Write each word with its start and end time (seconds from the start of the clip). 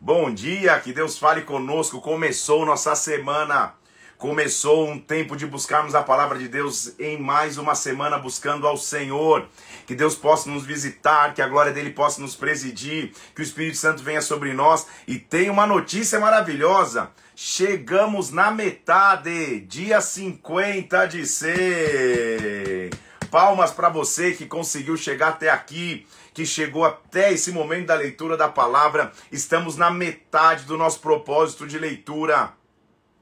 Bom 0.00 0.34
dia, 0.34 0.78
que 0.80 0.92
Deus 0.92 1.18
fale 1.18 1.42
conosco. 1.42 2.00
Começou 2.00 2.66
nossa 2.66 2.96
semana. 2.96 3.74
Começou 4.18 4.88
um 4.88 4.98
tempo 4.98 5.36
de 5.36 5.46
buscarmos 5.46 5.94
a 5.94 6.02
palavra 6.02 6.36
de 6.36 6.48
Deus 6.48 6.98
em 6.98 7.16
mais 7.16 7.56
uma 7.56 7.76
semana 7.76 8.18
buscando 8.18 8.66
ao 8.66 8.76
Senhor. 8.76 9.48
Que 9.86 9.94
Deus 9.94 10.16
possa 10.16 10.50
nos 10.50 10.66
visitar, 10.66 11.32
que 11.32 11.40
a 11.40 11.46
glória 11.46 11.72
dele 11.72 11.90
possa 11.90 12.20
nos 12.20 12.34
presidir, 12.34 13.12
que 13.36 13.40
o 13.40 13.42
Espírito 13.42 13.78
Santo 13.78 14.02
venha 14.02 14.20
sobre 14.20 14.52
nós. 14.52 14.86
E 15.06 15.16
tem 15.16 15.48
uma 15.48 15.64
notícia 15.64 16.18
maravilhosa. 16.18 17.10
Chegamos 17.36 18.32
na 18.32 18.50
metade, 18.50 19.60
dia 19.60 20.00
50 20.00 21.06
de 21.06 21.24
ser. 21.24 22.90
Palmas 23.30 23.70
para 23.70 23.88
você 23.88 24.32
que 24.32 24.46
conseguiu 24.46 24.96
chegar 24.96 25.28
até 25.28 25.50
aqui, 25.50 26.06
que 26.32 26.46
chegou 26.46 26.84
até 26.84 27.32
esse 27.32 27.52
momento 27.52 27.86
da 27.86 27.94
leitura 27.94 28.36
da 28.36 28.48
palavra. 28.48 29.12
Estamos 29.30 29.76
na 29.76 29.90
metade 29.90 30.64
do 30.64 30.76
nosso 30.76 31.00
propósito 31.00 31.66
de 31.66 31.78
leitura 31.78 32.52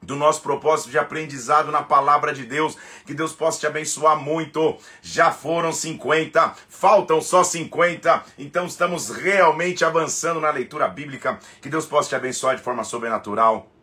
do 0.05 0.15
nosso 0.15 0.41
propósito 0.41 0.91
de 0.91 0.99
aprendizado 0.99 1.71
na 1.71 1.81
palavra 1.81 2.33
de 2.33 2.45
Deus. 2.45 2.77
Que 3.05 3.13
Deus 3.13 3.33
possa 3.33 3.59
te 3.59 3.67
abençoar 3.67 4.17
muito. 4.17 4.77
Já 5.01 5.31
foram 5.31 5.71
50, 5.71 6.55
faltam 6.69 7.21
só 7.21 7.43
50. 7.43 8.23
Então 8.37 8.65
estamos 8.65 9.09
realmente 9.09 9.83
avançando 9.83 10.39
na 10.39 10.51
leitura 10.51 10.87
bíblica. 10.87 11.39
Que 11.61 11.69
Deus 11.69 11.85
possa 11.85 12.09
te 12.09 12.15
abençoar 12.15 12.55
de 12.55 12.61
forma 12.61 12.83
sobrenatural. 12.83 13.74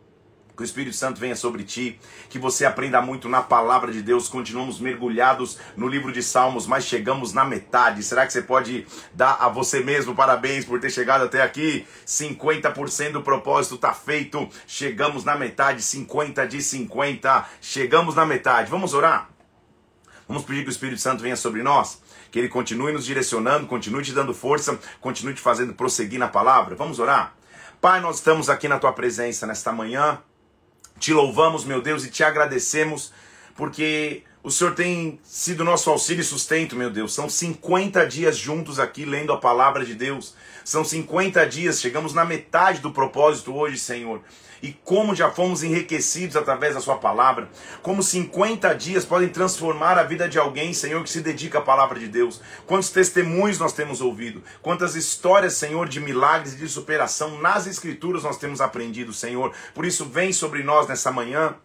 Que 0.55 0.61
o 0.61 0.65
Espírito 0.65 0.95
Santo 0.95 1.19
venha 1.19 1.35
sobre 1.35 1.63
ti, 1.63 1.99
que 2.29 2.37
você 2.37 2.63
aprenda 2.63 3.01
muito 3.01 3.27
na 3.27 3.41
palavra 3.41 3.91
de 3.91 4.03
Deus. 4.03 4.27
Continuamos 4.27 4.79
mergulhados 4.79 5.57
no 5.75 5.87
livro 5.87 6.11
de 6.11 6.21
Salmos, 6.21 6.67
mas 6.67 6.85
chegamos 6.85 7.33
na 7.33 7.43
metade. 7.43 8.03
Será 8.03 8.25
que 8.25 8.33
você 8.33 8.41
pode 8.41 8.85
dar 9.13 9.37
a 9.39 9.49
você 9.49 9.79
mesmo 9.79 10.13
parabéns 10.13 10.63
por 10.63 10.79
ter 10.79 10.91
chegado 10.91 11.23
até 11.23 11.41
aqui? 11.41 11.87
50% 12.05 13.13
do 13.13 13.21
propósito 13.23 13.75
está 13.75 13.93
feito. 13.93 14.47
Chegamos 14.67 15.23
na 15.23 15.35
metade, 15.35 15.81
50 15.81 16.47
de 16.47 16.61
50. 16.61 17.45
Chegamos 17.59 18.13
na 18.13 18.25
metade. 18.25 18.69
Vamos 18.69 18.93
orar? 18.93 19.29
Vamos 20.27 20.43
pedir 20.43 20.63
que 20.63 20.69
o 20.69 20.71
Espírito 20.71 21.01
Santo 21.01 21.21
venha 21.21 21.35
sobre 21.35 21.63
nós, 21.63 22.01
que 22.31 22.39
ele 22.39 22.47
continue 22.47 22.93
nos 22.93 23.05
direcionando, 23.05 23.67
continue 23.67 24.03
te 24.03 24.13
dando 24.13 24.33
força, 24.33 24.79
continue 25.01 25.33
te 25.33 25.41
fazendo 25.41 25.73
prosseguir 25.73 26.19
na 26.19 26.27
palavra. 26.27 26.75
Vamos 26.75 26.99
orar? 26.99 27.35
Pai, 27.81 27.99
nós 27.99 28.17
estamos 28.17 28.49
aqui 28.49 28.67
na 28.67 28.79
tua 28.79 28.93
presença 28.93 29.45
nesta 29.45 29.71
manhã. 29.71 30.19
Te 31.03 31.11
louvamos, 31.11 31.65
meu 31.65 31.81
Deus, 31.81 32.05
e 32.05 32.09
te 32.09 32.23
agradecemos, 32.23 33.11
porque 33.57 34.23
o 34.41 34.49
Senhor 34.49 34.73
tem 34.73 35.19
sido 35.21 35.61
nosso 35.61 35.89
auxílio 35.89 36.21
e 36.21 36.23
sustento, 36.23 36.77
meu 36.77 36.89
Deus. 36.89 37.13
São 37.13 37.27
50 37.27 38.07
dias 38.07 38.37
juntos 38.37 38.79
aqui 38.79 39.03
lendo 39.03 39.33
a 39.33 39.37
palavra 39.37 39.83
de 39.83 39.95
Deus. 39.95 40.33
São 40.63 40.83
50 40.83 41.45
dias, 41.45 41.81
chegamos 41.81 42.13
na 42.13 42.23
metade 42.23 42.79
do 42.79 42.91
propósito 42.91 43.53
hoje, 43.53 43.77
Senhor. 43.77 44.21
E 44.61 44.71
como 44.71 45.13
já 45.13 45.29
fomos 45.29 45.61
enriquecidos 45.61 46.37
através 46.37 46.73
da 46.73 46.79
Sua 46.79 46.95
palavra, 46.95 47.49
como 47.81 48.01
50 48.01 48.73
dias 48.75 49.03
podem 49.03 49.27
transformar 49.27 49.97
a 49.97 50.03
vida 50.03 50.29
de 50.29 50.39
alguém, 50.39 50.73
Senhor, 50.73 51.03
que 51.03 51.09
se 51.09 51.19
dedica 51.19 51.59
à 51.59 51.61
palavra 51.61 51.99
de 51.99 52.07
Deus. 52.07 52.39
Quantos 52.65 52.89
testemunhos 52.89 53.59
nós 53.59 53.73
temos 53.73 53.99
ouvido, 53.99 54.41
quantas 54.61 54.95
histórias, 54.95 55.55
Senhor, 55.55 55.89
de 55.89 55.99
milagres 55.99 56.53
e 56.53 56.57
de 56.57 56.69
superação 56.69 57.41
nas 57.41 57.67
Escrituras 57.67 58.23
nós 58.23 58.37
temos 58.37 58.61
aprendido, 58.61 59.11
Senhor. 59.11 59.53
Por 59.73 59.85
isso, 59.85 60.05
vem 60.05 60.31
sobre 60.31 60.63
nós 60.63 60.87
nessa 60.87 61.11
manhã. 61.11 61.55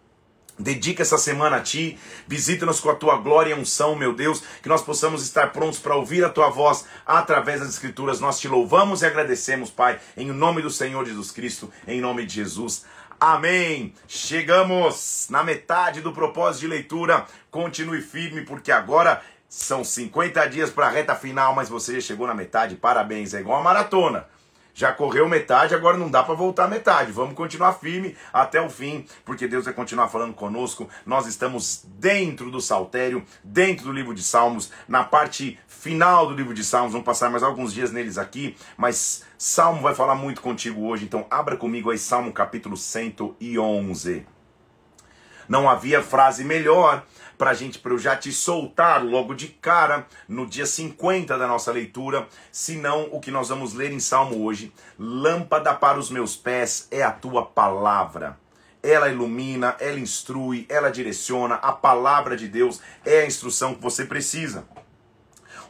Dedica 0.59 1.03
essa 1.03 1.17
semana 1.17 1.55
a 1.55 1.61
Ti, 1.61 1.97
visita-nos 2.27 2.81
com 2.81 2.89
a 2.89 2.95
Tua 2.95 3.15
glória 3.15 3.51
e 3.51 3.57
unção, 3.57 3.95
meu 3.95 4.13
Deus, 4.13 4.43
que 4.61 4.67
nós 4.67 4.81
possamos 4.81 5.23
estar 5.23 5.53
prontos 5.53 5.79
para 5.79 5.95
ouvir 5.95 6.25
a 6.25 6.29
Tua 6.29 6.49
voz 6.49 6.85
através 7.05 7.61
das 7.61 7.69
Escrituras. 7.69 8.19
Nós 8.19 8.39
te 8.39 8.49
louvamos 8.49 9.01
e 9.01 9.05
agradecemos, 9.05 9.71
Pai, 9.71 9.99
em 10.17 10.27
nome 10.33 10.61
do 10.61 10.69
Senhor 10.69 11.05
Jesus 11.05 11.31
Cristo, 11.31 11.71
em 11.87 12.01
nome 12.01 12.25
de 12.25 12.35
Jesus. 12.35 12.83
Amém. 13.17 13.93
Chegamos 14.05 15.27
na 15.29 15.43
metade 15.43 16.01
do 16.01 16.11
propósito 16.11 16.61
de 16.61 16.67
leitura. 16.67 17.25
Continue 17.49 18.01
firme, 18.01 18.41
porque 18.41 18.71
agora 18.71 19.21
são 19.47 19.83
50 19.83 20.45
dias 20.47 20.69
para 20.69 20.87
a 20.87 20.89
reta 20.89 21.15
final, 21.15 21.55
mas 21.55 21.69
você 21.69 21.95
já 21.95 22.01
chegou 22.01 22.27
na 22.27 22.33
metade. 22.33 22.75
Parabéns, 22.75 23.33
é 23.33 23.39
igual 23.39 23.61
a 23.61 23.63
maratona. 23.63 24.27
Já 24.73 24.91
correu 24.93 25.27
metade, 25.27 25.75
agora 25.75 25.97
não 25.97 26.09
dá 26.09 26.23
para 26.23 26.33
voltar 26.33 26.67
metade. 26.67 27.11
Vamos 27.11 27.35
continuar 27.35 27.73
firme 27.73 28.15
até 28.31 28.61
o 28.61 28.69
fim, 28.69 29.05
porque 29.25 29.47
Deus 29.47 29.65
vai 29.65 29.73
continuar 29.73 30.07
falando 30.07 30.33
conosco. 30.33 30.89
Nós 31.05 31.25
estamos 31.25 31.85
dentro 31.85 32.49
do 32.49 32.61
saltério, 32.61 33.23
dentro 33.43 33.85
do 33.85 33.91
livro 33.91 34.13
de 34.13 34.23
Salmos, 34.23 34.71
na 34.87 35.03
parte 35.03 35.59
final 35.67 36.27
do 36.27 36.33
livro 36.33 36.53
de 36.53 36.63
Salmos. 36.63 36.93
Vamos 36.93 37.05
passar 37.05 37.29
mais 37.29 37.43
alguns 37.43 37.73
dias 37.73 37.91
neles 37.91 38.17
aqui, 38.17 38.55
mas 38.77 39.23
Salmo 39.37 39.81
vai 39.81 39.95
falar 39.95 40.15
muito 40.15 40.41
contigo 40.41 40.85
hoje. 40.87 41.05
Então 41.05 41.25
abra 41.29 41.57
comigo 41.57 41.89
aí 41.89 41.97
Salmo 41.97 42.31
capítulo 42.31 42.77
111. 42.77 44.25
Não 45.49 45.67
havia 45.67 46.03
frase 46.03 46.43
melhor 46.43 47.03
para 47.39 47.53
gente, 47.53 47.79
para 47.79 47.93
eu 47.93 47.97
já 47.97 48.17
te 48.17 48.33
soltar 48.33 49.01
logo 49.01 49.33
de 49.33 49.47
cara 49.47 50.05
no 50.27 50.45
dia 50.45 50.65
50 50.65 51.37
da 51.37 51.47
nossa 51.47 51.71
leitura, 51.71 52.27
senão 52.51 53.07
o 53.13 53.21
que 53.21 53.31
nós 53.31 53.47
vamos 53.47 53.73
ler 53.73 53.93
em 53.93 53.99
Salmo 53.99 54.43
hoje. 54.43 54.73
Lâmpada 54.99 55.73
para 55.73 55.97
os 55.97 56.09
meus 56.09 56.35
pés 56.35 56.89
é 56.91 57.01
a 57.01 57.13
tua 57.13 57.45
palavra. 57.45 58.37
Ela 58.83 59.07
ilumina, 59.07 59.77
ela 59.79 59.97
instrui, 59.97 60.65
ela 60.67 60.91
direciona. 60.91 61.55
A 61.55 61.71
palavra 61.71 62.35
de 62.35 62.49
Deus 62.49 62.81
é 63.05 63.21
a 63.21 63.25
instrução 63.25 63.73
que 63.73 63.81
você 63.81 64.03
precisa. 64.03 64.65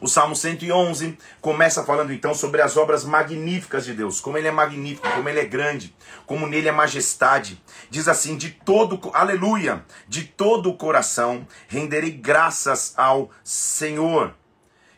O 0.00 0.08
Salmo 0.08 0.34
111 0.34 1.18
começa 1.42 1.84
falando 1.84 2.10
então 2.12 2.32
sobre 2.32 2.62
as 2.62 2.76
obras 2.78 3.04
magníficas 3.04 3.84
de 3.84 3.92
Deus, 3.92 4.18
como 4.18 4.38
ele 4.38 4.48
é 4.48 4.50
magnífico, 4.50 5.06
como 5.10 5.28
ele 5.28 5.40
é 5.40 5.44
grande, 5.44 5.94
como 6.24 6.46
nele 6.46 6.68
é 6.68 6.72
majestade. 6.72 7.62
Diz 7.90 8.08
assim: 8.08 8.36
de 8.36 8.50
todo, 8.50 8.98
aleluia, 9.12 9.84
de 10.08 10.24
todo 10.24 10.70
o 10.70 10.76
coração 10.76 11.46
renderei 11.68 12.12
graças 12.12 12.94
ao 12.96 13.30
Senhor. 13.44 14.34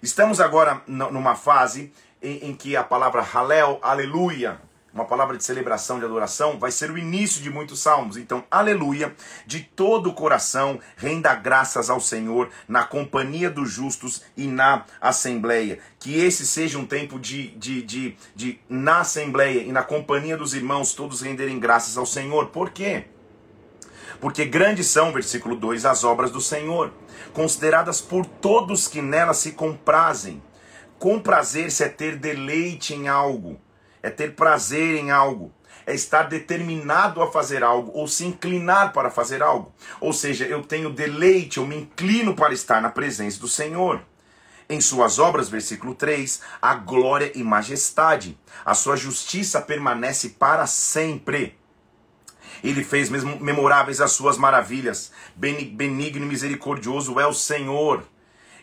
Estamos 0.00 0.41
agora 0.41 0.82
numa 0.86 1.34
fase 1.34 1.92
em, 2.22 2.50
em 2.50 2.54
que 2.54 2.76
a 2.76 2.84
palavra 2.84 3.22
halel, 3.22 3.80
aleluia, 3.82 4.60
uma 4.94 5.06
palavra 5.06 5.38
de 5.38 5.44
celebração, 5.44 5.98
de 5.98 6.04
adoração, 6.04 6.58
vai 6.58 6.70
ser 6.70 6.91
o 6.91 6.98
início 6.98 7.42
de 7.42 7.48
muitos 7.48 7.80
salmos. 7.80 8.16
Então, 8.19 8.44
aleluia, 8.50 9.14
de 9.47 9.60
todo 9.60 10.10
o 10.10 10.14
coração, 10.14 10.78
renda 10.97 11.34
graças 11.34 11.88
ao 11.88 11.98
Senhor 11.98 12.50
na 12.69 12.84
companhia 12.84 13.48
dos 13.48 13.70
justos 13.70 14.22
e 14.36 14.47
na 14.47 14.84
assembleia. 15.00 15.78
Que 15.98 16.20
esse 16.20 16.47
seja 16.47 16.78
um 16.78 16.84
tempo 16.84 17.19
de, 17.19 17.48
de, 17.53 17.82
de, 17.82 18.16
de 18.34 18.60
na 18.69 19.00
assembleia 19.00 19.62
e 19.62 19.72
na 19.72 19.82
companhia 19.82 20.36
dos 20.36 20.53
irmãos, 20.53 20.92
todos 20.92 21.22
renderem 21.22 21.59
graças 21.59 21.97
ao 21.97 22.04
Senhor. 22.04 22.48
Por 22.48 22.70
quê? 22.70 23.06
Porque 24.20 24.44
grandes 24.44 24.88
são, 24.88 25.10
versículo 25.10 25.56
2, 25.56 25.86
as 25.86 26.04
obras 26.04 26.30
do 26.30 26.41
Senhor, 26.41 26.92
consideradas 27.32 28.00
por 28.00 28.26
todos 28.26 28.86
que 28.86 29.00
nelas 29.00 29.38
se 29.38 29.53
comprazem. 29.53 30.42
Comprazer-se 30.98 31.82
é 31.82 31.88
ter 31.88 32.16
deleite 32.16 32.94
em 32.94 33.09
algo 33.09 33.59
é 34.02 34.10
ter 34.10 34.34
prazer 34.34 34.96
em 34.96 35.10
algo, 35.10 35.52
é 35.86 35.94
estar 35.94 36.24
determinado 36.24 37.22
a 37.22 37.30
fazer 37.30 37.62
algo 37.62 37.92
ou 37.94 38.06
se 38.08 38.24
inclinar 38.24 38.92
para 38.92 39.10
fazer 39.10 39.42
algo. 39.42 39.72
Ou 40.00 40.12
seja, 40.12 40.44
eu 40.44 40.62
tenho 40.62 40.90
deleite, 40.90 41.58
eu 41.58 41.66
me 41.66 41.76
inclino 41.76 42.34
para 42.34 42.52
estar 42.52 42.80
na 42.80 42.91
presença 42.91 43.41
do 43.41 43.48
Senhor. 43.48 44.02
Em 44.68 44.80
suas 44.80 45.18
obras, 45.18 45.48
versículo 45.48 45.94
3, 45.94 46.41
a 46.60 46.74
glória 46.74 47.30
e 47.34 47.42
majestade, 47.42 48.38
a 48.64 48.74
sua 48.74 48.96
justiça 48.96 49.60
permanece 49.60 50.30
para 50.30 50.66
sempre. 50.66 51.58
Ele 52.62 52.84
fez 52.84 53.10
memoráveis 53.10 54.00
as 54.00 54.12
suas 54.12 54.38
maravilhas. 54.38 55.10
Benigno 55.34 56.24
e 56.24 56.28
misericordioso 56.28 57.18
é 57.18 57.26
o 57.26 57.34
Senhor. 57.34 58.04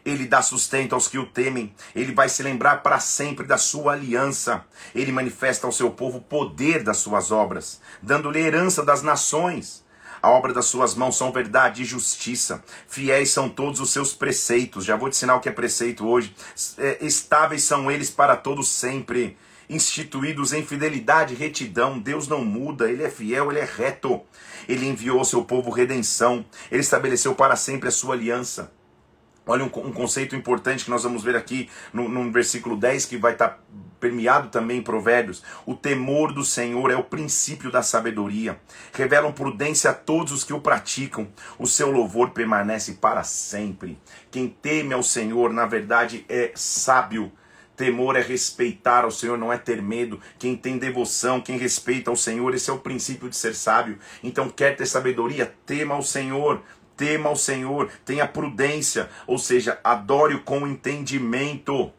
Ele 0.05 0.25
dá 0.25 0.41
sustento 0.41 0.93
aos 0.93 1.07
que 1.07 1.17
o 1.17 1.25
temem. 1.25 1.73
Ele 1.95 2.13
vai 2.13 2.29
se 2.29 2.41
lembrar 2.41 2.81
para 2.83 2.99
sempre 2.99 3.45
da 3.45 3.57
sua 3.57 3.93
aliança. 3.93 4.65
Ele 4.95 5.11
manifesta 5.11 5.67
ao 5.67 5.73
seu 5.73 5.91
povo 5.91 6.19
o 6.19 6.21
poder 6.21 6.83
das 6.83 6.97
suas 6.97 7.31
obras, 7.31 7.81
dando-lhe 8.01 8.39
herança 8.39 8.83
das 8.83 9.01
nações. 9.01 9.83
A 10.21 10.29
obra 10.29 10.53
das 10.53 10.65
suas 10.65 10.95
mãos 10.95 11.17
são 11.17 11.31
verdade 11.31 11.81
e 11.81 11.85
justiça. 11.85 12.63
Fiéis 12.87 13.31
são 13.31 13.47
todos 13.47 13.79
os 13.79 13.89
seus 13.89 14.13
preceitos. 14.13 14.83
Já 14.83 14.97
vou 14.97 15.09
te 15.09 15.13
ensinar 15.13 15.35
o 15.35 15.39
que 15.39 15.47
é 15.47 15.51
preceito 15.51 16.05
hoje. 16.05 16.35
É, 16.77 16.97
estáveis 17.01 17.63
são 17.63 17.89
eles 17.89 18.09
para 18.09 18.35
todos 18.35 18.67
sempre. 18.67 19.37
Instituídos 19.69 20.51
em 20.51 20.65
fidelidade 20.65 21.33
e 21.33 21.37
retidão. 21.37 21.97
Deus 21.99 22.27
não 22.27 22.43
muda, 22.43 22.89
ele 22.89 23.03
é 23.03 23.09
fiel, 23.09 23.49
ele 23.49 23.59
é 23.59 23.65
reto. 23.65 24.21
Ele 24.67 24.87
enviou 24.87 25.19
ao 25.19 25.25
seu 25.25 25.43
povo 25.45 25.69
redenção. 25.69 26.45
Ele 26.69 26.81
estabeleceu 26.81 27.33
para 27.33 27.55
sempre 27.55 27.87
a 27.87 27.91
sua 27.91 28.15
aliança. 28.15 28.71
Olha 29.49 29.63
um, 29.63 29.67
um, 29.79 29.91
conceito 29.91 30.35
importante 30.35 30.85
que 30.85 30.91
nós 30.91 31.01
vamos 31.01 31.23
ver 31.23 31.35
aqui 31.35 31.67
no, 31.91 32.07
no 32.07 32.31
versículo 32.31 32.77
10, 32.77 33.05
que 33.07 33.17
vai 33.17 33.31
estar 33.33 33.49
tá 33.49 33.59
permeado 33.99 34.49
também 34.49 34.77
em 34.77 34.83
Provérbios. 34.83 35.43
O 35.65 35.73
temor 35.73 36.31
do 36.31 36.45
Senhor 36.45 36.91
é 36.91 36.95
o 36.95 37.03
princípio 37.03 37.71
da 37.71 37.81
sabedoria. 37.81 38.59
Revelam 38.93 39.31
prudência 39.31 39.89
a 39.89 39.93
todos 39.95 40.31
os 40.31 40.43
que 40.43 40.53
o 40.53 40.61
praticam. 40.61 41.27
O 41.57 41.65
seu 41.65 41.89
louvor 41.89 42.29
permanece 42.29 42.93
para 43.01 43.23
sempre. 43.23 43.97
Quem 44.29 44.47
teme 44.47 44.93
ao 44.93 45.01
Senhor, 45.01 45.51
na 45.51 45.65
verdade, 45.65 46.23
é 46.29 46.51
sábio 46.53 47.31
Temor 47.79 48.17
é 48.17 48.21
respeitar 48.21 49.05
ao 49.05 49.11
Senhor, 49.11 49.37
não 49.37 49.53
é 49.53 49.57
ter 49.57 49.81
medo. 49.81 50.19
Quem 50.37 50.53
tem 50.53 50.77
devoção, 50.77 51.39
quem 51.39 51.57
respeita 51.57 52.09
ao 52.09 52.15
Senhor, 52.17 52.53
esse 52.53 52.69
é 52.69 52.73
o 52.73 52.77
princípio 52.77 53.29
de 53.29 53.37
ser 53.37 53.55
sábio. 53.55 53.97
Então, 54.21 54.49
quer 54.49 54.75
ter 54.75 54.85
sabedoria? 54.85 55.55
Tema 55.65 55.95
ao 55.95 56.03
Senhor. 56.03 56.61
Tema 56.99 57.29
ao 57.29 57.35
Senhor, 57.37 57.89
tenha 58.03 58.27
prudência, 58.27 59.09
ou 59.25 59.37
seja, 59.37 59.79
adore-o 59.81 60.41
com 60.41 60.67
entendimento. 60.67 61.93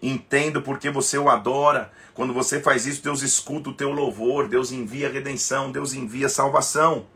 Entendo 0.00 0.62
porque 0.62 0.90
você 0.90 1.18
o 1.18 1.28
adora. 1.28 1.90
Quando 2.14 2.32
você 2.32 2.60
faz 2.60 2.86
isso, 2.86 3.02
Deus 3.02 3.20
escuta 3.22 3.70
o 3.70 3.74
teu 3.74 3.90
louvor, 3.90 4.46
Deus 4.46 4.70
envia 4.70 5.10
redenção, 5.10 5.72
Deus 5.72 5.92
envia 5.92 6.28
salvação. 6.28 7.06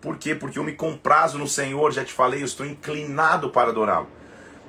Por 0.00 0.16
quê? 0.16 0.34
Porque 0.34 0.58
eu 0.58 0.64
me 0.64 0.72
comprazo 0.72 1.36
no 1.36 1.46
Senhor, 1.46 1.92
já 1.92 2.02
te 2.02 2.14
falei, 2.14 2.40
eu 2.40 2.46
estou 2.46 2.64
inclinado 2.64 3.50
para 3.50 3.68
adorá-lo. 3.68 4.08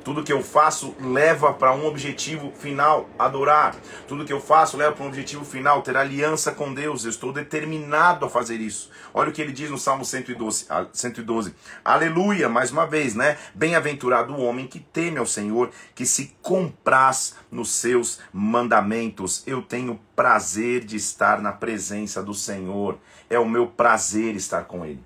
Tudo 0.03 0.23
que 0.23 0.31
eu 0.31 0.41
faço 0.41 0.95
leva 0.99 1.53
para 1.53 1.73
um 1.73 1.85
objetivo 1.85 2.51
final, 2.57 3.09
adorar. 3.17 3.75
Tudo 4.07 4.25
que 4.25 4.31
eu 4.31 4.39
faço 4.39 4.77
leva 4.77 4.93
para 4.93 5.03
um 5.03 5.07
objetivo 5.07 5.43
final, 5.43 5.81
ter 5.81 5.97
aliança 5.97 6.51
com 6.51 6.73
Deus. 6.73 7.03
Eu 7.03 7.09
estou 7.09 7.33
determinado 7.33 8.25
a 8.25 8.29
fazer 8.29 8.61
isso. 8.61 8.89
Olha 9.13 9.29
o 9.29 9.33
que 9.33 9.41
ele 9.41 9.51
diz 9.51 9.69
no 9.69 9.77
Salmo 9.77 10.05
112. 10.05 10.67
112. 10.93 11.53
Aleluia, 11.83 12.47
mais 12.47 12.71
uma 12.71 12.87
vez, 12.87 13.13
né? 13.13 13.37
Bem-aventurado 13.53 14.33
o 14.33 14.43
homem 14.43 14.67
que 14.67 14.79
teme 14.79 15.17
ao 15.17 15.25
Senhor, 15.25 15.69
que 15.93 16.05
se 16.05 16.35
compraz 16.41 17.35
nos 17.51 17.69
seus 17.69 18.19
mandamentos. 18.31 19.43
Eu 19.45 19.61
tenho 19.61 19.99
prazer 20.15 20.85
de 20.85 20.95
estar 20.95 21.41
na 21.41 21.51
presença 21.51 22.23
do 22.23 22.33
Senhor. 22.33 22.97
É 23.29 23.37
o 23.37 23.47
meu 23.47 23.67
prazer 23.67 24.35
estar 24.35 24.63
com 24.63 24.85
Ele. 24.85 25.03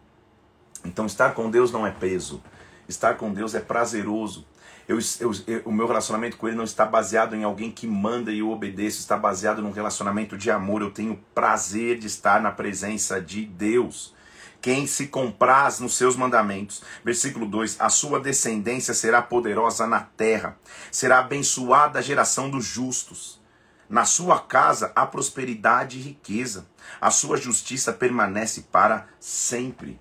Então, 0.85 1.05
estar 1.05 1.33
com 1.33 1.49
Deus 1.49 1.71
não 1.71 1.87
é 1.87 1.91
peso. 1.91 2.43
Estar 2.87 3.15
com 3.15 3.33
Deus 3.33 3.55
é 3.55 3.59
prazeroso. 3.59 4.45
Eu, 4.87 4.99
eu, 5.19 5.31
eu, 5.47 5.61
o 5.65 5.71
meu 5.71 5.87
relacionamento 5.87 6.37
com 6.37 6.47
Ele 6.47 6.57
não 6.57 6.63
está 6.63 6.85
baseado 6.85 7.35
em 7.35 7.43
alguém 7.43 7.71
que 7.71 7.87
manda 7.87 8.31
e 8.31 8.39
eu 8.39 8.49
obedeço, 8.49 8.99
está 8.99 9.17
baseado 9.17 9.61
num 9.61 9.71
relacionamento 9.71 10.37
de 10.37 10.51
amor. 10.51 10.81
Eu 10.81 10.91
tenho 10.91 11.19
prazer 11.33 11.97
de 11.97 12.07
estar 12.07 12.41
na 12.41 12.51
presença 12.51 13.21
de 13.21 13.45
Deus. 13.45 14.13
Quem 14.61 14.87
se 14.87 15.07
compraz 15.07 15.79
nos 15.79 15.95
seus 15.95 16.15
mandamentos. 16.15 16.81
Versículo 17.03 17.45
2: 17.45 17.79
A 17.79 17.89
sua 17.89 18.19
descendência 18.19 18.93
será 18.93 19.21
poderosa 19.21 19.85
na 19.87 20.01
terra, 20.01 20.57
será 20.91 21.19
abençoada 21.19 21.99
a 21.99 22.01
geração 22.01 22.49
dos 22.49 22.65
justos. 22.65 23.41
Na 23.89 24.05
sua 24.05 24.39
casa 24.39 24.91
há 24.95 25.05
prosperidade 25.05 25.99
e 25.99 26.01
riqueza, 26.01 26.65
a 26.99 27.11
sua 27.11 27.37
justiça 27.37 27.93
permanece 27.93 28.61
para 28.71 29.07
sempre. 29.19 29.99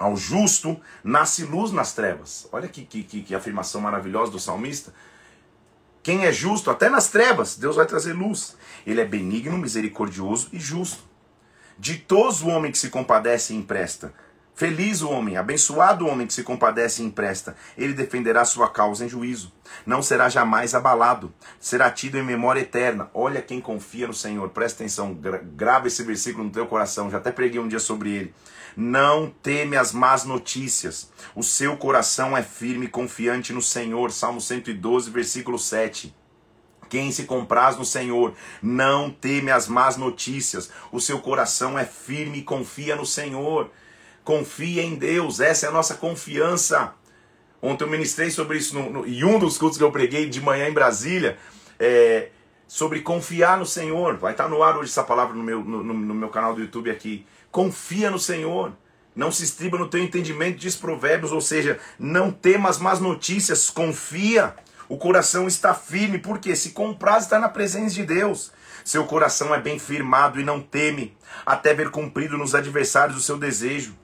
Ao 0.00 0.16
justo 0.16 0.80
nasce 1.04 1.44
luz 1.44 1.72
nas 1.72 1.92
trevas. 1.92 2.48
Olha 2.50 2.66
que, 2.66 2.86
que, 2.86 3.02
que, 3.04 3.34
afirmação 3.34 3.82
maravilhosa 3.82 4.32
do 4.32 4.40
salmista. 4.40 4.94
Quem 6.02 6.24
é 6.24 6.32
justo, 6.32 6.70
até 6.70 6.88
nas 6.88 7.08
trevas, 7.08 7.58
Deus 7.58 7.76
vai 7.76 7.84
trazer 7.84 8.14
luz. 8.14 8.56
Ele 8.86 9.02
é 9.02 9.04
benigno, 9.04 9.58
misericordioso 9.58 10.48
e 10.54 10.58
justo. 10.58 11.02
Ditoso 11.78 12.46
o 12.46 12.48
homem 12.48 12.72
que 12.72 12.78
se 12.78 12.88
compadece 12.88 13.52
e 13.52 13.56
empresta. 13.58 14.14
Feliz 14.54 15.02
o 15.02 15.10
homem, 15.10 15.36
abençoado 15.36 16.06
o 16.06 16.08
homem 16.08 16.26
que 16.26 16.32
se 16.32 16.42
compadece 16.42 17.02
e 17.02 17.04
empresta. 17.06 17.54
Ele 17.76 17.92
defenderá 17.92 18.46
sua 18.46 18.70
causa 18.70 19.04
em 19.04 19.08
juízo. 19.08 19.52
Não 19.84 20.02
será 20.02 20.30
jamais 20.30 20.74
abalado. 20.74 21.30
Será 21.58 21.90
tido 21.90 22.16
em 22.16 22.22
memória 22.22 22.60
eterna. 22.60 23.10
Olha 23.12 23.42
quem 23.42 23.60
confia 23.60 24.06
no 24.06 24.14
Senhor. 24.14 24.48
Presta 24.48 24.82
atenção, 24.82 25.14
grava 25.54 25.88
esse 25.88 26.02
versículo 26.02 26.44
no 26.44 26.50
teu 26.50 26.66
coração. 26.66 27.10
Já 27.10 27.18
até 27.18 27.30
preguei 27.30 27.60
um 27.60 27.68
dia 27.68 27.78
sobre 27.78 28.10
ele. 28.10 28.34
Não 28.76 29.32
teme 29.42 29.76
as 29.76 29.92
más 29.92 30.24
notícias. 30.24 31.10
O 31.34 31.42
seu 31.42 31.76
coração 31.76 32.36
é 32.36 32.42
firme 32.42 32.86
e 32.86 32.88
confiante 32.88 33.52
no 33.52 33.62
Senhor. 33.62 34.10
Salmo 34.12 34.40
112, 34.40 35.10
versículo 35.10 35.58
7. 35.58 36.14
Quem 36.88 37.12
se 37.12 37.24
compraz 37.24 37.76
no 37.76 37.84
Senhor 37.84 38.34
não 38.60 39.10
teme 39.10 39.50
as 39.50 39.68
más 39.68 39.96
notícias. 39.96 40.70
O 40.90 41.00
seu 41.00 41.20
coração 41.20 41.78
é 41.78 41.84
firme 41.84 42.38
e 42.38 42.42
confia 42.42 42.96
no 42.96 43.06
Senhor. 43.06 43.70
Confia 44.24 44.82
em 44.82 44.96
Deus. 44.96 45.38
Essa 45.38 45.66
é 45.66 45.68
a 45.68 45.72
nossa 45.72 45.94
confiança. 45.94 46.92
Ontem 47.62 47.84
eu 47.84 47.90
ministrei 47.90 48.30
sobre 48.30 48.58
isso 48.58 48.74
no, 48.74 48.90
no, 48.90 49.06
em 49.06 49.22
um 49.24 49.38
dos 49.38 49.56
cultos 49.56 49.78
que 49.78 49.84
eu 49.84 49.92
preguei 49.92 50.28
de 50.28 50.40
manhã 50.40 50.68
em 50.68 50.72
Brasília. 50.72 51.38
É, 51.78 52.30
sobre 52.66 53.00
confiar 53.00 53.58
no 53.58 53.66
Senhor. 53.66 54.16
Vai 54.16 54.30
estar 54.30 54.48
no 54.48 54.62
ar 54.62 54.76
hoje 54.76 54.90
essa 54.90 55.02
palavra 55.02 55.34
no 55.34 55.42
meu, 55.42 55.64
no, 55.64 55.82
no 55.82 56.14
meu 56.14 56.28
canal 56.28 56.54
do 56.54 56.60
YouTube 56.60 56.90
aqui. 56.90 57.26
Confia 57.50 58.10
no 58.10 58.18
Senhor. 58.18 58.72
Não 59.14 59.32
se 59.32 59.42
estriba 59.42 59.76
no 59.76 59.88
teu 59.88 60.02
entendimento, 60.02 60.58
diz 60.58 60.76
Provérbios, 60.76 61.32
ou 61.32 61.40
seja, 61.40 61.78
não 61.98 62.30
temas 62.30 62.78
más 62.78 63.00
notícias, 63.00 63.68
confia. 63.68 64.54
O 64.88 64.96
coração 64.96 65.46
está 65.46 65.74
firme, 65.74 66.18
porque 66.18 66.54
se 66.54 66.70
compraz 66.70 67.24
está 67.24 67.38
na 67.38 67.48
presença 67.48 67.94
de 67.94 68.04
Deus. 68.04 68.52
Seu 68.84 69.04
coração 69.04 69.54
é 69.54 69.60
bem 69.60 69.78
firmado 69.78 70.40
e 70.40 70.44
não 70.44 70.60
teme, 70.60 71.16
até 71.44 71.74
ver 71.74 71.90
cumprido 71.90 72.38
nos 72.38 72.54
adversários 72.54 73.18
o 73.18 73.22
seu 73.22 73.36
desejo. 73.36 73.94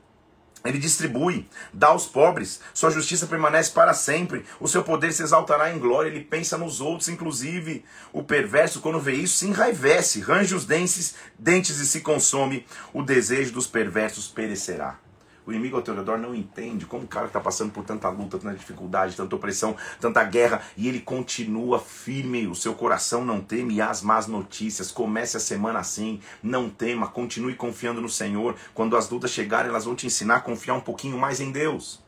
Ele 0.68 0.78
distribui, 0.78 1.48
dá 1.72 1.88
aos 1.88 2.06
pobres, 2.06 2.60
sua 2.74 2.90
justiça 2.90 3.26
permanece 3.26 3.70
para 3.70 3.94
sempre, 3.94 4.44
o 4.60 4.68
seu 4.68 4.82
poder 4.82 5.12
se 5.12 5.22
exaltará 5.22 5.72
em 5.72 5.78
glória, 5.78 6.08
ele 6.08 6.24
pensa 6.24 6.58
nos 6.58 6.80
outros, 6.80 7.08
inclusive. 7.08 7.84
O 8.12 8.22
perverso, 8.22 8.80
quando 8.80 9.00
vê 9.00 9.14
isso, 9.14 9.36
se 9.36 9.46
enraivece, 9.46 10.20
range 10.20 10.54
os 10.54 10.64
dentes, 10.64 11.14
dentes 11.38 11.78
e 11.78 11.86
se 11.86 12.00
consome, 12.00 12.66
o 12.92 13.02
desejo 13.02 13.52
dos 13.52 13.66
perversos 13.66 14.28
perecerá. 14.28 15.05
O 15.46 15.52
inimigo 15.52 15.76
ao 15.76 15.82
teu 15.82 15.94
redor 15.94 16.18
não 16.18 16.34
entende 16.34 16.86
como 16.86 17.04
o 17.04 17.08
cara 17.08 17.26
está 17.26 17.38
passando 17.38 17.70
por 17.70 17.84
tanta 17.84 18.08
luta, 18.08 18.36
tanta 18.36 18.56
dificuldade, 18.56 19.16
tanta 19.16 19.36
opressão, 19.36 19.76
tanta 20.00 20.24
guerra, 20.24 20.60
e 20.76 20.88
ele 20.88 21.00
continua 21.00 21.78
firme. 21.78 22.48
O 22.48 22.54
seu 22.54 22.74
coração 22.74 23.24
não 23.24 23.40
teme 23.40 23.80
as 23.80 24.02
más 24.02 24.26
notícias. 24.26 24.90
Comece 24.90 25.36
a 25.36 25.40
semana 25.40 25.78
assim, 25.78 26.20
não 26.42 26.68
tema, 26.68 27.06
continue 27.06 27.54
confiando 27.54 28.00
no 28.00 28.08
Senhor. 28.08 28.56
Quando 28.74 28.96
as 28.96 29.08
lutas 29.08 29.30
chegarem, 29.30 29.68
elas 29.68 29.84
vão 29.84 29.94
te 29.94 30.06
ensinar 30.06 30.36
a 30.36 30.40
confiar 30.40 30.74
um 30.74 30.80
pouquinho 30.80 31.16
mais 31.16 31.40
em 31.40 31.52
Deus. 31.52 32.05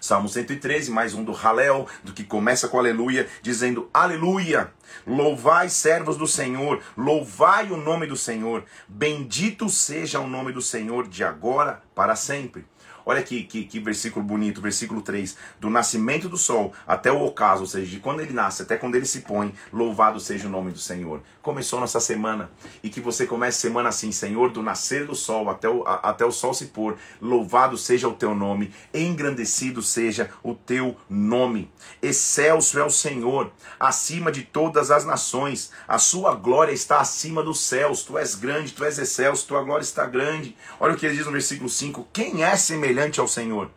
Salmo 0.00 0.28
113, 0.28 0.90
mais 0.90 1.14
um 1.14 1.24
do 1.24 1.32
Halel, 1.32 1.86
do 2.04 2.12
que 2.12 2.24
começa 2.24 2.68
com 2.68 2.78
aleluia, 2.78 3.26
dizendo 3.42 3.88
aleluia. 3.92 4.72
Louvai 5.06 5.68
servos 5.68 6.16
do 6.16 6.26
Senhor, 6.26 6.82
louvai 6.96 7.70
o 7.70 7.76
nome 7.76 8.06
do 8.06 8.16
Senhor. 8.16 8.64
Bendito 8.86 9.68
seja 9.68 10.20
o 10.20 10.26
nome 10.28 10.52
do 10.52 10.60
Senhor 10.60 11.08
de 11.08 11.24
agora 11.24 11.82
para 11.94 12.14
sempre. 12.14 12.66
Olha 13.04 13.22
que, 13.22 13.42
que, 13.42 13.64
que, 13.64 13.80
versículo 13.80 14.24
bonito, 14.24 14.60
versículo 14.60 15.02
3. 15.02 15.36
Do 15.58 15.70
nascimento 15.70 16.28
do 16.28 16.36
sol 16.36 16.72
até 16.86 17.10
o 17.10 17.24
ocaso, 17.24 17.62
ou 17.62 17.66
seja, 17.66 17.90
de 17.90 17.98
quando 17.98 18.20
ele 18.20 18.32
nasce 18.32 18.62
até 18.62 18.76
quando 18.76 18.94
ele 18.94 19.06
se 19.06 19.22
põe, 19.22 19.54
louvado 19.72 20.20
seja 20.20 20.46
o 20.46 20.50
nome 20.50 20.70
do 20.70 20.78
Senhor. 20.78 21.22
Começou 21.42 21.80
nossa 21.80 22.00
semana 22.00 22.50
e 22.82 22.90
que 22.90 23.00
você 23.00 23.26
comece 23.26 23.58
a 23.58 23.70
semana 23.70 23.88
assim, 23.88 24.12
Senhor, 24.12 24.50
do 24.50 24.62
nascer 24.62 25.06
do 25.06 25.14
sol 25.14 25.48
até 25.48 25.68
o, 25.68 25.82
a, 25.86 25.94
até 26.10 26.24
o 26.24 26.30
sol 26.30 26.52
se 26.52 26.66
pôr, 26.66 26.98
louvado 27.20 27.78
seja 27.78 28.08
o 28.08 28.14
teu 28.14 28.34
nome, 28.34 28.72
engrandecido 28.92 29.82
seja 29.82 30.30
o 30.42 30.54
teu 30.54 30.96
nome. 31.08 31.70
Excelso 32.02 32.78
é 32.78 32.84
o 32.84 32.90
Senhor, 32.90 33.50
acima 33.78 34.30
de 34.30 34.42
todas 34.42 34.90
as 34.90 35.04
nações, 35.04 35.70
a 35.88 35.98
sua 35.98 36.34
glória 36.34 36.72
está 36.72 37.00
acima 37.00 37.42
dos 37.42 37.60
céus. 37.60 38.02
Tu 38.02 38.18
és 38.18 38.34
grande, 38.34 38.72
tu 38.72 38.84
és 38.84 38.98
excelso, 38.98 39.46
tua 39.46 39.62
glória 39.62 39.82
está 39.82 40.04
grande. 40.04 40.56
Olha 40.78 40.94
o 40.94 40.96
que 40.96 41.06
ele 41.06 41.16
diz 41.16 41.26
no 41.26 41.32
versículo 41.32 41.68
5: 41.68 42.08
Quem 42.12 42.44
é 42.44 42.56
semelhante? 42.56 42.90
semelhante 42.90 43.20
ao 43.20 43.28
Senhor, 43.28 43.70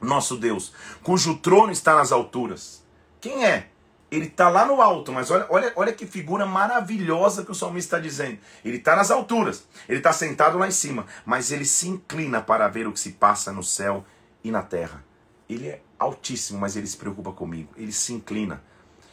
nosso 0.00 0.36
Deus, 0.36 0.72
cujo 1.02 1.36
trono 1.38 1.72
está 1.72 1.94
nas 1.94 2.12
alturas. 2.12 2.84
Quem 3.20 3.44
é? 3.44 3.70
Ele 4.12 4.26
está 4.26 4.50
lá 4.50 4.66
no 4.66 4.82
alto, 4.82 5.10
mas 5.10 5.30
olha, 5.30 5.46
olha, 5.48 5.72
olha 5.74 5.90
que 5.90 6.04
figura 6.04 6.44
maravilhosa 6.44 7.46
que 7.46 7.50
o 7.50 7.54
salmista 7.54 7.96
está 7.96 7.98
dizendo. 7.98 8.38
Ele 8.62 8.76
está 8.76 8.94
nas 8.94 9.10
alturas, 9.10 9.66
ele 9.88 10.00
está 10.00 10.12
sentado 10.12 10.58
lá 10.58 10.68
em 10.68 10.70
cima, 10.70 11.06
mas 11.24 11.50
ele 11.50 11.64
se 11.64 11.88
inclina 11.88 12.42
para 12.42 12.68
ver 12.68 12.86
o 12.86 12.92
que 12.92 13.00
se 13.00 13.12
passa 13.12 13.50
no 13.50 13.62
céu 13.62 14.04
e 14.44 14.50
na 14.50 14.60
terra. 14.60 15.02
Ele 15.48 15.66
é 15.66 15.80
altíssimo, 15.98 16.60
mas 16.60 16.76
ele 16.76 16.86
se 16.86 16.98
preocupa 16.98 17.32
comigo, 17.32 17.70
ele 17.74 17.90
se 17.90 18.12
inclina. 18.12 18.62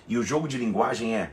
E 0.05 0.17
o 0.17 0.23
jogo 0.23 0.49
de 0.49 0.57
linguagem 0.57 1.15
é: 1.15 1.31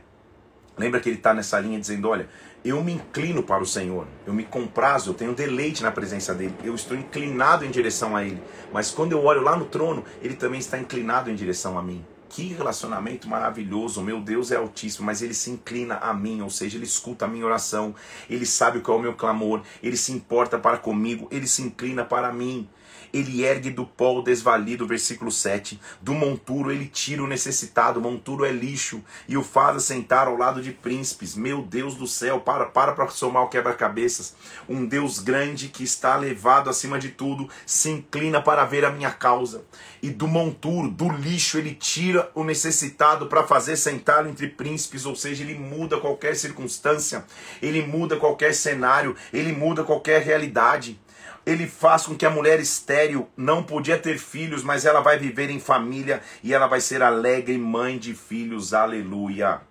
lembra 0.77 1.01
que 1.01 1.09
ele 1.09 1.17
está 1.17 1.33
nessa 1.33 1.59
linha 1.59 1.77
dizendo: 1.77 2.07
olha, 2.07 2.29
eu 2.63 2.81
me 2.81 2.93
inclino 2.93 3.43
para 3.43 3.61
o 3.61 3.67
Senhor, 3.67 4.07
eu 4.25 4.33
me 4.33 4.45
comprazo, 4.45 5.09
eu 5.09 5.13
tenho 5.13 5.35
deleite 5.35 5.83
na 5.83 5.91
presença 5.91 6.33
dele, 6.33 6.55
eu 6.63 6.73
estou 6.73 6.95
inclinado 6.95 7.65
em 7.65 7.69
direção 7.69 8.15
a 8.15 8.23
ele. 8.23 8.41
Mas 8.71 8.91
quando 8.91 9.11
eu 9.11 9.21
olho 9.25 9.41
lá 9.41 9.57
no 9.57 9.65
trono, 9.65 10.05
ele 10.21 10.35
também 10.35 10.59
está 10.61 10.79
inclinado 10.79 11.29
em 11.29 11.35
direção 11.35 11.77
a 11.77 11.83
mim. 11.83 12.05
Que 12.29 12.53
relacionamento 12.53 13.27
maravilhoso, 13.27 14.01
meu 14.01 14.19
Deus 14.19 14.51
é 14.51 14.55
altíssimo, 14.55 15.05
mas 15.05 15.21
ele 15.21 15.33
se 15.33 15.49
inclina 15.49 15.95
a 15.97 16.13
mim, 16.13 16.41
ou 16.41 16.49
seja, 16.49 16.77
ele 16.77 16.85
escuta 16.85 17.25
a 17.25 17.27
minha 17.27 17.45
oração, 17.45 17.95
ele 18.29 18.45
sabe 18.45 18.81
qual 18.81 18.97
é 18.97 18.99
o 18.99 19.03
meu 19.03 19.13
clamor, 19.13 19.61
ele 19.81 19.97
se 19.97 20.11
importa 20.11 20.59
para 20.59 20.77
comigo, 20.77 21.27
ele 21.31 21.47
se 21.47 21.61
inclina 21.61 22.03
para 22.03 22.31
mim. 22.31 22.67
Ele 23.13 23.43
ergue 23.43 23.69
do 23.69 23.85
pó 23.85 24.19
o 24.19 24.21
desvalido, 24.21 24.87
versículo 24.87 25.31
7. 25.31 25.79
Do 26.01 26.13
monturo 26.13 26.71
ele 26.71 26.85
tira 26.85 27.23
o 27.23 27.27
necessitado, 27.27 27.99
o 27.99 28.03
monturo 28.03 28.45
é 28.45 28.51
lixo, 28.51 29.03
e 29.27 29.37
o 29.37 29.43
faz 29.43 29.77
assentar 29.77 30.27
ao 30.27 30.37
lado 30.37 30.61
de 30.61 30.71
príncipes. 30.71 31.35
Meu 31.35 31.61
Deus 31.61 31.95
do 31.95 32.07
céu, 32.07 32.39
para 32.39 32.65
para 32.65 32.93
para 32.93 33.07
somar 33.09 33.43
o 33.43 33.49
quebra-cabeças. 33.49 34.35
Um 34.67 34.85
Deus 34.85 35.19
grande 35.19 35.69
que 35.69 35.83
está 35.83 36.17
elevado 36.17 36.69
acima 36.69 36.99
de 36.99 37.09
tudo, 37.09 37.49
se 37.65 37.89
inclina 37.89 38.41
para 38.41 38.65
ver 38.65 38.85
a 38.85 38.91
minha 38.91 39.11
causa. 39.11 39.63
E 40.01 40.09
do 40.09 40.27
monturo, 40.27 40.89
do 40.89 41.09
lixo, 41.09 41.57
ele 41.57 41.73
tira 41.73 42.29
o 42.35 42.43
necessitado 42.43 43.27
para 43.27 43.43
fazer 43.43 43.75
sentar 43.77 44.27
entre 44.27 44.47
príncipes, 44.47 45.05
ou 45.05 45.15
seja, 45.15 45.43
ele 45.43 45.55
muda 45.55 45.99
qualquer 45.99 46.35
circunstância, 46.35 47.25
ele 47.61 47.85
muda 47.85 48.17
qualquer 48.17 48.53
cenário, 48.53 49.15
ele 49.33 49.51
muda 49.51 49.83
qualquer 49.83 50.21
realidade 50.21 50.99
ele 51.47 51.65
faz 51.65 52.05
com 52.05 52.13
que 52.13 52.25
a 52.25 52.29
mulher 52.29 52.59
estéril 52.59 53.29
não 53.37 53.63
podia 53.63 53.97
ter 53.97 54.19
filhos, 54.19 54.63
mas 54.63 54.83
ela 54.83 54.99
vai 54.99 55.17
viver 55.17 55.49
em 55.49 55.61
família 55.61 56.21
e 56.43 56.53
ela 56.53 56.67
vai 56.67 56.81
ser 56.81 57.01
alegre 57.01 57.57
mãe 57.57 57.97
de 57.97 58.13
filhos. 58.13 58.73
Aleluia. 58.73 59.61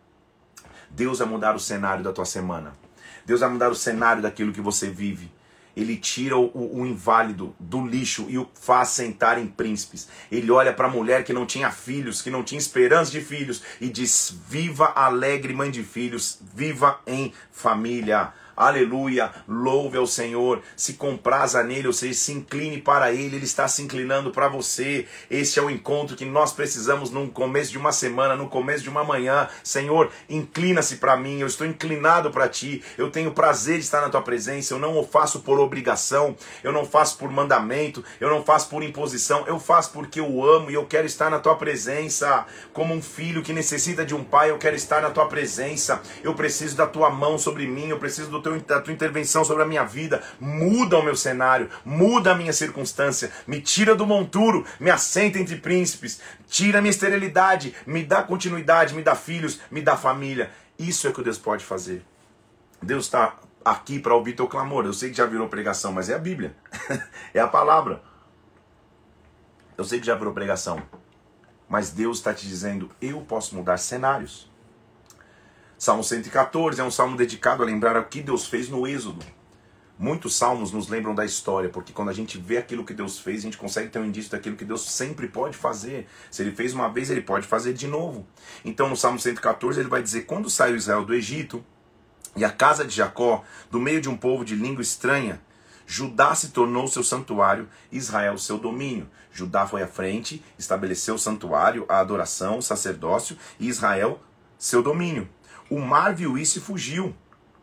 Deus 0.88 1.18
vai 1.18 1.28
mudar 1.28 1.54
o 1.54 1.60
cenário 1.60 2.02
da 2.02 2.14
tua 2.14 2.24
semana. 2.24 2.72
Deus 3.26 3.40
vai 3.40 3.50
mudar 3.50 3.68
o 3.68 3.74
cenário 3.74 4.22
daquilo 4.22 4.54
que 4.54 4.60
você 4.62 4.88
vive. 4.88 5.30
Ele 5.76 5.98
tira 5.98 6.38
o, 6.38 6.80
o, 6.80 6.86
inválido 6.86 7.54
do 7.60 7.86
lixo 7.86 8.24
e 8.30 8.38
o 8.38 8.48
faz 8.54 8.88
sentar 8.88 9.36
em 9.38 9.46
príncipes. 9.46 10.08
Ele 10.32 10.50
olha 10.50 10.72
para 10.72 10.86
a 10.86 10.90
mulher 10.90 11.24
que 11.24 11.34
não 11.34 11.44
tinha 11.44 11.70
filhos, 11.70 12.22
que 12.22 12.30
não 12.30 12.42
tinha 12.42 12.58
esperança 12.58 13.10
de 13.10 13.20
filhos, 13.20 13.62
e 13.78 13.90
diz: 13.90 14.34
Viva 14.48 14.86
alegre, 14.96 15.52
mãe 15.52 15.70
de 15.70 15.82
filhos, 15.82 16.38
viva 16.54 16.98
em 17.06 17.34
família 17.52 18.32
aleluia, 18.56 19.30
louve 19.46 19.98
ao 19.98 20.06
Senhor, 20.06 20.62
se 20.74 20.94
compraza 20.94 21.62
nele, 21.62 21.86
ou 21.86 21.92
seja, 21.92 22.14
se 22.14 22.32
incline 22.32 22.80
para 22.80 23.12
ele, 23.12 23.36
ele 23.36 23.44
está 23.44 23.68
se 23.68 23.82
inclinando 23.82 24.30
para 24.30 24.48
você. 24.48 25.06
Este 25.30 25.58
é 25.58 25.62
o 25.62 25.70
encontro 25.70 26.16
que 26.16 26.24
nós 26.24 26.52
precisamos 26.52 27.10
no 27.10 27.28
começo 27.28 27.70
de 27.70 27.78
uma 27.78 27.92
semana, 27.92 28.34
no 28.34 28.48
começo 28.48 28.82
de 28.82 28.88
uma 28.88 29.04
manhã. 29.04 29.48
Senhor, 29.62 30.10
inclina-se 30.28 30.96
para 30.96 31.16
mim, 31.16 31.40
eu 31.40 31.46
estou 31.46 31.66
inclinado 31.66 32.30
para 32.30 32.48
ti, 32.48 32.82
eu 32.96 33.10
tenho 33.10 33.32
prazer 33.32 33.78
de 33.78 33.84
estar 33.84 34.00
na 34.00 34.08
tua 34.08 34.22
presença, 34.22 34.72
eu 34.72 34.78
não 34.78 34.96
o 34.98 35.04
faço 35.04 35.40
por 35.40 35.60
obrigação, 35.60 36.34
eu 36.64 36.72
não 36.72 36.86
faço 36.86 37.18
por 37.18 37.30
mandamento, 37.30 38.02
eu 38.20 38.30
não 38.30 38.42
faço 38.42 38.68
por 38.68 38.82
imposição, 38.82 39.44
eu 39.46 39.58
faço 39.58 39.90
porque 39.92 40.20
eu 40.20 40.44
amo 40.44 40.70
e 40.70 40.74
eu 40.74 40.86
quero 40.86 41.06
estar 41.06 41.30
na 41.30 41.38
tua 41.38 41.56
presença. 41.56 42.46
Como 42.72 42.94
um 42.94 43.02
filho 43.02 43.42
que 43.42 43.52
necessita 43.52 44.04
de 44.04 44.14
um 44.14 44.24
pai, 44.24 44.50
eu 44.50 44.58
quero 44.58 44.76
estar 44.76 45.02
na 45.02 45.10
tua 45.10 45.26
presença. 45.26 46.00
Eu 46.22 46.34
preciso 46.34 46.76
da 46.76 46.86
tua 46.86 47.10
mão 47.10 47.38
sobre 47.38 47.66
mim, 47.66 47.88
eu 47.88 47.98
preciso 47.98 48.30
do 48.30 48.40
teu, 48.46 48.60
da 48.60 48.80
tua 48.80 48.92
intervenção 48.92 49.44
sobre 49.44 49.64
a 49.64 49.66
minha 49.66 49.84
vida, 49.84 50.22
muda 50.38 50.98
o 50.98 51.02
meu 51.02 51.16
cenário, 51.16 51.68
muda 51.84 52.32
a 52.32 52.34
minha 52.34 52.52
circunstância, 52.52 53.32
me 53.46 53.60
tira 53.60 53.94
do 53.94 54.06
monturo, 54.06 54.64
me 54.78 54.90
assenta 54.90 55.38
entre 55.38 55.56
príncipes, 55.56 56.20
tira 56.46 56.78
a 56.78 56.82
minha 56.82 56.90
esterilidade, 56.90 57.74
me 57.84 58.04
dá 58.04 58.22
continuidade, 58.22 58.94
me 58.94 59.02
dá 59.02 59.14
filhos, 59.16 59.60
me 59.70 59.82
dá 59.82 59.96
família. 59.96 60.50
Isso 60.78 61.08
é 61.08 61.12
que 61.12 61.22
Deus 61.22 61.38
pode 61.38 61.64
fazer. 61.64 62.04
Deus 62.80 63.06
está 63.06 63.36
aqui 63.64 63.98
para 63.98 64.14
ouvir 64.14 64.34
teu 64.34 64.46
clamor. 64.46 64.84
Eu 64.84 64.92
sei 64.92 65.10
que 65.10 65.16
já 65.16 65.26
virou 65.26 65.48
pregação, 65.48 65.92
mas 65.92 66.08
é 66.08 66.14
a 66.14 66.18
Bíblia, 66.18 66.54
é 67.34 67.40
a 67.40 67.48
palavra. 67.48 68.02
Eu 69.76 69.84
sei 69.84 69.98
que 69.98 70.06
já 70.06 70.14
virou 70.14 70.32
pregação, 70.32 70.80
mas 71.68 71.90
Deus 71.90 72.18
está 72.18 72.32
te 72.32 72.46
dizendo: 72.46 72.90
eu 73.00 73.20
posso 73.22 73.56
mudar 73.56 73.76
cenários. 73.78 74.50
Salmo 75.78 76.02
114 76.02 76.80
é 76.80 76.84
um 76.84 76.90
salmo 76.90 77.18
dedicado 77.18 77.62
a 77.62 77.66
lembrar 77.66 77.98
o 77.98 78.04
que 78.04 78.22
Deus 78.22 78.46
fez 78.46 78.70
no 78.70 78.86
Êxodo. 78.86 79.22
Muitos 79.98 80.34
salmos 80.34 80.72
nos 80.72 80.88
lembram 80.88 81.14
da 81.14 81.22
história, 81.22 81.68
porque 81.68 81.92
quando 81.92 82.08
a 82.08 82.14
gente 82.14 82.38
vê 82.38 82.56
aquilo 82.56 82.82
que 82.82 82.94
Deus 82.94 83.18
fez, 83.18 83.40
a 83.40 83.42
gente 83.42 83.58
consegue 83.58 83.90
ter 83.90 83.98
um 83.98 84.06
indício 84.06 84.30
daquilo 84.30 84.56
que 84.56 84.64
Deus 84.64 84.90
sempre 84.90 85.28
pode 85.28 85.54
fazer. 85.54 86.06
Se 86.30 86.40
ele 86.40 86.52
fez 86.52 86.72
uma 86.72 86.88
vez, 86.88 87.10
ele 87.10 87.20
pode 87.20 87.46
fazer 87.46 87.74
de 87.74 87.86
novo. 87.86 88.26
Então, 88.64 88.88
no 88.88 88.96
Salmo 88.96 89.18
114, 89.18 89.80
ele 89.80 89.88
vai 89.88 90.02
dizer: 90.02 90.22
Quando 90.22 90.48
saiu 90.48 90.76
Israel 90.76 91.04
do 91.04 91.14
Egito 91.14 91.62
e 92.34 92.42
a 92.42 92.50
casa 92.50 92.82
de 92.82 92.96
Jacó, 92.96 93.44
do 93.70 93.78
meio 93.78 94.00
de 94.00 94.08
um 94.08 94.16
povo 94.16 94.46
de 94.46 94.54
língua 94.54 94.80
estranha, 94.80 95.42
Judá 95.86 96.34
se 96.34 96.48
tornou 96.48 96.88
seu 96.88 97.04
santuário, 97.04 97.68
Israel 97.92 98.38
seu 98.38 98.56
domínio. 98.56 99.10
Judá 99.30 99.66
foi 99.66 99.82
à 99.82 99.86
frente, 99.86 100.42
estabeleceu 100.58 101.16
o 101.16 101.18
santuário, 101.18 101.84
a 101.86 102.00
adoração, 102.00 102.58
o 102.58 102.62
sacerdócio, 102.62 103.36
e 103.60 103.68
Israel 103.68 104.20
seu 104.58 104.82
domínio. 104.82 105.28
O 105.70 105.80
mar 105.80 106.14
viu 106.14 106.38
isso 106.38 106.58
e 106.58 106.60
fugiu. 106.60 107.14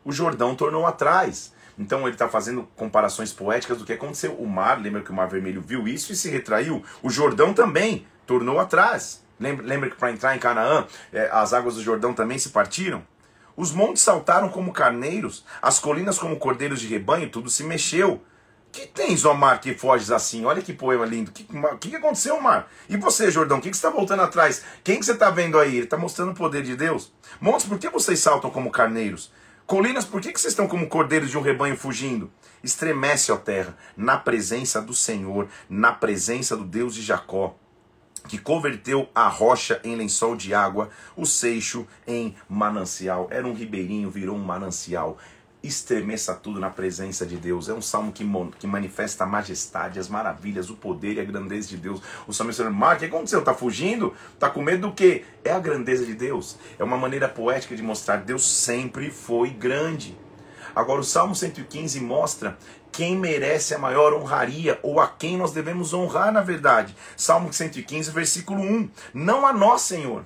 O 0.03 0.11
Jordão 0.11 0.55
tornou 0.55 0.85
atrás. 0.85 1.53
Então 1.77 2.01
ele 2.01 2.11
está 2.11 2.27
fazendo 2.27 2.67
comparações 2.75 3.31
poéticas 3.33 3.77
do 3.77 3.85
que 3.85 3.93
aconteceu. 3.93 4.33
O 4.35 4.47
mar, 4.47 4.79
lembra 4.79 5.01
que 5.01 5.11
o 5.11 5.13
Mar 5.13 5.27
Vermelho 5.27 5.61
viu 5.61 5.87
isso 5.87 6.11
e 6.11 6.15
se 6.15 6.29
retraiu. 6.29 6.83
O 7.01 7.09
Jordão 7.09 7.53
também 7.53 8.05
tornou 8.25 8.59
atrás. 8.59 9.23
Lembra, 9.39 9.65
lembra 9.65 9.89
que 9.89 9.95
para 9.95 10.11
entrar 10.11 10.35
em 10.35 10.39
Canaã, 10.39 10.85
é, 11.11 11.29
as 11.31 11.53
águas 11.53 11.75
do 11.75 11.81
Jordão 11.81 12.13
também 12.13 12.37
se 12.37 12.49
partiram? 12.49 13.03
Os 13.55 13.71
montes 13.71 14.01
saltaram 14.01 14.49
como 14.49 14.73
carneiros, 14.73 15.45
as 15.61 15.79
colinas 15.79 16.17
como 16.17 16.37
cordeiros 16.37 16.79
de 16.79 16.87
rebanho, 16.87 17.29
tudo 17.29 17.49
se 17.49 17.63
mexeu. 17.63 18.21
Que 18.73 18.87
tens, 18.87 19.23
ó 19.23 19.35
mar, 19.35 19.61
que 19.61 19.75
foges 19.75 20.09
assim? 20.09 20.45
Olha 20.45 20.59
que 20.59 20.73
poema 20.73 21.05
lindo. 21.05 21.29
O 21.29 21.33
que, 21.33 21.43
que, 21.79 21.89
que, 21.91 21.95
aconteceu, 21.95 22.41
mar? 22.41 22.67
E 22.89 22.97
você, 22.97 23.29
Jordão, 23.29 23.59
o 23.59 23.61
que, 23.61 23.69
que 23.69 23.77
você 23.77 23.85
está 23.85 23.95
voltando 23.95 24.23
atrás? 24.23 24.63
Quem 24.83 24.97
que 24.97 25.05
você 25.05 25.11
está 25.11 25.29
vendo 25.29 25.59
aí? 25.59 25.75
Ele 25.75 25.83
está 25.83 25.95
mostrando 25.95 26.31
o 26.31 26.35
poder 26.35 26.63
de 26.63 26.75
Deus. 26.75 27.13
Montes, 27.39 27.67
por 27.67 27.77
que 27.77 27.87
vocês 27.87 28.19
saltam 28.19 28.49
como 28.49 28.71
carneiros? 28.71 29.31
Colinas, 29.67 30.05
por 30.05 30.19
que, 30.19 30.33
que 30.33 30.41
vocês 30.41 30.53
estão 30.53 30.67
como 30.67 30.89
cordeiros 30.89 31.29
de 31.29 31.37
um 31.37 31.41
rebanho 31.41 31.77
fugindo? 31.77 32.31
Estremece, 32.63 33.31
ó 33.31 33.37
terra, 33.37 33.77
na 33.95 34.17
presença 34.17 34.81
do 34.81 34.93
Senhor, 34.93 35.47
na 35.69 35.91
presença 35.91 36.57
do 36.57 36.63
Deus 36.63 36.95
de 36.95 37.03
Jacó, 37.03 37.55
que 38.27 38.39
converteu 38.39 39.07
a 39.13 39.27
rocha 39.27 39.79
em 39.83 39.95
lençol 39.95 40.35
de 40.35 40.51
água, 40.53 40.89
o 41.15 41.27
seixo 41.27 41.85
em 42.07 42.35
manancial. 42.49 43.27
Era 43.29 43.47
um 43.47 43.53
ribeirinho, 43.53 44.09
virou 44.09 44.35
um 44.35 44.43
manancial 44.43 45.19
estremeça 45.63 46.35
tudo 46.35 46.59
na 46.59 46.69
presença 46.69 47.25
de 47.25 47.37
Deus. 47.37 47.69
É 47.69 47.73
um 47.73 47.81
salmo 47.81 48.11
que, 48.11 48.25
que 48.59 48.67
manifesta 48.67 49.23
a 49.23 49.27
majestade, 49.27 49.97
as 49.97 50.09
maravilhas, 50.09 50.69
o 50.69 50.75
poder 50.75 51.13
e 51.13 51.21
a 51.21 51.23
grandeza 51.23 51.69
de 51.69 51.77
Deus. 51.77 52.01
O 52.27 52.33
salmista 52.33 52.63
dizendo, 52.63 52.77
Mar, 52.77 52.97
o 52.97 52.99
que 52.99 53.05
aconteceu? 53.05 53.39
Está 53.39 53.53
fugindo? 53.53 54.13
Está 54.33 54.49
com 54.49 54.61
medo 54.61 54.89
do 54.89 54.93
quê? 54.93 55.23
É 55.43 55.51
a 55.51 55.59
grandeza 55.59 56.05
de 56.05 56.13
Deus. 56.13 56.57
É 56.77 56.83
uma 56.83 56.97
maneira 56.97 57.29
poética 57.29 57.75
de 57.75 57.81
mostrar 57.81 58.19
que 58.19 58.25
Deus 58.25 58.45
sempre 58.45 59.09
foi 59.09 59.49
grande. 59.51 60.17
Agora, 60.75 60.99
o 60.99 61.03
Salmo 61.03 61.35
115 61.35 62.01
mostra 62.01 62.57
quem 62.91 63.17
merece 63.17 63.73
a 63.73 63.79
maior 63.79 64.13
honraria 64.13 64.79
ou 64.83 64.99
a 64.99 65.07
quem 65.07 65.37
nós 65.37 65.51
devemos 65.51 65.93
honrar, 65.93 66.31
na 66.31 66.41
verdade. 66.41 66.95
Salmo 67.15 67.53
115, 67.53 68.11
versículo 68.11 68.61
1. 68.61 68.89
Não 69.13 69.47
a 69.47 69.53
nós, 69.53 69.81
Senhor, 69.81 70.25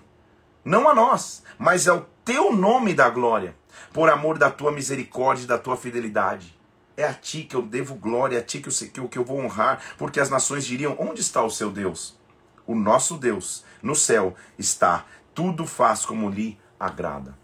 não 0.66 0.90
a 0.90 0.96
nós, 0.96 1.44
mas 1.60 1.88
ao 1.88 2.10
teu 2.26 2.52
nome 2.52 2.94
da 2.94 3.10
glória 3.10 3.56
por 3.94 4.10
amor 4.10 4.38
da 4.38 4.50
tua 4.50 4.72
misericórdia 4.72 5.44
e 5.44 5.48
da 5.48 5.58
tua 5.58 5.78
fidelidade. 5.78 6.58
É 6.96 7.04
a 7.04 7.14
ti 7.14 7.44
que 7.44 7.56
eu 7.56 7.62
devo 7.62 7.96
glória, 7.96 8.38
é 8.38 8.40
a 8.40 8.44
ti 8.44 8.60
que 8.60 9.00
eu, 9.00 9.08
que 9.08 9.18
eu 9.18 9.24
vou 9.24 9.40
honrar, 9.40 9.82
porque 9.98 10.20
as 10.20 10.30
nações 10.30 10.66
diriam: 10.66 10.96
onde 11.00 11.22
está 11.22 11.44
o 11.44 11.50
seu 11.50 11.72
Deus? 11.72 12.18
O 12.66 12.76
nosso 12.76 13.18
Deus 13.18 13.64
no 13.82 13.96
céu 13.96 14.36
está, 14.58 15.06
tudo 15.34 15.66
faz 15.66 16.06
como 16.06 16.30
lhe 16.30 16.58
agrada. 16.80 17.38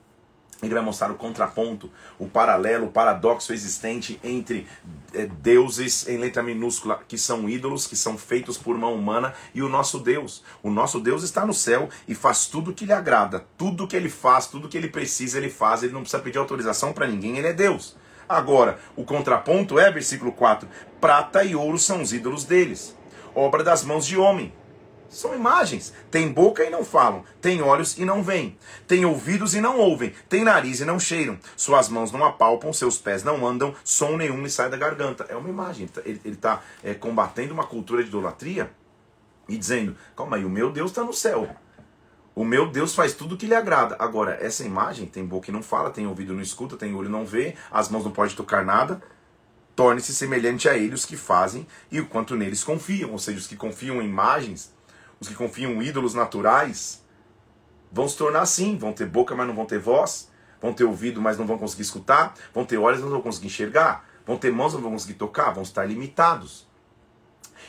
Ele 0.64 0.74
vai 0.74 0.84
mostrar 0.84 1.12
o 1.12 1.16
contraponto, 1.16 1.92
o 2.18 2.28
paralelo, 2.28 2.88
o 2.88 2.92
paradoxo 2.92 3.54
existente 3.54 4.20
entre 4.24 4.66
é, 5.14 5.26
deuses 5.26 6.08
em 6.08 6.18
letra 6.18 6.42
minúscula, 6.42 7.02
que 7.08 7.18
são 7.18 7.50
ídolos, 7.50 7.86
que 7.86 7.96
são 7.96 8.18
feitos 8.18 8.58
por 8.58 8.78
mão 8.78 8.96
humana, 8.96 9.34
e 9.54 9.62
o 9.62 9.70
nosso 9.70 10.00
Deus. 10.00 10.44
O 10.64 10.72
nosso 10.72 11.00
Deus 11.00 11.24
está 11.24 11.46
no 11.46 11.54
céu 11.54 11.90
e 12.08 12.16
faz 12.16 12.48
tudo 12.48 12.72
o 12.72 12.74
que 12.74 12.86
lhe 12.86 12.94
agrada. 12.94 13.46
Tudo 13.58 13.88
que 13.88 13.96
ele 13.96 14.10
faz, 14.10 14.48
tudo 14.48 14.70
que 14.70 14.78
ele 14.78 14.88
precisa, 14.88 15.38
ele 15.38 15.50
faz. 15.50 15.84
Ele 15.84 15.94
não 15.94 16.02
precisa 16.02 16.22
pedir 16.22 16.38
autorização 16.38 16.94
para 16.94 17.08
ninguém, 17.08 17.38
ele 17.38 17.48
é 17.48 17.54
Deus. 17.54 17.96
Agora, 18.28 18.80
o 18.96 19.04
contraponto 19.04 19.78
é, 19.78 19.92
versículo 19.92 20.32
4: 20.32 20.68
prata 21.02 21.44
e 21.44 21.56
ouro 21.56 21.78
são 21.78 22.02
os 22.02 22.14
ídolos 22.14 22.46
deles, 22.46 22.98
obra 23.36 23.64
das 23.64 23.84
mãos 23.84 24.06
de 24.06 24.18
homem. 24.18 24.54
São 25.14 25.36
imagens. 25.36 25.94
Tem 26.10 26.32
boca 26.32 26.64
e 26.64 26.70
não 26.70 26.84
falam, 26.84 27.24
tem 27.40 27.62
olhos 27.62 27.98
e 27.98 28.04
não 28.04 28.24
veem, 28.24 28.58
tem 28.88 29.06
ouvidos 29.06 29.54
e 29.54 29.62
não 29.62 29.78
ouvem, 29.78 30.14
tem 30.28 30.44
nariz 30.44 30.80
e 30.80 30.86
não 30.86 31.00
cheiram, 31.00 31.38
suas 31.56 31.88
mãos 31.88 32.12
não 32.12 32.26
apalpam, 32.26 32.74
seus 32.74 32.98
pés 32.98 33.24
não 33.24 33.46
andam, 33.46 33.76
som 33.84 34.18
nenhum 34.18 34.42
lhe 34.42 34.50
sai 34.50 34.70
da 34.70 34.78
garganta. 34.78 35.26
É 35.30 35.36
uma 35.36 35.50
imagem. 35.50 35.88
Ele 36.04 36.20
está 36.26 36.62
é, 36.84 36.94
combatendo 36.94 37.54
uma 37.54 37.66
cultura 37.66 38.02
de 38.02 38.10
idolatria 38.10 38.72
e 39.48 39.56
dizendo: 39.58 39.96
calma 40.16 40.38
aí, 40.38 40.46
o 40.46 40.50
meu 40.50 40.72
Deus 40.72 40.92
está 40.92 41.04
no 41.04 41.14
céu. 41.14 41.48
O 42.36 42.44
meu 42.44 42.68
Deus 42.68 42.96
faz 42.96 43.14
tudo 43.14 43.36
o 43.36 43.38
que 43.38 43.46
lhe 43.46 43.54
agrada. 43.54 43.96
Agora, 44.00 44.40
essa 44.42 44.64
imagem 44.64 45.06
tem 45.06 45.24
boca 45.24 45.52
e 45.52 45.54
não 45.54 45.62
fala, 45.62 45.92
tem 45.92 46.08
ouvido 46.08 46.34
e 46.34 46.36
não 46.36 46.42
escuta, 46.42 46.76
tem 46.76 46.96
olho 46.96 47.08
e 47.08 47.12
não 47.12 47.24
vê, 47.24 47.56
as 47.72 47.90
mãos 47.90 48.04
não 48.04 48.12
podem 48.12 48.36
tocar 48.36 48.66
nada. 48.66 49.00
Torne-se 49.76 50.14
semelhante 50.16 50.68
a 50.68 50.76
ele 50.76 50.96
os 50.96 51.06
que 51.06 51.16
fazem 51.16 51.68
e 51.92 52.00
o 52.00 52.08
quanto 52.08 52.36
neles 52.36 52.64
confiam. 52.64 53.12
Ou 53.12 53.20
seja, 53.20 53.38
os 53.38 53.48
que 53.48 53.56
confiam 53.56 54.02
em 54.02 54.06
imagens 54.06 54.74
os 55.20 55.28
que 55.28 55.36
confiam 55.36 55.72
em 55.82 55.86
ídolos 55.86 56.14
naturais, 56.14 57.04
vão 57.92 58.08
se 58.08 58.18
tornar 58.18 58.42
assim: 58.42 58.78
vão 58.78 58.94
ter 58.94 59.06
boca, 59.06 59.36
mas 59.36 59.48
não 59.48 59.56
vão 59.56 59.66
ter 59.66 59.80
voz, 59.80 60.30
vão 60.62 60.74
ter 60.74 60.84
ouvido, 60.84 61.22
mas 61.22 61.38
não 61.38 61.46
vão 61.46 61.58
conseguir 61.58 61.84
escutar, 61.84 62.34
vão 62.54 62.66
ter 62.66 62.78
olhos, 62.78 63.00
mas 63.00 63.06
não 63.06 63.18
vão 63.18 63.22
conseguir 63.22 63.48
enxergar, 63.48 64.08
vão 64.26 64.38
ter 64.38 64.52
mãos, 64.52 64.74
mas 64.74 64.82
não 64.82 64.90
vão 64.90 64.92
conseguir 64.92 65.16
tocar, 65.16 65.52
vão 65.52 65.64
estar 65.64 65.86
limitados. 65.86 66.68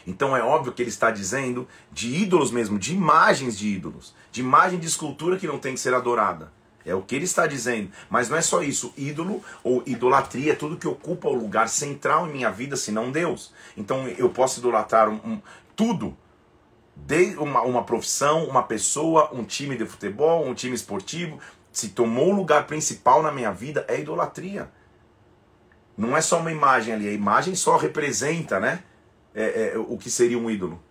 Então 0.07 0.37
é 0.37 0.43
óbvio 0.43 0.73
que 0.73 0.83
ele 0.83 0.91
está 0.91 1.11
dizendo 1.11 1.67
de 1.91 2.15
ídolos 2.15 2.51
mesmo, 2.51 2.79
de 2.79 2.95
imagens 2.95 3.57
de 3.57 3.69
ídolos, 3.69 4.15
de 4.31 4.41
imagem 4.41 4.79
de 4.79 4.87
escultura 4.87 5.39
que 5.39 5.47
não 5.47 5.59
tem 5.59 5.75
que 5.75 5.81
ser 5.81 5.95
adorada. 5.95 6.53
É 6.85 6.95
o 6.95 7.03
que 7.03 7.15
ele 7.15 7.25
está 7.25 7.47
dizendo. 7.47 7.91
Mas 8.11 8.29
não 8.29 8.37
é 8.37 8.43
só 8.43 8.63
isso. 8.63 8.93
Ídolo 8.97 9.43
ou 9.63 9.83
idolatria 9.87 10.53
é 10.53 10.55
tudo 10.55 10.77
que 10.77 10.87
ocupa 10.87 11.29
o 11.29 11.35
lugar 11.35 11.69
central 11.69 12.29
em 12.29 12.33
minha 12.33 12.51
vida, 12.51 12.77
senão 12.77 13.11
Deus. 13.11 13.53
Então 13.77 14.07
eu 14.07 14.29
posso 14.29 14.61
idolatrar 14.61 15.09
um, 15.09 15.15
um, 15.25 15.41
tudo. 15.75 16.17
De 16.97 17.37
uma, 17.37 17.63
uma 17.63 17.83
profissão, 17.83 18.45
uma 18.45 18.63
pessoa, 18.63 19.31
um 19.33 19.45
time 19.45 19.77
de 19.77 19.85
futebol, 19.85 20.47
um 20.47 20.55
time 20.55 20.75
esportivo. 20.75 21.39
Se 21.73 21.89
tomou 21.89 22.33
o 22.33 22.37
lugar 22.37 22.67
principal 22.67 23.23
na 23.23 23.33
minha 23.33 23.51
vida, 23.51 23.85
é 23.89 24.01
idolatria. 24.01 24.71
Não 25.97 26.17
é 26.17 26.21
só 26.21 26.39
uma 26.39 26.53
imagem 26.53 26.95
ali. 26.95 27.09
A 27.09 27.13
imagem 27.13 27.55
só 27.55 27.77
representa 27.77 28.61
né, 28.61 28.83
é, 29.35 29.73
é, 29.75 29.79
o 29.79 29.99
que 29.99 30.11
seria 30.11 30.39
um 30.39 30.51
ídolo 30.51 30.83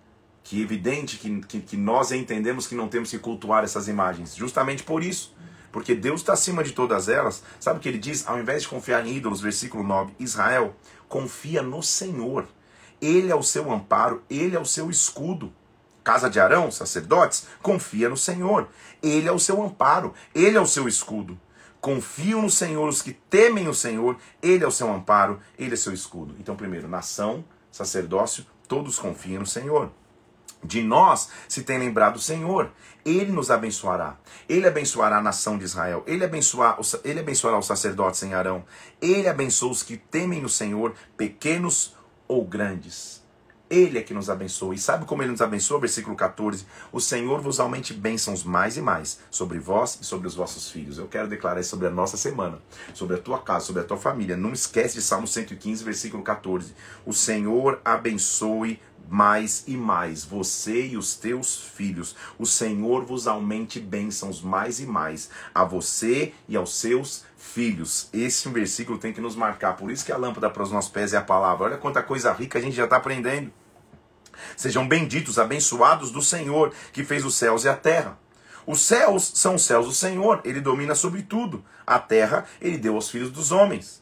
que 0.45 0.59
é 0.59 0.61
evidente 0.61 1.17
que, 1.17 1.39
que, 1.43 1.61
que, 1.61 1.77
nós 1.77 2.11
entendemos 2.11 2.67
que 2.67 2.75
não 2.75 2.89
temos 2.89 3.09
que 3.09 3.17
cultuar 3.17 3.63
essas 3.63 3.87
imagens, 3.87 4.35
justamente 4.35 4.83
por 4.83 5.01
isso 5.01 5.33
porque 5.73 5.95
Deus 5.95 6.21
está 6.21 6.33
acima 6.33 6.63
de 6.63 6.71
todas 6.71 7.09
elas. 7.09 7.43
Sabe 7.59 7.79
o 7.79 7.81
que 7.81 7.89
ele 7.89 7.97
diz? 7.97 8.25
Ao 8.27 8.39
invés 8.39 8.61
de 8.61 8.67
confiar 8.67 9.05
em 9.05 9.17
ídolos, 9.17 9.41
versículo 9.41 9.83
9, 9.83 10.13
Israel, 10.19 10.75
confia 11.09 11.63
no 11.63 11.81
Senhor. 11.81 12.47
Ele 13.01 13.31
é 13.31 13.35
o 13.35 13.41
seu 13.41 13.71
amparo, 13.71 14.23
ele 14.29 14.55
é 14.55 14.59
o 14.59 14.65
seu 14.65 14.89
escudo. 14.89 15.51
Casa 16.03 16.29
de 16.29 16.39
Arão, 16.39 16.69
sacerdotes, 16.69 17.47
confia 17.61 18.09
no 18.09 18.17
Senhor. 18.17 18.67
Ele 19.01 19.27
é 19.27 19.31
o 19.31 19.39
seu 19.39 19.61
amparo, 19.63 20.13
ele 20.35 20.57
é 20.57 20.61
o 20.61 20.67
seu 20.67 20.87
escudo. 20.87 21.39
Confiam 21.79 22.41
no 22.41 22.49
Senhor 22.49 22.87
os 22.87 23.01
que 23.01 23.13
temem 23.13 23.67
o 23.67 23.73
Senhor, 23.73 24.17
ele 24.41 24.63
é 24.63 24.67
o 24.67 24.71
seu 24.71 24.91
amparo, 24.91 25.39
ele 25.57 25.73
é 25.73 25.77
seu 25.77 25.93
escudo. 25.93 26.35
Então, 26.39 26.55
primeiro, 26.55 26.87
nação, 26.87 27.43
sacerdócio, 27.71 28.45
todos 28.67 28.97
confiam 28.97 29.41
no 29.41 29.45
Senhor. 29.45 29.91
De 30.63 30.81
nós 30.81 31.29
se 31.47 31.63
tem 31.63 31.77
lembrado 31.77 32.15
o 32.15 32.21
Senhor. 32.21 32.71
Ele 33.05 33.31
nos 33.31 33.51
abençoará. 33.51 34.17
Ele 34.47 34.65
abençoará 34.65 35.17
a 35.17 35.21
nação 35.21 35.57
de 35.57 35.65
Israel. 35.65 36.03
Ele, 36.07 36.23
abençoará, 36.23 36.77
ele 37.03 37.19
abençoará 37.19 37.57
os 37.57 37.65
sacerdotes 37.65 38.23
em 38.23 38.33
Arão. 38.33 38.63
Ele 39.01 39.27
abençoa 39.27 39.71
os 39.71 39.83
que 39.83 39.97
temem 39.97 40.45
o 40.45 40.49
Senhor, 40.49 40.93
pequenos 41.17 41.95
ou 42.27 42.45
grandes. 42.45 43.22
Ele 43.73 43.97
é 43.97 44.03
que 44.03 44.13
nos 44.13 44.29
abençoa. 44.29 44.75
E 44.75 44.77
sabe 44.77 45.05
como 45.05 45.23
ele 45.23 45.31
nos 45.31 45.41
abençoa? 45.41 45.79
Versículo 45.79 46.15
14: 46.15 46.65
O 46.91 46.99
Senhor 46.99 47.41
vos 47.41 47.59
aumente 47.59 47.91
bênçãos 47.91 48.43
mais 48.43 48.77
e 48.77 48.81
mais 48.81 49.19
sobre 49.31 49.57
vós 49.57 49.97
e 49.99 50.05
sobre 50.05 50.27
os 50.27 50.35
vossos 50.35 50.69
filhos. 50.69 50.99
Eu 50.99 51.07
quero 51.07 51.27
declarar 51.27 51.59
isso 51.59 51.71
sobre 51.71 51.87
a 51.87 51.89
nossa 51.89 52.15
semana, 52.15 52.61
sobre 52.93 53.15
a 53.15 53.19
tua 53.19 53.39
casa, 53.39 53.65
sobre 53.65 53.81
a 53.81 53.85
tua 53.85 53.97
família. 53.97 54.37
Não 54.37 54.53
esquece 54.53 54.93
de 54.93 55.01
Salmo 55.01 55.25
115, 55.25 55.83
versículo 55.83 56.21
14. 56.21 56.75
O 57.03 57.13
Senhor 57.13 57.81
abençoe 57.83 58.79
mais 59.09 59.63
e 59.67 59.75
mais, 59.75 60.23
você 60.23 60.87
e 60.87 60.97
os 60.97 61.15
teus 61.15 61.57
filhos. 61.57 62.15
O 62.37 62.45
Senhor 62.45 63.03
vos 63.03 63.27
aumente 63.27 63.79
bênçãos 63.79 64.41
mais 64.41 64.79
e 64.79 64.85
mais, 64.85 65.29
a 65.53 65.63
você 65.63 66.33
e 66.47 66.55
aos 66.55 66.75
seus 66.75 67.25
filhos. 67.37 68.07
Esse 68.13 68.47
versículo 68.49 68.97
tem 68.97 69.13
que 69.13 69.21
nos 69.21 69.35
marcar. 69.35 69.75
Por 69.75 69.91
isso 69.91 70.05
que 70.05 70.11
a 70.11 70.17
lâmpada 70.17 70.49
para 70.49 70.63
os 70.63 70.71
nossos 70.71 70.91
pés 70.91 71.13
é 71.13 71.17
a 71.17 71.21
palavra. 71.21 71.65
Olha 71.65 71.77
quanta 71.77 72.01
coisa 72.01 72.31
rica 72.31 72.59
a 72.59 72.61
gente 72.61 72.75
já 72.75 72.85
está 72.85 72.97
aprendendo. 72.97 73.51
Sejam 74.55 74.87
benditos, 74.87 75.39
abençoados 75.39 76.11
do 76.11 76.21
Senhor, 76.21 76.73
que 76.91 77.03
fez 77.03 77.25
os 77.25 77.35
céus 77.35 77.63
e 77.63 77.69
a 77.69 77.75
terra. 77.75 78.17
Os 78.65 78.81
céus 78.81 79.31
são 79.35 79.55
os 79.55 79.65
céus 79.65 79.85
do 79.85 79.93
Senhor, 79.93 80.41
ele 80.45 80.61
domina 80.61 80.95
sobre 80.95 81.21
tudo. 81.21 81.63
A 81.85 81.99
terra 81.99 82.45
ele 82.61 82.77
deu 82.77 82.95
aos 82.95 83.09
filhos 83.09 83.31
dos 83.31 83.51
homens. 83.51 84.01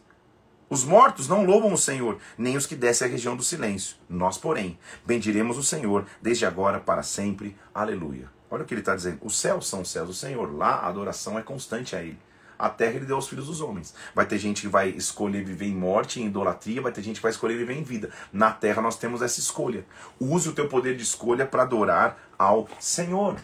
Os 0.69 0.85
mortos 0.85 1.27
não 1.27 1.43
louvam 1.43 1.73
o 1.73 1.77
Senhor, 1.77 2.17
nem 2.37 2.55
os 2.55 2.65
que 2.65 2.75
descem 2.75 3.07
à 3.07 3.11
região 3.11 3.35
do 3.35 3.43
silêncio. 3.43 3.97
Nós, 4.07 4.37
porém, 4.37 4.79
bendiremos 5.05 5.57
o 5.57 5.63
Senhor 5.63 6.05
desde 6.21 6.45
agora 6.45 6.79
para 6.79 7.03
sempre. 7.03 7.57
Aleluia. 7.73 8.29
Olha 8.49 8.63
o 8.63 8.65
que 8.65 8.73
ele 8.73 8.81
está 8.81 8.95
dizendo. 8.95 9.19
Os 9.21 9.37
céus 9.39 9.67
são 9.67 9.81
os 9.81 9.89
céus 9.89 10.07
do 10.07 10.13
Senhor. 10.13 10.53
Lá 10.55 10.75
a 10.75 10.87
adoração 10.87 11.39
é 11.39 11.41
constante 11.41 11.95
a 11.95 12.01
Ele. 12.01 12.19
A 12.61 12.69
terra 12.69 12.95
ele 12.95 13.05
deu 13.05 13.15
aos 13.15 13.27
filhos 13.27 13.47
dos 13.47 13.59
homens. 13.59 13.93
Vai 14.13 14.25
ter 14.25 14.37
gente 14.37 14.61
que 14.61 14.67
vai 14.67 14.89
escolher 14.89 15.43
viver 15.43 15.65
em 15.65 15.75
morte, 15.75 16.21
em 16.21 16.27
idolatria, 16.27 16.81
vai 16.81 16.91
ter 16.91 17.01
gente 17.01 17.15
que 17.15 17.23
vai 17.23 17.31
escolher 17.31 17.57
viver 17.57 17.73
em 17.73 17.83
vida. 17.83 18.11
Na 18.31 18.51
terra 18.51 18.81
nós 18.81 18.95
temos 18.95 19.21
essa 19.21 19.39
escolha. 19.39 19.85
Use 20.19 20.47
o 20.47 20.53
teu 20.53 20.69
poder 20.69 20.95
de 20.95 21.03
escolha 21.03 21.45
para 21.45 21.63
adorar 21.63 22.17
ao 22.37 22.69
Senhor. 22.79 23.37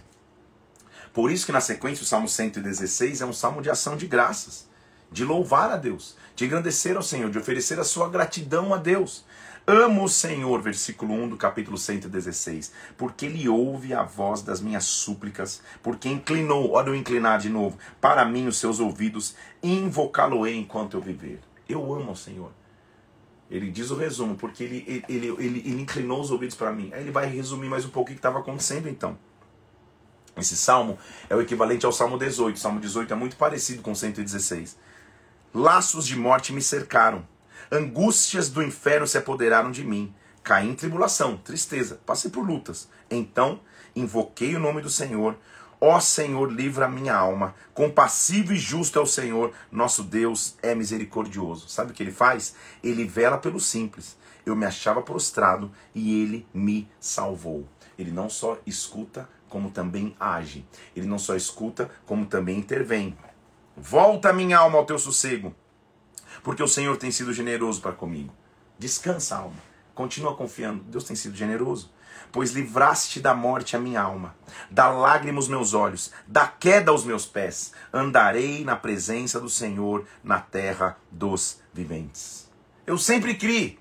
Por 1.12 1.32
isso 1.32 1.46
que 1.48 1.52
na 1.52 1.62
sequência 1.62 2.04
o 2.04 2.06
Salmo 2.06 2.30
116 2.30 3.22
é 3.22 3.26
um 3.26 3.34
salmo 3.34 3.62
de 3.62 3.70
ação 3.72 3.98
de 3.98 4.06
graças 4.06 4.68
de 5.12 5.24
louvar 5.24 5.72
a 5.72 5.78
Deus, 5.78 6.16
de 6.36 6.46
engrandecer 6.46 6.96
ao 6.96 7.02
Senhor, 7.02 7.30
de 7.30 7.38
oferecer 7.38 7.80
a 7.80 7.84
sua 7.84 8.10
gratidão 8.10 8.74
a 8.74 8.78
Deus. 8.78 9.24
Amo 9.70 10.06
o 10.06 10.08
Senhor, 10.08 10.62
versículo 10.62 11.13
1 11.13 11.28
do 11.28 11.36
capítulo 11.36 11.78
116, 11.78 12.72
porque 12.96 13.26
ele 13.26 13.50
ouve 13.50 13.94
a 13.94 14.02
voz 14.02 14.41
das 14.41 14.62
minhas 14.62 14.86
súplicas, 14.86 15.62
porque 15.84 16.08
inclinou, 16.08 16.72
olha 16.72 16.88
eu 16.88 16.96
inclinar 16.96 17.38
de 17.38 17.50
novo, 17.50 17.78
para 18.00 18.24
mim 18.24 18.48
os 18.48 18.58
seus 18.58 18.80
ouvidos, 18.80 19.36
invocá-lo-ei 19.62 20.56
enquanto 20.56 20.96
eu 20.96 21.02
viver. 21.02 21.41
Eu 21.68 21.94
amo 21.94 22.13
o 22.13 22.15
Senhor. 22.15 22.54
Ele 23.52 23.70
diz 23.70 23.91
o 23.91 23.98
resumo, 23.98 24.38
porque 24.38 24.63
ele, 24.63 25.04
ele, 25.10 25.28
ele, 25.28 25.46
ele, 25.46 25.82
inclinou 25.82 26.22
os 26.22 26.32
ouvidos 26.32 26.56
para 26.56 26.72
mim. 26.72 26.89
Aí 26.94 27.02
ele 27.02 27.12
vai 27.12 27.26
resumir 27.26 27.68
mais 27.68 27.84
um 27.84 27.89
pouco 27.89 28.10
o 28.10 28.13
que 28.13 28.20
estava 28.20 28.39
acontecendo 28.39 28.88
então. 28.88 29.20
Esse 30.38 30.56
salmo 30.56 30.98
é 31.30 31.36
o 31.36 31.41
equivalente 31.41 31.86
ao 31.86 31.91
salmo 31.91 32.18
18. 32.18 32.56
O 32.56 32.60
salmo 32.60 32.80
18 32.80 33.12
é 33.12 33.18
muito 33.18 33.36
parecido 33.36 33.82
com 33.82 33.91
o 33.91 33.96
116. 33.96 34.78
Laços 35.54 36.08
de 36.08 36.15
morte 36.15 36.54
me 36.54 36.62
cercaram. 36.62 37.28
Angústias 37.71 38.49
do 38.49 38.63
inferno 38.63 39.06
se 39.06 39.17
apoderaram 39.17 39.71
de 39.71 39.84
mim. 39.84 40.13
Caí 40.41 40.69
em 40.69 40.75
tribulação, 40.75 41.36
tristeza, 41.36 41.99
passei 42.06 42.32
por 42.32 42.47
lutas. 42.47 42.88
Então 43.12 43.60
invoquei 43.95 44.56
o 44.56 44.60
nome 44.60 44.82
do 44.82 44.89
Senhor. 44.89 45.38
Ó 45.80 45.99
Senhor, 45.99 46.51
livra 46.51 46.86
a 46.86 46.89
minha 46.89 47.13
alma. 47.13 47.53
Compassivo 47.73 48.53
e 48.53 48.56
justo 48.56 48.97
é 48.97 49.01
o 49.01 49.06
Senhor, 49.06 49.51
nosso 49.71 50.03
Deus 50.03 50.56
é 50.63 50.73
misericordioso. 50.73 51.67
Sabe 51.67 51.91
o 51.91 51.93
que 51.93 52.01
ele 52.01 52.12
faz? 52.12 52.56
Ele 52.82 53.06
vela 53.06 53.38
pelo 53.38 53.60
simples. 53.60 54.17
Eu 54.45 54.56
me 54.56 54.65
achava 54.65 55.01
prostrado 55.01 55.69
e 55.93 56.21
ele 56.21 56.47
me 56.53 56.89
salvou. 56.99 57.67
Ele 57.99 58.12
não 58.12 58.30
só 58.30 58.58
escuta, 58.65 59.27
como 59.49 59.69
também 59.69 60.15
age. 60.19 60.65
Ele 60.95 61.06
não 61.06 61.19
só 61.19 61.36
escuta, 61.36 61.91
como 62.06 62.25
também 62.25 62.58
intervém. 62.58 63.17
Volta 63.75 64.32
minha 64.32 64.58
alma 64.58 64.77
ao 64.77 64.86
teu 64.86 64.97
sossego, 64.97 65.53
porque 66.48 66.64
o 66.64 66.68
Senhor 66.68 66.96
tem 66.96 67.12
sido 67.12 67.34
generoso 67.34 67.82
para 67.82 67.92
comigo. 67.92 68.34
Descansa, 68.80 69.36
alma. 69.36 69.58
Continua 69.94 70.34
confiando. 70.34 70.82
Deus 70.84 71.04
tem 71.04 71.14
sido 71.14 71.36
generoso. 71.36 71.92
Pois 72.32 72.52
livraste 72.52 73.20
da 73.20 73.36
morte 73.36 73.76
a 73.76 73.80
minha 73.80 74.02
alma, 74.02 74.34
da 74.72 74.90
lágrima 74.90 75.40
os 75.40 75.50
meus 75.50 75.74
olhos, 75.74 76.10
da 76.26 76.48
queda 76.48 76.90
aos 76.90 77.04
meus 77.04 77.26
pés. 77.26 77.74
Andarei 77.92 78.64
na 78.64 78.78
presença 78.78 79.42
do 79.42 79.50
Senhor 79.50 80.08
na 80.24 80.40
terra 80.40 80.98
dos 81.12 81.60
viventes. 81.74 82.50
Eu 82.86 82.98
sempre 82.98 83.36
criei, 83.36 83.78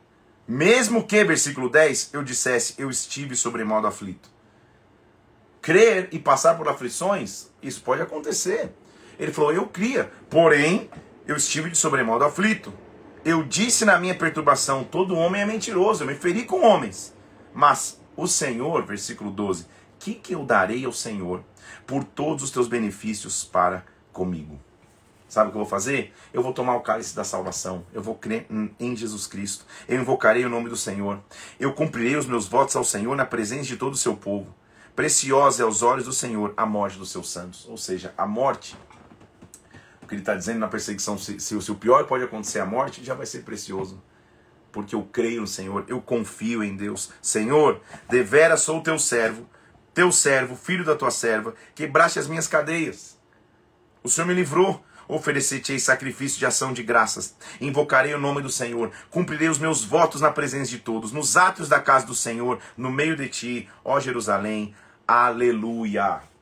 mesmo 0.49 1.07
que, 1.07 1.23
versículo 1.23 1.71
10, 1.71 2.15
eu 2.15 2.25
dissesse, 2.25 2.75
eu 2.79 2.91
estive 2.91 3.37
sobremodo 3.37 3.87
aflito. 3.87 4.29
Crer 5.63 6.09
e 6.11 6.19
passar 6.19 6.57
por 6.57 6.69
aflições, 6.69 7.49
isso 7.63 7.81
pode 7.83 8.03
acontecer. 8.03 8.75
Ele 9.21 9.33
falou: 9.33 9.53
Eu 9.53 9.69
cria, 9.69 10.11
porém 10.29 10.91
eu 11.27 11.37
estive 11.37 11.71
de 11.71 11.77
sobremodo 11.77 12.25
aflito. 12.25 12.73
Eu 13.25 13.43
disse 13.43 13.85
na 13.85 13.99
minha 13.99 14.15
perturbação: 14.15 14.85
Todo 14.85 15.17
homem 15.17 15.43
é 15.43 15.47
mentiroso, 15.47 16.03
eu 16.03 16.07
me 16.07 16.15
feri 16.15 16.45
com 16.45 16.62
homens. 16.62 17.15
Mas 17.53 18.01
o 18.17 18.27
Senhor, 18.27 18.85
versículo 18.85 19.31
12: 19.31 19.67
Que 19.99 20.15
que 20.15 20.35
eu 20.35 20.45
darei 20.45 20.85
ao 20.85 20.93
Senhor 20.93 21.43
por 21.87 22.05
todos 22.05 22.45
os 22.45 22.51
teus 22.51 22.69
benefícios 22.69 23.45
para 23.45 23.85
comigo? 24.12 24.61
Sabe 25.29 25.49
o 25.49 25.51
que 25.51 25.57
eu 25.57 25.62
vou 25.62 25.69
fazer? 25.69 26.15
Eu 26.33 26.41
vou 26.41 26.53
tomar 26.53 26.77
o 26.77 26.81
cálice 26.81 27.17
da 27.17 27.25
salvação. 27.25 27.85
Eu 27.93 28.01
vou 28.01 28.15
crer 28.15 28.47
em 28.79 28.95
Jesus 28.95 29.27
Cristo. 29.27 29.67
Eu 29.89 30.01
invocarei 30.01 30.45
o 30.45 30.49
nome 30.49 30.69
do 30.69 30.77
Senhor. 30.77 31.19
Eu 31.59 31.73
cumprirei 31.73 32.15
os 32.15 32.27
meus 32.27 32.47
votos 32.47 32.77
ao 32.77 32.85
Senhor 32.85 33.17
na 33.17 33.27
presença 33.27 33.65
de 33.65 33.77
todo 33.77 33.95
o 33.95 33.99
seu 33.99 34.17
povo. 34.17 34.55
Preciosa 34.95 35.62
é 35.62 35.65
aos 35.65 35.83
olhos 35.83 36.05
do 36.05 36.12
Senhor 36.12 36.55
a 36.57 36.65
morte 36.65 36.97
dos 36.97 37.11
seus 37.11 37.29
santos. 37.29 37.67
Ou 37.69 37.77
seja, 37.77 38.15
a 38.17 38.25
morte 38.25 38.77
que 40.07 40.14
ele 40.14 40.23
está 40.23 40.35
dizendo 40.35 40.61
na 40.61 40.69
perseguição, 40.69 41.19
se, 41.19 41.38
se, 41.40 41.61
se, 41.61 41.71
o 41.71 41.75
pior 41.75 42.05
pode 42.07 42.25
acontecer 42.25 42.61
a 42.61 42.66
morte, 42.66 43.05
já 43.05 43.14
vai 43.14 43.27
ser 43.27 43.40
precioso. 43.40 44.03
Porque 44.73 44.95
eu 44.95 45.03
creio 45.03 45.40
no 45.40 45.47
Senhor, 45.47 45.85
eu 45.88 46.01
confio 46.01 46.62
em 46.62 46.77
Deus. 46.77 47.11
Senhor, 47.21 47.81
devera 48.09 48.57
sou 48.57 48.83
teu 48.83 48.99
servo, 48.99 49.49
teu 49.95 50.12
servo, 50.12 50.55
filho 50.57 50.85
da 50.85 50.95
tua 50.95 51.11
serva, 51.11 51.55
quebraste 51.75 52.19
as 52.19 52.29
minhas 52.29 52.47
cadeias. 52.47 53.19
O 54.03 54.09
Senhor 54.09 54.27
me 54.27 54.35
livrou, 54.35 54.85
oferecer-te 55.09 55.79
sacrifício 55.81 56.38
de 56.38 56.47
ação 56.47 56.73
de 56.73 56.83
graças. 56.83 57.35
Invocarei 57.61 58.14
o 58.14 58.21
nome 58.21 58.42
do 58.42 58.51
Senhor, 58.51 58.92
cumprirei 59.11 59.49
os 59.49 59.59
meus 59.59 59.85
votos 59.85 60.21
na 60.21 60.31
presença 60.31 60.71
de 60.71 60.79
todos, 60.79 61.12
nos 61.12 61.37
atos 61.37 61.69
da 61.69 61.81
casa 61.81 62.07
do 62.07 62.14
Senhor, 62.14 62.59
no 62.77 62.90
meio 62.90 63.16
de 63.16 63.29
ti, 63.29 63.69
ó 63.85 63.99
Jerusalém. 63.99 64.75
Aleluia 65.09 66.36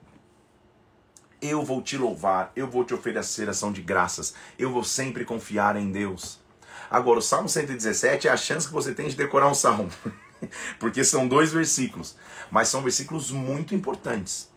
eu 1.44 1.62
vou 1.62 1.82
te 1.82 1.96
louvar, 1.96 2.52
eu 2.56 2.66
vou 2.68 2.84
te 2.84 2.94
oferecer 2.94 3.48
ação 3.48 3.72
de 3.72 3.82
graças, 3.82 4.34
eu 4.58 4.70
vou 4.70 4.84
sempre 4.84 5.24
confiar 5.24 5.76
em 5.76 5.90
Deus. 5.90 6.40
Agora, 6.90 7.18
o 7.18 7.22
Salmo 7.22 7.48
117 7.48 8.28
é 8.28 8.30
a 8.30 8.36
chance 8.36 8.66
que 8.66 8.72
você 8.72 8.94
tem 8.94 9.08
de 9.08 9.16
decorar 9.16 9.48
um 9.48 9.54
salmo. 9.54 9.90
porque 10.78 11.04
são 11.04 11.26
dois 11.26 11.52
versículos, 11.52 12.16
mas 12.50 12.68
são 12.68 12.82
versículos 12.82 13.30
muito 13.30 13.74
importantes. 13.74 14.50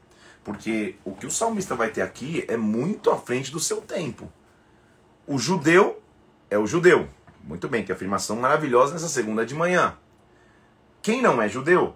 Porque 0.44 0.96
o 1.04 1.14
que 1.14 1.26
o 1.26 1.32
salmista 1.32 1.76
vai 1.76 1.90
ter 1.90 2.02
aqui 2.02 2.46
é 2.48 2.56
muito 2.56 3.12
à 3.12 3.18
frente 3.18 3.52
do 3.52 3.60
seu 3.60 3.82
tempo. 3.82 4.32
O 5.26 5.38
judeu 5.38 6.02
é 6.50 6.58
o 6.58 6.66
judeu. 6.66 7.10
Muito 7.44 7.68
bem, 7.68 7.84
que 7.84 7.92
afirmação 7.92 8.36
maravilhosa 8.38 8.94
nessa 8.94 9.10
segunda 9.10 9.46
de 9.46 9.54
manhã. 9.54 9.98
Quem 11.02 11.22
não 11.22 11.42
é 11.42 11.50
judeu? 11.50 11.96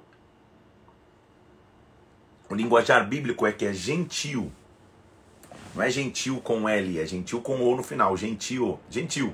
O 2.50 2.56
linguajar 2.56 3.08
bíblico 3.08 3.46
é 3.46 3.52
que 3.52 3.66
é 3.66 3.74
gentil. 3.74 4.52
Não 5.76 5.84
é 5.84 5.90
gentil 5.90 6.40
com 6.42 6.68
L, 6.68 7.00
é 7.00 7.06
gentil 7.06 7.42
com 7.42 7.62
O 7.62 7.76
no 7.76 7.84
final. 7.84 8.16
Gentil. 8.18 8.80
Gentil. 8.90 9.34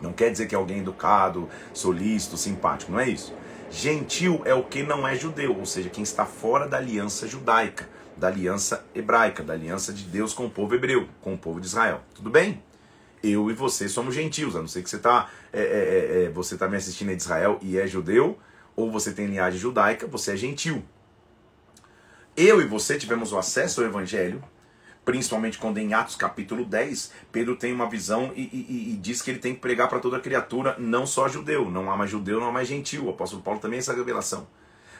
Não 0.00 0.12
quer 0.12 0.30
dizer 0.30 0.46
que 0.46 0.54
é 0.54 0.58
alguém 0.58 0.78
educado, 0.78 1.48
solícito, 1.72 2.36
simpático. 2.36 2.92
Não 2.92 3.00
é 3.00 3.08
isso. 3.08 3.32
Gentil 3.70 4.42
é 4.44 4.54
o 4.54 4.64
que 4.64 4.82
não 4.82 5.06
é 5.06 5.14
judeu, 5.14 5.56
ou 5.58 5.64
seja, 5.64 5.88
quem 5.88 6.02
está 6.02 6.26
fora 6.26 6.68
da 6.68 6.76
aliança 6.76 7.26
judaica 7.26 7.88
da 8.16 8.28
aliança 8.28 8.84
hebraica, 8.94 9.42
da 9.42 9.52
aliança 9.52 9.92
de 9.92 10.04
Deus 10.04 10.32
com 10.32 10.46
o 10.46 10.50
povo 10.50 10.74
hebreu, 10.74 11.08
com 11.20 11.34
o 11.34 11.38
povo 11.38 11.60
de 11.60 11.66
Israel. 11.66 12.02
Tudo 12.14 12.30
bem? 12.30 12.62
Eu 13.22 13.50
e 13.50 13.54
você 13.54 13.88
somos 13.88 14.14
gentios, 14.14 14.56
a 14.56 14.60
não 14.60 14.68
ser 14.68 14.82
que 14.82 14.90
você 14.90 14.96
está 14.96 15.28
é, 15.52 15.60
é, 15.60 15.64
é, 15.64 16.24
é, 16.24 16.30
você 16.30 16.56
tá 16.56 16.68
me 16.68 16.76
assistindo 16.76 17.10
aí 17.10 17.16
de 17.16 17.22
Israel 17.22 17.58
e 17.62 17.78
é 17.78 17.86
judeu, 17.86 18.38
ou 18.74 18.90
você 18.90 19.12
tem 19.12 19.26
linhagem 19.26 19.58
judaica, 19.58 20.06
você 20.06 20.32
é 20.32 20.36
gentil. 20.36 20.82
Eu 22.36 22.60
e 22.60 22.66
você 22.66 22.96
tivemos 22.96 23.32
o 23.32 23.38
acesso 23.38 23.80
ao 23.80 23.86
Evangelho, 23.86 24.42
principalmente 25.04 25.58
quando 25.58 25.78
em 25.78 25.94
Atos 25.94 26.14
capítulo 26.14 26.64
10, 26.64 27.12
Pedro 27.30 27.56
tem 27.56 27.72
uma 27.72 27.88
visão 27.88 28.32
e, 28.34 28.42
e, 28.42 28.92
e 28.92 28.96
diz 28.96 29.20
que 29.20 29.30
ele 29.30 29.38
tem 29.38 29.54
que 29.54 29.60
pregar 29.60 29.88
para 29.88 29.98
toda 29.98 30.20
criatura, 30.20 30.76
não 30.78 31.06
só 31.06 31.28
judeu, 31.28 31.70
não 31.70 31.90
há 31.90 31.96
mais 31.96 32.10
judeu, 32.10 32.40
não 32.40 32.48
há 32.48 32.52
mais 32.52 32.68
gentil. 32.68 33.06
O 33.06 33.10
apóstolo 33.10 33.42
Paulo 33.42 33.60
também 33.60 33.78
é 33.78 33.80
essa 33.80 33.94
revelação. 33.94 34.46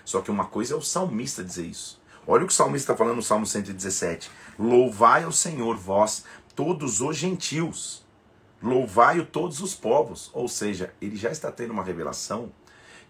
Só 0.04 0.20
que 0.20 0.30
uma 0.30 0.46
coisa 0.46 0.74
é 0.74 0.76
o 0.76 0.82
salmista 0.82 1.44
dizer 1.44 1.66
isso. 1.66 2.00
Olha 2.26 2.44
o 2.44 2.46
que 2.46 2.52
o 2.52 2.56
salmista 2.56 2.92
está 2.92 2.96
falando 2.96 3.16
no 3.16 3.22
Salmo 3.22 3.46
117. 3.46 4.30
Louvai 4.58 5.24
ao 5.24 5.32
Senhor, 5.32 5.76
vós, 5.76 6.24
todos 6.54 7.00
os 7.00 7.16
gentios. 7.16 8.04
Louvai-o 8.62 9.26
todos 9.26 9.60
os 9.60 9.74
povos. 9.74 10.30
Ou 10.32 10.48
seja, 10.48 10.94
ele 11.00 11.16
já 11.16 11.30
está 11.30 11.50
tendo 11.50 11.72
uma 11.72 11.82
revelação 11.82 12.52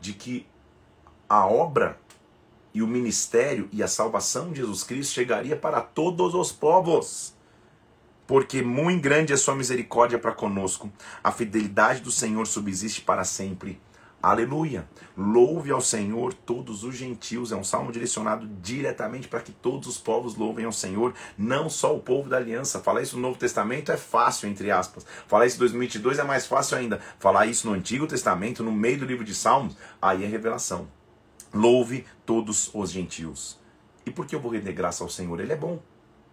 de 0.01 0.15
que 0.15 0.47
a 1.29 1.47
obra 1.47 1.99
e 2.75 2.83
o 2.83 2.87
ministério 2.87 3.69
e 3.73 3.83
a 3.83 3.89
salvação 3.89 4.51
de 4.51 4.61
Jesus 4.61 4.83
Cristo 4.83 5.13
chegaria 5.13 5.57
para 5.57 5.81
todos 5.81 6.35
os 6.35 6.51
povos. 6.51 7.35
Porque 8.27 8.63
muito 8.63 9.03
grande 9.03 9.33
é 9.33 9.37
sua 9.37 9.55
misericórdia 9.55 10.19
para 10.19 10.33
conosco. 10.33 10.91
A 11.23 11.31
fidelidade 11.31 12.01
do 12.01 12.11
Senhor 12.11 12.47
subsiste 12.47 13.03
para 13.03 13.25
sempre. 13.25 13.81
Aleluia! 14.23 14.89
Louve 15.17 15.73
ao 15.73 15.81
Senhor 15.81 16.33
todos 16.33 16.85
os 16.85 16.95
gentios. 16.95 17.51
É 17.51 17.57
um 17.57 17.65
salmo 17.65 17.91
direcionado 17.91 18.47
diretamente 18.63 19.27
para 19.27 19.41
que 19.41 19.51
todos 19.51 19.89
os 19.89 19.99
povos 19.99 20.37
louvem 20.37 20.65
ao 20.65 20.71
Senhor, 20.71 21.13
não 21.37 21.69
só 21.69 21.95
o 21.95 21.99
povo 21.99 22.29
da 22.29 22.37
aliança. 22.37 22.79
Falar 22.79 23.03
isso 23.03 23.17
no 23.17 23.23
Novo 23.23 23.37
Testamento 23.37 23.91
é 23.91 23.97
fácil, 23.97 24.49
entre 24.49 24.71
aspas. 24.71 25.05
Falar 25.27 25.47
isso 25.47 25.57
em 25.57 25.59
2022 25.59 26.21
é 26.21 26.23
mais 26.23 26.47
fácil 26.47 26.79
ainda. 26.79 27.01
Falar 27.19 27.47
isso 27.47 27.67
no 27.67 27.75
Antigo 27.75 28.07
Testamento, 28.07 28.63
no 28.63 28.71
meio 28.71 29.01
do 29.01 29.07
livro 29.07 29.25
de 29.25 29.35
Salmos, 29.35 29.77
aí 30.01 30.23
é 30.23 30.27
revelação. 30.29 30.87
Louve 31.53 32.07
todos 32.25 32.71
os 32.75 32.91
gentios. 32.91 33.61
E 34.07 34.11
por 34.11 34.27
que 34.27 34.35
eu 34.35 34.41
vou 34.41 34.53
render 34.53 34.73
graça 34.73 35.05
ao 35.05 35.11
Senhor? 35.11 35.39
Ele 35.41 35.53
é 35.53 35.57
bom. 35.57 35.81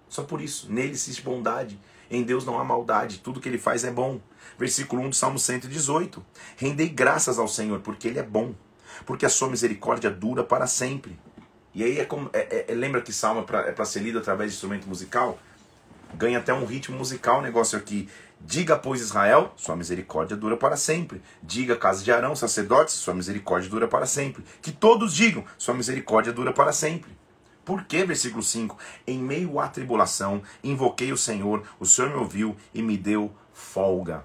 Só 0.07 0.23
por 0.23 0.41
isso. 0.41 0.71
Nele 0.71 0.91
existe 0.91 1.21
bondade. 1.21 1.79
Em 2.09 2.23
Deus 2.23 2.43
não 2.43 2.59
há 2.59 2.63
maldade, 2.63 3.19
tudo 3.19 3.39
que 3.39 3.47
ele 3.47 3.59
faz 3.59 3.83
é 3.83 3.91
bom. 3.91 4.19
Versículo 4.57 5.03
1 5.03 5.09
do 5.09 5.15
Salmo 5.15 5.37
118. 5.37 6.25
Rendei 6.57 6.89
graças 6.89 7.37
ao 7.37 7.47
Senhor, 7.47 7.81
porque 7.81 8.07
ele 8.07 8.17
é 8.17 8.23
bom, 8.23 8.55
porque 9.05 9.25
a 9.25 9.29
sua 9.29 9.47
misericórdia 9.47 10.09
dura 10.09 10.43
para 10.43 10.65
sempre. 10.65 11.19
E 11.73 11.83
aí 11.83 11.99
é 11.99 12.05
como. 12.05 12.29
É, 12.33 12.39
é, 12.39 12.71
é 12.71 12.73
lembra 12.73 13.01
que 13.01 13.13
Salmo 13.13 13.41
é 13.41 13.71
para 13.71 13.85
ser 13.85 13.99
lido 13.99 14.17
através 14.17 14.49
de 14.49 14.55
instrumento 14.55 14.87
musical? 14.87 15.37
Ganha 16.15 16.39
até 16.39 16.53
um 16.53 16.65
ritmo 16.65 16.97
musical 16.97 17.39
o 17.39 17.41
negócio 17.41 17.77
aqui. 17.77 18.09
Diga, 18.41 18.77
pois, 18.77 19.01
Israel, 19.01 19.53
sua 19.55 19.75
misericórdia 19.75 20.35
dura 20.35 20.57
para 20.57 20.77
sempre. 20.77 21.21
Diga, 21.43 21.75
casa 21.75 22.03
de 22.03 22.11
Arão, 22.11 22.35
sacerdotes, 22.35 22.95
sua 22.95 23.13
misericórdia 23.13 23.69
dura 23.69 23.87
para 23.87 24.05
sempre. 24.05 24.43
Que 24.61 24.71
todos 24.71 25.13
digam, 25.13 25.43
sua 25.57 25.73
misericórdia 25.73 26.33
dura 26.33 26.53
para 26.53 26.71
sempre. 26.71 27.11
Por 27.63 27.83
que, 27.83 28.03
versículo 28.03 28.41
5? 28.41 28.77
Em 29.05 29.19
meio 29.19 29.59
à 29.59 29.67
tribulação, 29.67 30.41
invoquei 30.63 31.11
o 31.11 31.17
Senhor, 31.17 31.63
o 31.79 31.85
Senhor 31.85 32.09
me 32.09 32.17
ouviu 32.17 32.55
e 32.73 32.81
me 32.81 32.97
deu 32.97 33.31
folga. 33.53 34.23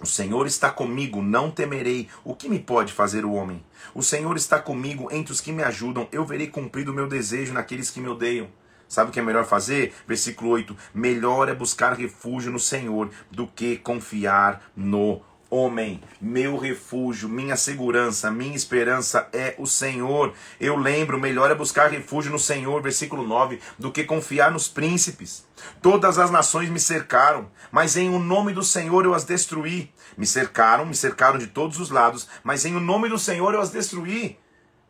O 0.00 0.06
Senhor 0.06 0.46
está 0.46 0.70
comigo, 0.70 1.22
não 1.22 1.50
temerei. 1.50 2.08
O 2.24 2.34
que 2.34 2.48
me 2.48 2.58
pode 2.58 2.92
fazer 2.92 3.24
o 3.24 3.32
homem? 3.32 3.64
O 3.94 4.02
Senhor 4.02 4.36
está 4.36 4.58
comigo 4.58 5.08
entre 5.10 5.32
os 5.32 5.40
que 5.40 5.52
me 5.52 5.62
ajudam. 5.62 6.06
Eu 6.12 6.24
verei 6.24 6.48
cumprido 6.48 6.92
o 6.92 6.94
meu 6.94 7.08
desejo 7.08 7.54
naqueles 7.54 7.88
que 7.88 8.00
me 8.00 8.08
odeiam. 8.08 8.48
Sabe 8.88 9.10
o 9.10 9.12
que 9.12 9.20
é 9.20 9.22
melhor 9.22 9.44
fazer? 9.44 9.94
Versículo 10.06 10.50
8: 10.50 10.76
Melhor 10.94 11.48
é 11.48 11.54
buscar 11.54 11.92
refúgio 11.94 12.52
no 12.52 12.60
Senhor 12.60 13.10
do 13.30 13.46
que 13.46 13.76
confiar 13.76 14.62
no 14.76 15.22
homem, 15.48 16.00
meu 16.20 16.56
refúgio, 16.56 17.28
minha 17.28 17.56
segurança, 17.56 18.30
minha 18.30 18.54
esperança 18.54 19.28
é 19.32 19.54
o 19.58 19.66
Senhor. 19.66 20.32
Eu 20.60 20.76
lembro, 20.76 21.20
melhor 21.20 21.50
é 21.50 21.54
buscar 21.54 21.90
refúgio 21.90 22.32
no 22.32 22.38
Senhor, 22.38 22.82
versículo 22.82 23.26
9, 23.26 23.60
do 23.78 23.92
que 23.92 24.04
confiar 24.04 24.50
nos 24.50 24.68
príncipes. 24.68 25.44
Todas 25.80 26.18
as 26.18 26.30
nações 26.30 26.68
me 26.68 26.80
cercaram, 26.80 27.48
mas 27.70 27.96
em 27.96 28.10
o 28.10 28.18
nome 28.18 28.52
do 28.52 28.62
Senhor 28.62 29.04
eu 29.04 29.14
as 29.14 29.24
destruí. 29.24 29.90
Me 30.16 30.26
cercaram, 30.26 30.84
me 30.84 30.94
cercaram 30.94 31.38
de 31.38 31.46
todos 31.46 31.78
os 31.78 31.90
lados, 31.90 32.28
mas 32.42 32.64
em 32.64 32.74
o 32.74 32.80
nome 32.80 33.08
do 33.08 33.18
Senhor 33.18 33.54
eu 33.54 33.60
as 33.60 33.70
destruí. 33.70 34.38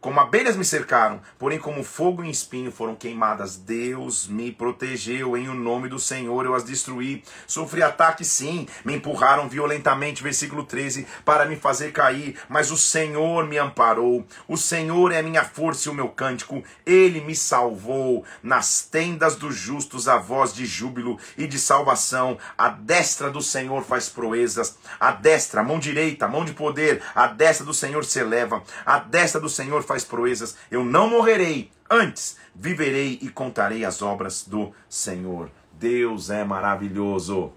Como 0.07 0.21
abelhas 0.21 0.57
me 0.57 0.65
cercaram, 0.65 1.21
porém 1.37 1.59
como 1.59 1.83
fogo 1.83 2.23
e 2.23 2.31
espinho 2.31 2.71
foram 2.71 2.95
queimadas. 2.95 3.57
Deus 3.57 4.29
me 4.29 4.53
protegeu, 4.53 5.37
em 5.37 5.49
o 5.49 5.55
nome 5.55 5.89
do 5.89 5.99
Senhor 5.99 6.45
eu 6.45 6.55
as 6.55 6.63
destruí. 6.63 7.25
Sofri 7.45 7.83
ataque 7.83 8.25
sim, 8.25 8.69
me 8.85 8.95
empurraram 8.95 9.49
violentamente, 9.49 10.23
versículo 10.23 10.63
13, 10.63 11.09
para 11.25 11.45
me 11.45 11.57
fazer 11.57 11.91
cair, 11.91 12.39
mas 12.49 12.71
o 12.71 12.77
Senhor 12.77 13.49
me 13.49 13.59
amparou. 13.59 14.25
O 14.47 14.57
Senhor 14.57 15.11
é 15.11 15.21
minha 15.23 15.43
força 15.43 15.89
e 15.89 15.91
o 15.91 15.95
meu 15.95 16.09
cântico, 16.09 16.63
ele 16.87 17.21
me 17.21 17.35
salvou. 17.35 18.25
Nas 18.45 18.83
tendas 18.83 19.35
dos 19.35 19.57
justos 19.57 20.07
a 20.07 20.19
voz 20.19 20.55
de 20.55 20.67
júbilo 20.67 21.19
e 21.37 21.49
de 21.49 21.59
salvação. 21.59 22.39
A 22.57 22.69
destra 22.69 23.29
do 23.29 23.43
Senhor 23.43 23.83
faz 23.83 24.09
proezas, 24.09 24.79
a 25.01 25.11
destra, 25.11 25.63
a 25.63 25.65
mão 25.65 25.81
direita, 25.81 26.27
a 26.27 26.29
mão 26.29 26.45
de 26.45 26.53
poder, 26.53 27.03
a 27.13 27.27
destra 27.27 27.67
do 27.67 27.75
Senhor 27.75 28.05
se 28.05 28.21
eleva, 28.21 28.63
a 28.85 29.01
destra 29.01 29.41
do 29.41 29.49
Senhor 29.49 29.83
faz 29.83 29.96
proezas, 30.05 30.57
eu 30.71 30.85
não 30.85 31.09
morrerei, 31.09 31.71
antes 31.91 32.37
viverei 32.55 33.19
e 33.21 33.29
contarei 33.29 33.85
as 33.85 34.03
obras 34.03 34.45
do 34.45 34.73
Senhor. 34.89 35.51
Deus 35.73 36.31
é 36.31 36.45
maravilhoso. 36.45 37.53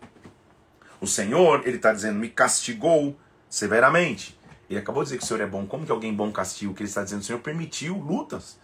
O 0.99 1.07
Senhor, 1.07 1.61
ele 1.65 1.77
está 1.77 1.93
dizendo, 1.93 2.19
me 2.19 2.29
castigou 2.29 3.17
severamente. 3.49 4.37
Ele 4.69 4.79
acabou 4.79 5.01
de 5.01 5.07
dizer 5.07 5.17
que 5.17 5.23
o 5.23 5.27
Senhor 5.27 5.41
é 5.41 5.47
bom. 5.47 5.65
Como 5.65 5.85
que 5.85 5.91
alguém 5.91 6.13
bom 6.13 6.31
castiga? 6.31 6.71
O 6.71 6.75
que 6.75 6.83
ele 6.83 6.89
está 6.89 7.03
dizendo? 7.03 7.21
O 7.21 7.23
Senhor 7.23 7.39
permitiu 7.39 7.97
lutas, 7.97 8.59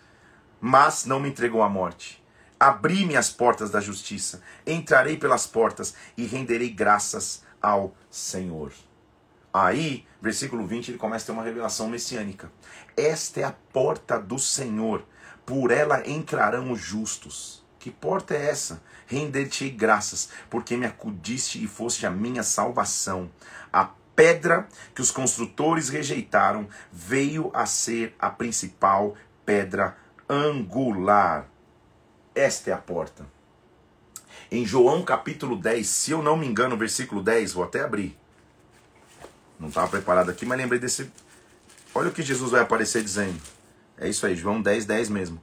mas 0.59 1.05
não 1.05 1.19
me 1.19 1.29
entregou 1.29 1.63
à 1.63 1.69
morte. 1.69 2.23
Abri-me 2.59 3.15
as 3.15 3.29
portas 3.29 3.69
da 3.69 3.81
justiça, 3.81 4.41
entrarei 4.65 5.17
pelas 5.17 5.45
portas 5.47 5.95
e 6.15 6.25
renderei 6.25 6.69
graças 6.69 7.43
ao 7.61 7.95
Senhor. 8.09 8.71
Aí, 9.53 10.05
versículo 10.21 10.67
20, 10.67 10.89
ele 10.89 10.97
começa 10.97 11.23
a 11.23 11.25
ter 11.27 11.31
uma 11.31 11.43
revelação 11.43 11.89
messiânica. 11.89 12.51
Esta 12.97 13.41
é 13.41 13.43
a 13.43 13.55
porta 13.73 14.19
do 14.19 14.39
Senhor, 14.39 15.03
por 15.45 15.71
ela 15.71 16.07
entrarão 16.07 16.71
os 16.71 16.79
justos. 16.79 17.63
Que 17.79 17.91
porta 17.91 18.33
é 18.33 18.49
essa? 18.49 18.81
Render-te 19.05 19.69
graças, 19.69 20.29
porque 20.49 20.75
me 20.75 20.85
acudiste 20.85 21.63
e 21.63 21.67
foste 21.67 22.05
a 22.05 22.09
minha 22.09 22.41
salvação. 22.41 23.29
A 23.71 23.91
pedra 24.15 24.67
que 24.95 25.01
os 25.01 25.11
construtores 25.11 25.89
rejeitaram 25.89 26.67
veio 26.91 27.51
a 27.53 27.65
ser 27.65 28.15
a 28.17 28.29
principal 28.29 29.15
pedra 29.45 29.95
angular. 30.29 31.47
Esta 32.33 32.71
é 32.71 32.73
a 32.73 32.77
porta. 32.77 33.25
Em 34.51 34.65
João 34.65 35.03
capítulo 35.03 35.55
10, 35.55 35.87
se 35.87 36.11
eu 36.11 36.23
não 36.23 36.37
me 36.37 36.47
engano, 36.47 36.77
versículo 36.77 37.21
10, 37.21 37.53
vou 37.53 37.63
até 37.63 37.81
abrir. 37.81 38.17
Não 39.59 39.69
estava 39.69 39.87
preparado 39.87 40.29
aqui, 40.29 40.45
mas 40.45 40.57
lembrei 40.57 40.79
desse. 40.79 41.11
Olha 41.97 42.09
o 42.09 42.11
que 42.11 42.21
Jesus 42.21 42.51
vai 42.51 42.59
aparecer 42.59 43.01
dizendo. 43.01 43.41
É 43.97 44.09
isso 44.09 44.25
aí, 44.25 44.35
João 44.35 44.61
10, 44.61 44.85
10 44.85 45.07
mesmo. 45.07 45.41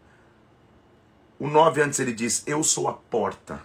O 1.38 1.49
9 1.49 1.81
antes 1.81 1.99
ele 1.99 2.12
diz: 2.12 2.43
Eu 2.47 2.62
sou 2.62 2.88
a 2.88 2.93
porta. 2.93 3.62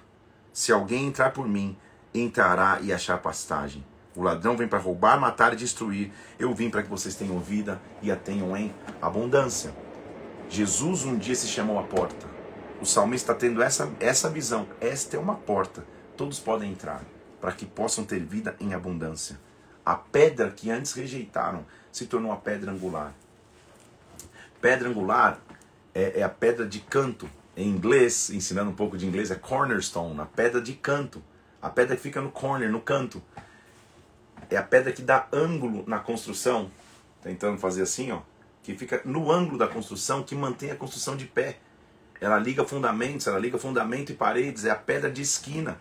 Se 0.53 0.71
alguém 0.71 1.05
entrar 1.05 1.31
por 1.31 1.45
mim, 1.45 1.77
entrará 2.13 2.79
e 2.81 2.93
achar 2.93 3.17
pastagem. 3.17 3.85
O 4.15 4.23
ladrão 4.23 4.55
vem 4.55 4.69
para 4.69 4.79
roubar, 4.79 5.19
matar 5.19 5.51
e 5.51 5.57
destruir. 5.57 6.13
Eu 6.39 6.55
vim 6.55 6.69
para 6.69 6.81
que 6.81 6.89
vocês 6.89 7.13
tenham 7.13 7.39
vida 7.41 7.79
e 8.01 8.09
a 8.09 8.15
tenham 8.15 8.55
em 8.55 8.73
abundância. 9.01 9.75
Jesus 10.47 11.03
um 11.03 11.17
dia 11.17 11.35
se 11.35 11.47
chamou 11.47 11.77
a 11.77 11.83
porta. 11.83 12.25
O 12.81 12.85
salmista 12.85 13.33
está 13.33 13.39
tendo 13.47 13.61
essa, 13.61 13.91
essa 13.99 14.29
visão. 14.29 14.65
Esta 14.79 15.17
é 15.17 15.19
uma 15.19 15.35
porta. 15.35 15.85
Todos 16.15 16.39
podem 16.39 16.71
entrar 16.71 17.03
para 17.41 17.51
que 17.51 17.65
possam 17.65 18.05
ter 18.05 18.23
vida 18.23 18.55
em 18.61 18.73
abundância. 18.73 19.37
A 19.85 19.95
pedra 19.95 20.51
que 20.51 20.71
antes 20.71 20.93
rejeitaram 20.93 21.65
se 21.97 22.05
tornou 22.05 22.31
a 22.31 22.37
pedra 22.37 22.71
angular. 22.71 23.13
Pedra 24.61 24.89
angular 24.89 25.39
é, 25.93 26.19
é 26.19 26.23
a 26.23 26.29
pedra 26.29 26.65
de 26.65 26.79
canto. 26.79 27.29
Em 27.55 27.67
inglês, 27.67 28.29
ensinando 28.29 28.69
um 28.69 28.75
pouco 28.75 28.95
de 28.95 29.07
inglês, 29.07 29.31
é 29.31 29.35
cornerstone, 29.35 30.19
a 30.21 30.25
pedra 30.25 30.61
de 30.61 30.73
canto. 30.73 31.23
A 31.59 31.69
pedra 31.69 31.95
que 31.95 32.01
fica 32.03 32.21
no 32.21 32.29
corner, 32.29 32.71
no 32.71 32.79
canto. 32.79 33.21
É 34.49 34.55
a 34.55 34.63
pedra 34.63 34.91
que 34.91 35.01
dá 35.01 35.27
ângulo 35.33 35.83
na 35.87 35.97
construção. 35.99 36.69
Tentando 37.23 37.57
fazer 37.57 37.81
assim, 37.81 38.11
ó. 38.11 38.21
Que 38.61 38.75
fica 38.75 39.01
no 39.03 39.31
ângulo 39.31 39.57
da 39.57 39.67
construção, 39.67 40.21
que 40.21 40.35
mantém 40.35 40.69
a 40.69 40.75
construção 40.75 41.15
de 41.15 41.25
pé. 41.25 41.57
Ela 42.21 42.37
liga 42.37 42.63
fundamentos, 42.63 43.25
ela 43.25 43.39
liga 43.39 43.57
fundamento 43.57 44.11
e 44.11 44.15
paredes, 44.15 44.65
é 44.65 44.69
a 44.69 44.75
pedra 44.75 45.09
de 45.09 45.21
esquina. 45.21 45.79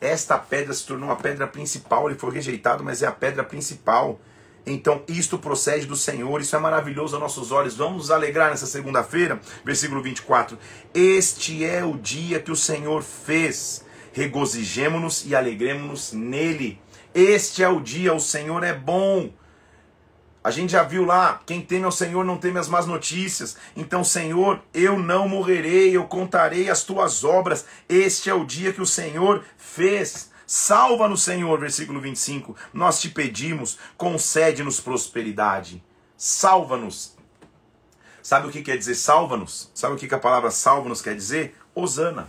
Esta 0.00 0.38
pedra 0.38 0.72
se 0.74 0.86
tornou 0.86 1.10
a 1.10 1.16
pedra 1.16 1.46
principal, 1.46 2.08
ele 2.08 2.18
foi 2.18 2.32
rejeitado, 2.32 2.84
mas 2.84 3.02
é 3.02 3.06
a 3.06 3.12
pedra 3.12 3.42
principal. 3.42 4.20
Então, 4.66 5.02
isto 5.06 5.38
procede 5.38 5.86
do 5.86 5.94
Senhor, 5.94 6.40
isso 6.40 6.56
é 6.56 6.58
maravilhoso 6.58 7.14
aos 7.14 7.22
nossos 7.22 7.52
olhos. 7.52 7.76
Vamos 7.76 7.96
nos 7.98 8.10
alegrar 8.10 8.50
nessa 8.50 8.66
segunda-feira, 8.66 9.40
versículo 9.64 10.02
24. 10.02 10.58
Este 10.92 11.64
é 11.64 11.84
o 11.84 11.96
dia 11.96 12.40
que 12.40 12.50
o 12.50 12.56
Senhor 12.56 13.02
fez. 13.02 13.84
Regozijemo-nos 14.12 15.24
e 15.24 15.36
alegremos-nos 15.36 16.12
nele. 16.12 16.80
Este 17.14 17.62
é 17.62 17.68
o 17.68 17.80
dia, 17.80 18.12
o 18.12 18.18
Senhor 18.18 18.64
é 18.64 18.74
bom. 18.74 19.30
A 20.42 20.50
gente 20.50 20.72
já 20.72 20.82
viu 20.82 21.04
lá, 21.04 21.40
quem 21.46 21.60
teme 21.60 21.84
ao 21.84 21.92
Senhor 21.92 22.24
não 22.24 22.36
teme 22.36 22.58
as 22.58 22.68
más 22.68 22.86
notícias. 22.86 23.56
Então, 23.76 24.02
Senhor, 24.02 24.60
eu 24.74 24.98
não 24.98 25.28
morrerei, 25.28 25.96
eu 25.96 26.04
contarei 26.04 26.68
as 26.70 26.82
tuas 26.82 27.24
obras. 27.24 27.66
Este 27.88 28.30
é 28.30 28.34
o 28.34 28.44
dia 28.44 28.72
que 28.72 28.82
o 28.82 28.86
Senhor 28.86 29.44
fez. 29.56 30.30
Salva-nos, 30.46 31.22
Senhor, 31.22 31.58
versículo 31.58 32.00
25. 32.00 32.56
Nós 32.72 33.00
te 33.00 33.08
pedimos, 33.08 33.78
concede-nos 33.96 34.80
prosperidade. 34.80 35.82
Salva-nos. 36.16 37.16
Sabe 38.22 38.48
o 38.48 38.50
que 38.50 38.62
quer 38.62 38.76
dizer 38.78 38.94
salva-nos? 38.94 39.70
Sabe 39.74 39.94
o 39.94 39.98
que 39.98 40.12
a 40.14 40.18
palavra 40.18 40.50
salva-nos 40.50 41.02
quer 41.02 41.14
dizer? 41.14 41.56
Osana. 41.74 42.28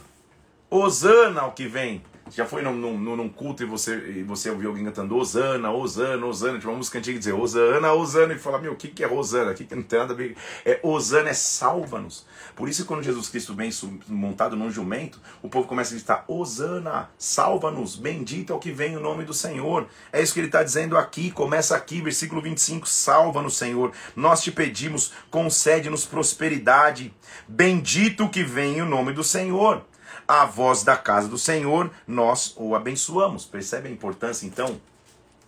Osana 0.70 1.42
ao 1.42 1.54
que 1.54 1.68
vem. 1.68 2.04
Já 2.32 2.46
foi 2.46 2.62
num, 2.62 2.74
num, 2.74 3.16
num, 3.16 3.30
culto 3.30 3.64
e 3.64 3.66
você, 3.66 3.96
e 3.96 4.24
você 4.24 4.50
ouviu 4.50 4.70
alguém 4.70 4.84
cantando 4.84 5.16
Osana, 5.16 5.72
Osana, 5.72 6.26
Osana, 6.26 6.58
tipo 6.58 6.70
uma 6.70 6.78
música 6.78 7.00
antiga 7.00 7.18
dizer 7.18 7.34
Osana, 7.34 7.94
Osana, 7.94 8.34
e 8.34 8.40
fala, 8.40 8.60
meu, 8.60 8.74
o 8.74 8.76
que, 8.76 8.88
que 8.90 9.04
é 9.04 9.08
Osana? 9.08 9.52
O 9.52 9.56
que, 9.56 9.66
que 9.66 9.76
não 9.76 9.84
tem 9.84 10.00
nada 10.00 10.14
a 10.14 10.16
ver? 10.16 10.36
É, 10.66 10.80
Osana 10.84 11.30
é 11.30 11.34
salva-nos. 11.34 12.26
Por 12.56 12.68
isso, 12.68 12.86
quando 12.86 13.04
Jesus 13.04 13.30
Cristo 13.30 13.54
vem 13.54 13.70
montado 14.08 14.56
num 14.56 14.70
jumento, 14.70 15.20
o 15.42 15.50
povo 15.50 15.68
começa 15.68 15.94
a 15.94 15.98
gritar: 15.98 16.26
Osana, 16.28 17.10
salva-nos, 17.18 17.96
bendito 17.96 18.52
é 18.52 18.56
o 18.56 18.60
que 18.60 18.72
vem 18.72 18.98
o 18.98 19.00
nome 19.00 19.24
do 19.24 19.34
Senhor. 19.34 19.88
É 20.12 20.22
isso 20.22 20.34
que 20.34 20.40
ele 20.40 20.48
está 20.48 20.64
dizendo 20.64 20.98
aqui, 20.98 21.32
começa 21.32 21.76
aqui, 21.76 22.02
versículo 22.02 22.42
25: 22.42 22.88
Salva-nos, 22.88 23.58
Senhor. 23.58 23.92
Nós 24.16 24.42
te 24.42 24.52
pedimos, 24.52 25.14
concede-nos 25.30 26.06
prosperidade. 26.06 27.14
Bendito 27.48 28.30
que 28.30 28.44
vem 28.44 28.82
o 28.82 28.86
nome 28.86 29.14
do 29.14 29.24
Senhor 29.24 29.84
a 30.28 30.46
voz 30.46 30.84
da 30.84 30.98
casa 30.98 31.28
do 31.28 31.38
Senhor, 31.38 31.90
nós 32.06 32.54
o 32.58 32.76
abençoamos. 32.76 33.46
Percebe 33.46 33.88
a 33.88 33.92
importância, 33.92 34.46
então? 34.46 34.80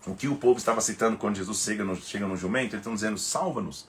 O 0.08 0.16
que 0.16 0.28
o 0.28 0.36
povo 0.36 0.58
estava 0.58 0.80
citando 0.80 1.18
quando 1.18 1.36
Jesus 1.36 1.60
chega 1.60 1.84
no, 1.84 1.96
chega 1.96 2.26
no 2.26 2.38
jumento? 2.38 2.74
Eles 2.74 2.82
estão 2.82 2.94
dizendo: 2.94 3.18
salva-nos. 3.18 3.88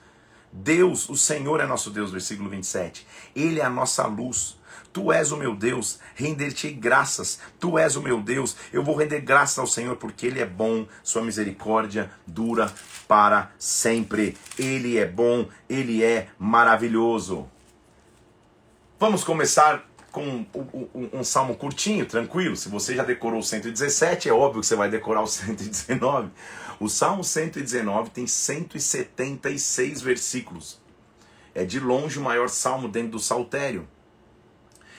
Deus, 0.52 1.08
o 1.08 1.16
Senhor 1.16 1.60
é 1.60 1.66
nosso 1.66 1.90
Deus, 1.90 2.10
versículo 2.10 2.50
27. 2.50 3.06
Ele 3.36 3.60
é 3.60 3.64
a 3.64 3.70
nossa 3.70 4.04
luz. 4.06 4.58
Tu 4.92 5.12
és 5.12 5.30
o 5.30 5.36
meu 5.36 5.54
Deus, 5.54 6.00
render-te 6.16 6.68
graças. 6.72 7.38
Tu 7.60 7.78
és 7.78 7.94
o 7.94 8.02
meu 8.02 8.20
Deus, 8.20 8.56
eu 8.72 8.82
vou 8.82 8.96
render 8.96 9.20
graças 9.20 9.56
ao 9.56 9.66
Senhor, 9.66 9.94
porque 9.96 10.26
Ele 10.26 10.40
é 10.40 10.46
bom, 10.46 10.84
Sua 11.04 11.22
misericórdia 11.22 12.10
dura 12.26 12.72
para 13.06 13.52
sempre. 13.56 14.36
Ele 14.58 14.98
é 14.98 15.06
bom, 15.06 15.48
Ele 15.68 16.02
é 16.02 16.28
maravilhoso. 16.36 17.48
Vamos 18.98 19.22
começar 19.22 19.88
com 20.10 20.44
um, 21.12 21.24
salmo 21.24 21.56
curtinho, 21.56 22.04
tranquilo. 22.04 22.56
Se 22.56 22.68
você 22.68 22.94
já 22.94 23.04
decorou 23.04 23.40
o 23.40 23.42
117, 23.42 24.28
é 24.28 24.32
óbvio 24.32 24.60
que 24.60 24.66
você 24.66 24.76
vai 24.76 24.90
decorar 24.90 25.22
o 25.22 25.26
119. 25.28 26.30
O 26.78 26.88
salmo 26.88 27.22
119 27.22 28.10
tem 28.10 28.26
176 28.26 30.00
versículos. 30.00 30.80
É 31.54 31.64
de 31.64 31.80
longe 31.80 32.18
o 32.18 32.22
maior 32.22 32.48
salmo 32.48 32.88
dentro 32.88 33.12
do 33.12 33.18
saltério. 33.18 33.86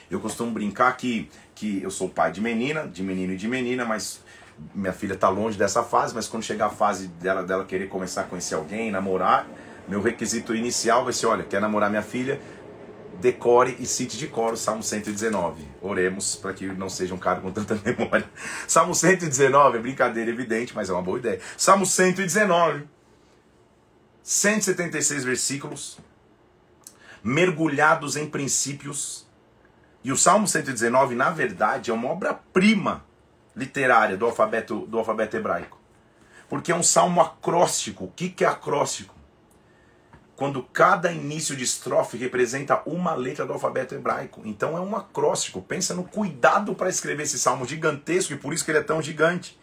Eu 0.09 0.19
costumo 0.19 0.51
brincar 0.51 0.95
que, 0.97 1.29
que 1.55 1.81
eu 1.81 1.89
sou 1.89 2.09
pai 2.09 2.31
de 2.31 2.41
menina, 2.41 2.87
de 2.87 3.01
menino 3.01 3.33
e 3.33 3.37
de 3.37 3.47
menina, 3.47 3.85
mas 3.85 4.21
minha 4.75 4.93
filha 4.93 5.13
está 5.13 5.29
longe 5.29 5.57
dessa 5.57 5.83
fase, 5.83 6.13
mas 6.13 6.27
quando 6.27 6.43
chegar 6.43 6.67
a 6.67 6.69
fase 6.69 7.07
dela, 7.07 7.43
dela 7.43 7.65
querer 7.65 7.87
começar 7.87 8.21
a 8.21 8.23
conhecer 8.25 8.55
alguém, 8.55 8.91
namorar, 8.91 9.47
meu 9.87 10.01
requisito 10.01 10.53
inicial 10.53 11.03
vai 11.03 11.13
ser, 11.13 11.25
olha, 11.25 11.43
quer 11.43 11.59
namorar 11.59 11.89
minha 11.89 12.01
filha, 12.01 12.39
decore 13.21 13.77
e 13.79 13.85
cite 13.85 14.17
de 14.17 14.27
cor 14.27 14.53
o 14.53 14.57
Salmo 14.57 14.83
119. 14.83 15.63
Oremos 15.81 16.35
para 16.35 16.53
que 16.53 16.65
não 16.65 16.89
seja 16.89 17.13
um 17.13 17.17
cara 17.17 17.39
com 17.39 17.51
tanta 17.51 17.75
memória. 17.85 18.29
Salmo 18.67 18.93
119 18.93 19.77
é 19.77 19.81
brincadeira 19.81 20.29
evidente, 20.29 20.75
mas 20.75 20.89
é 20.89 20.93
uma 20.93 21.01
boa 21.01 21.19
ideia. 21.19 21.39
Salmo 21.55 21.85
119, 21.85 22.87
176 24.23 25.23
versículos, 25.23 25.99
mergulhados 27.23 28.17
em 28.17 28.27
princípios. 28.27 29.29
E 30.03 30.11
o 30.11 30.17
Salmo 30.17 30.47
119, 30.47 31.13
na 31.13 31.29
verdade, 31.29 31.91
é 31.91 31.93
uma 31.93 32.09
obra-prima 32.09 33.05
literária 33.55 34.17
do 34.17 34.25
alfabeto, 34.25 34.87
do 34.87 34.97
alfabeto 34.97 35.37
hebraico. 35.37 35.79
Porque 36.49 36.71
é 36.71 36.75
um 36.75 36.83
salmo 36.83 37.21
acróstico. 37.21 38.05
O 38.05 38.11
que, 38.11 38.29
que 38.29 38.43
é 38.43 38.47
acróstico? 38.47 39.20
Quando 40.41 40.63
cada 40.63 41.11
início 41.11 41.55
de 41.55 41.63
estrofe 41.63 42.17
representa 42.17 42.81
uma 42.87 43.13
letra 43.13 43.45
do 43.45 43.53
alfabeto 43.53 43.93
hebraico. 43.93 44.41
Então 44.43 44.75
é 44.75 44.81
um 44.81 44.95
acróstico. 44.95 45.61
Pensa 45.61 45.93
no 45.93 46.03
cuidado 46.03 46.73
para 46.73 46.89
escrever 46.89 47.21
esse 47.21 47.37
salmo 47.37 47.63
gigantesco 47.63 48.33
e 48.33 48.37
por 48.37 48.51
isso 48.51 48.65
que 48.65 48.71
ele 48.71 48.79
é 48.79 48.83
tão 48.83 49.03
gigante. 49.03 49.55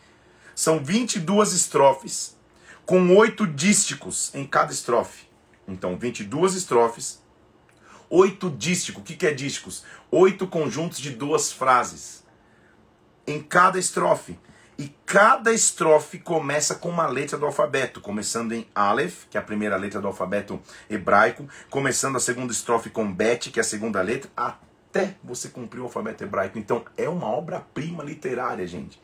São 0.54 0.78
22 0.78 1.52
estrofes 1.52 2.36
com 2.86 3.16
oito 3.16 3.44
dísticos 3.44 4.32
em 4.32 4.46
cada 4.46 4.70
estrofe. 4.70 5.26
Então, 5.66 5.98
22 5.98 6.54
estrofes, 6.54 7.20
oito 8.08 8.48
dísticos. 8.48 9.02
O 9.02 9.04
que 9.04 9.26
é 9.26 9.34
dísticos? 9.34 9.82
Oito 10.12 10.46
conjuntos 10.46 11.00
de 11.00 11.10
duas 11.10 11.50
frases 11.50 12.22
em 13.26 13.42
cada 13.42 13.80
estrofe. 13.80 14.38
E 14.78 14.94
cada 15.04 15.52
estrofe 15.52 16.20
começa 16.20 16.76
com 16.76 16.88
uma 16.88 17.08
letra 17.08 17.36
do 17.36 17.44
alfabeto, 17.44 18.00
começando 18.00 18.52
em 18.52 18.64
Aleph, 18.72 19.24
que 19.28 19.36
é 19.36 19.40
a 19.40 19.42
primeira 19.42 19.76
letra 19.76 20.00
do 20.00 20.06
alfabeto 20.06 20.60
hebraico, 20.88 21.48
começando 21.68 22.14
a 22.14 22.20
segunda 22.20 22.52
estrofe 22.52 22.88
com 22.88 23.12
Bet, 23.12 23.50
que 23.50 23.58
é 23.58 23.62
a 23.62 23.64
segunda 23.64 24.00
letra, 24.00 24.30
até 24.36 25.16
você 25.24 25.48
cumprir 25.48 25.80
o 25.80 25.84
alfabeto 25.84 26.22
hebraico. 26.22 26.60
Então 26.60 26.84
é 26.96 27.08
uma 27.08 27.26
obra-prima 27.26 28.04
literária, 28.04 28.64
gente. 28.68 29.02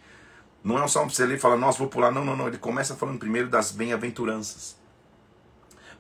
Não 0.63 0.79
é 0.79 0.85
um 0.85 0.89
você 0.89 1.27
ler 1.27 1.39
e 1.39 1.41
falar, 1.41 1.57
nossa, 1.57 1.79
vou 1.79 1.89
pular. 1.89 2.13
Não, 2.13 2.25
não, 2.25 2.37
não. 2.37 2.47
Ele 2.47 2.57
começa 2.57 2.95
falando 2.95 3.19
primeiro 3.19 3.49
das 3.49 3.73
bem-aventuranças. 3.73 4.77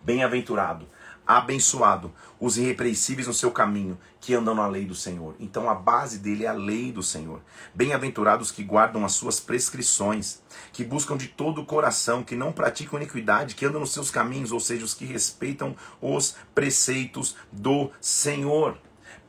Bem-aventurado 0.02 0.86
abençoado 1.26 2.12
os 2.38 2.58
irrepreensíveis 2.58 3.26
no 3.26 3.34
seu 3.34 3.50
caminho, 3.50 3.98
que 4.20 4.34
andam 4.34 4.54
na 4.54 4.66
lei 4.66 4.84
do 4.84 4.94
Senhor. 4.94 5.34
Então 5.40 5.68
a 5.68 5.74
base 5.74 6.18
dele 6.18 6.44
é 6.44 6.48
a 6.48 6.52
lei 6.52 6.92
do 6.92 7.02
Senhor. 7.02 7.40
Bem-aventurados 7.74 8.50
que 8.50 8.62
guardam 8.62 9.04
as 9.04 9.12
suas 9.12 9.40
prescrições, 9.40 10.42
que 10.72 10.84
buscam 10.84 11.16
de 11.16 11.28
todo 11.28 11.60
o 11.60 11.66
coração, 11.66 12.22
que 12.22 12.36
não 12.36 12.52
praticam 12.52 12.98
iniquidade, 12.98 13.54
que 13.54 13.64
andam 13.64 13.80
nos 13.80 13.92
seus 13.92 14.10
caminhos, 14.10 14.52
ou 14.52 14.60
seja, 14.60 14.84
os 14.84 14.94
que 14.94 15.04
respeitam 15.04 15.74
os 16.00 16.36
preceitos 16.54 17.36
do 17.50 17.90
Senhor. 18.00 18.76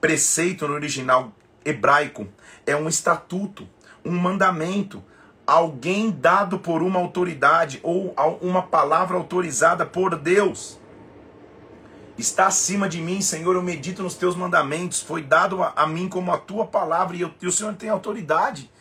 Preceito 0.01 0.67
no 0.67 0.73
original 0.73 1.31
hebraico 1.63 2.27
é 2.65 2.75
um 2.75 2.87
estatuto, 2.87 3.67
um 4.03 4.11
mandamento, 4.11 5.03
alguém 5.47 6.11
dado 6.11 6.59
por 6.59 6.81
uma 6.81 6.99
autoridade 6.99 7.79
ou 7.81 8.15
uma 8.41 8.63
palavra 8.63 9.17
autorizada 9.17 9.85
por 9.85 10.17
Deus. 10.17 10.79
Está 12.17 12.47
acima 12.47 12.87
de 12.87 13.01
mim, 13.01 13.21
Senhor, 13.21 13.55
eu 13.55 13.61
medito 13.61 14.01
nos 14.01 14.15
teus 14.15 14.35
mandamentos. 14.35 15.01
Foi 15.01 15.21
dado 15.21 15.61
a, 15.61 15.73
a 15.75 15.85
mim 15.85 16.07
como 16.07 16.31
a 16.31 16.37
tua 16.37 16.65
palavra 16.65 17.15
e, 17.15 17.21
eu, 17.21 17.33
e 17.41 17.47
o 17.47 17.51
Senhor 17.51 17.73
tem 17.75 17.89
autoridade. 17.89 18.71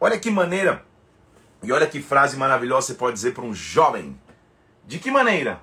Olha 0.00 0.18
que 0.18 0.30
maneira, 0.30 0.84
e 1.62 1.72
olha 1.72 1.86
que 1.86 2.00
frase 2.00 2.36
maravilhosa 2.36 2.88
você 2.88 2.94
pode 2.94 3.14
dizer 3.14 3.34
para 3.34 3.44
um 3.44 3.54
jovem. 3.54 4.18
De 4.86 4.98
que 4.98 5.10
maneira? 5.10 5.60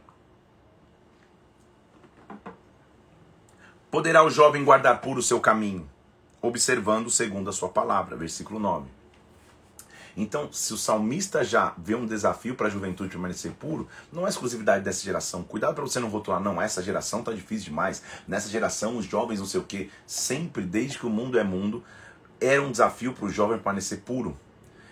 Poderá 3.89 4.23
o 4.23 4.29
jovem 4.29 4.65
guardar 4.65 4.99
puro 4.99 5.19
o 5.19 5.23
seu 5.23 5.39
caminho, 5.39 5.89
observando 6.41 7.09
segundo 7.09 7.49
a 7.49 7.53
sua 7.53 7.69
palavra. 7.69 8.17
Versículo 8.17 8.59
9. 8.59 9.02
Então, 10.15 10.51
se 10.51 10.73
o 10.73 10.77
salmista 10.77 11.43
já 11.43 11.73
vê 11.77 11.95
um 11.95 12.05
desafio 12.05 12.55
para 12.55 12.67
a 12.67 12.69
juventude 12.69 13.09
permanecer 13.09 13.51
puro, 13.51 13.87
não 14.11 14.25
é 14.27 14.29
exclusividade 14.29 14.83
dessa 14.83 15.03
geração. 15.03 15.43
Cuidado 15.43 15.73
para 15.73 15.83
você 15.83 15.99
não 15.99 16.09
rotular, 16.09 16.39
não, 16.39 16.61
essa 16.61 16.83
geração 16.83 17.19
está 17.19 17.31
difícil 17.31 17.65
demais. 17.65 18.03
Nessa 18.27 18.47
geração, 18.47 18.97
os 18.97 19.05
jovens 19.05 19.39
não 19.39 19.47
sei 19.47 19.59
o 19.59 19.63
quê. 19.63 19.89
Sempre, 20.05 20.63
desde 20.63 20.99
que 20.99 21.07
o 21.07 21.09
mundo 21.09 21.39
é 21.39 21.43
mundo, 21.43 21.83
era 22.39 22.61
um 22.61 22.71
desafio 22.71 23.13
para 23.13 23.25
o 23.25 23.29
jovem 23.29 23.57
permanecer 23.57 24.01
puro. 24.01 24.37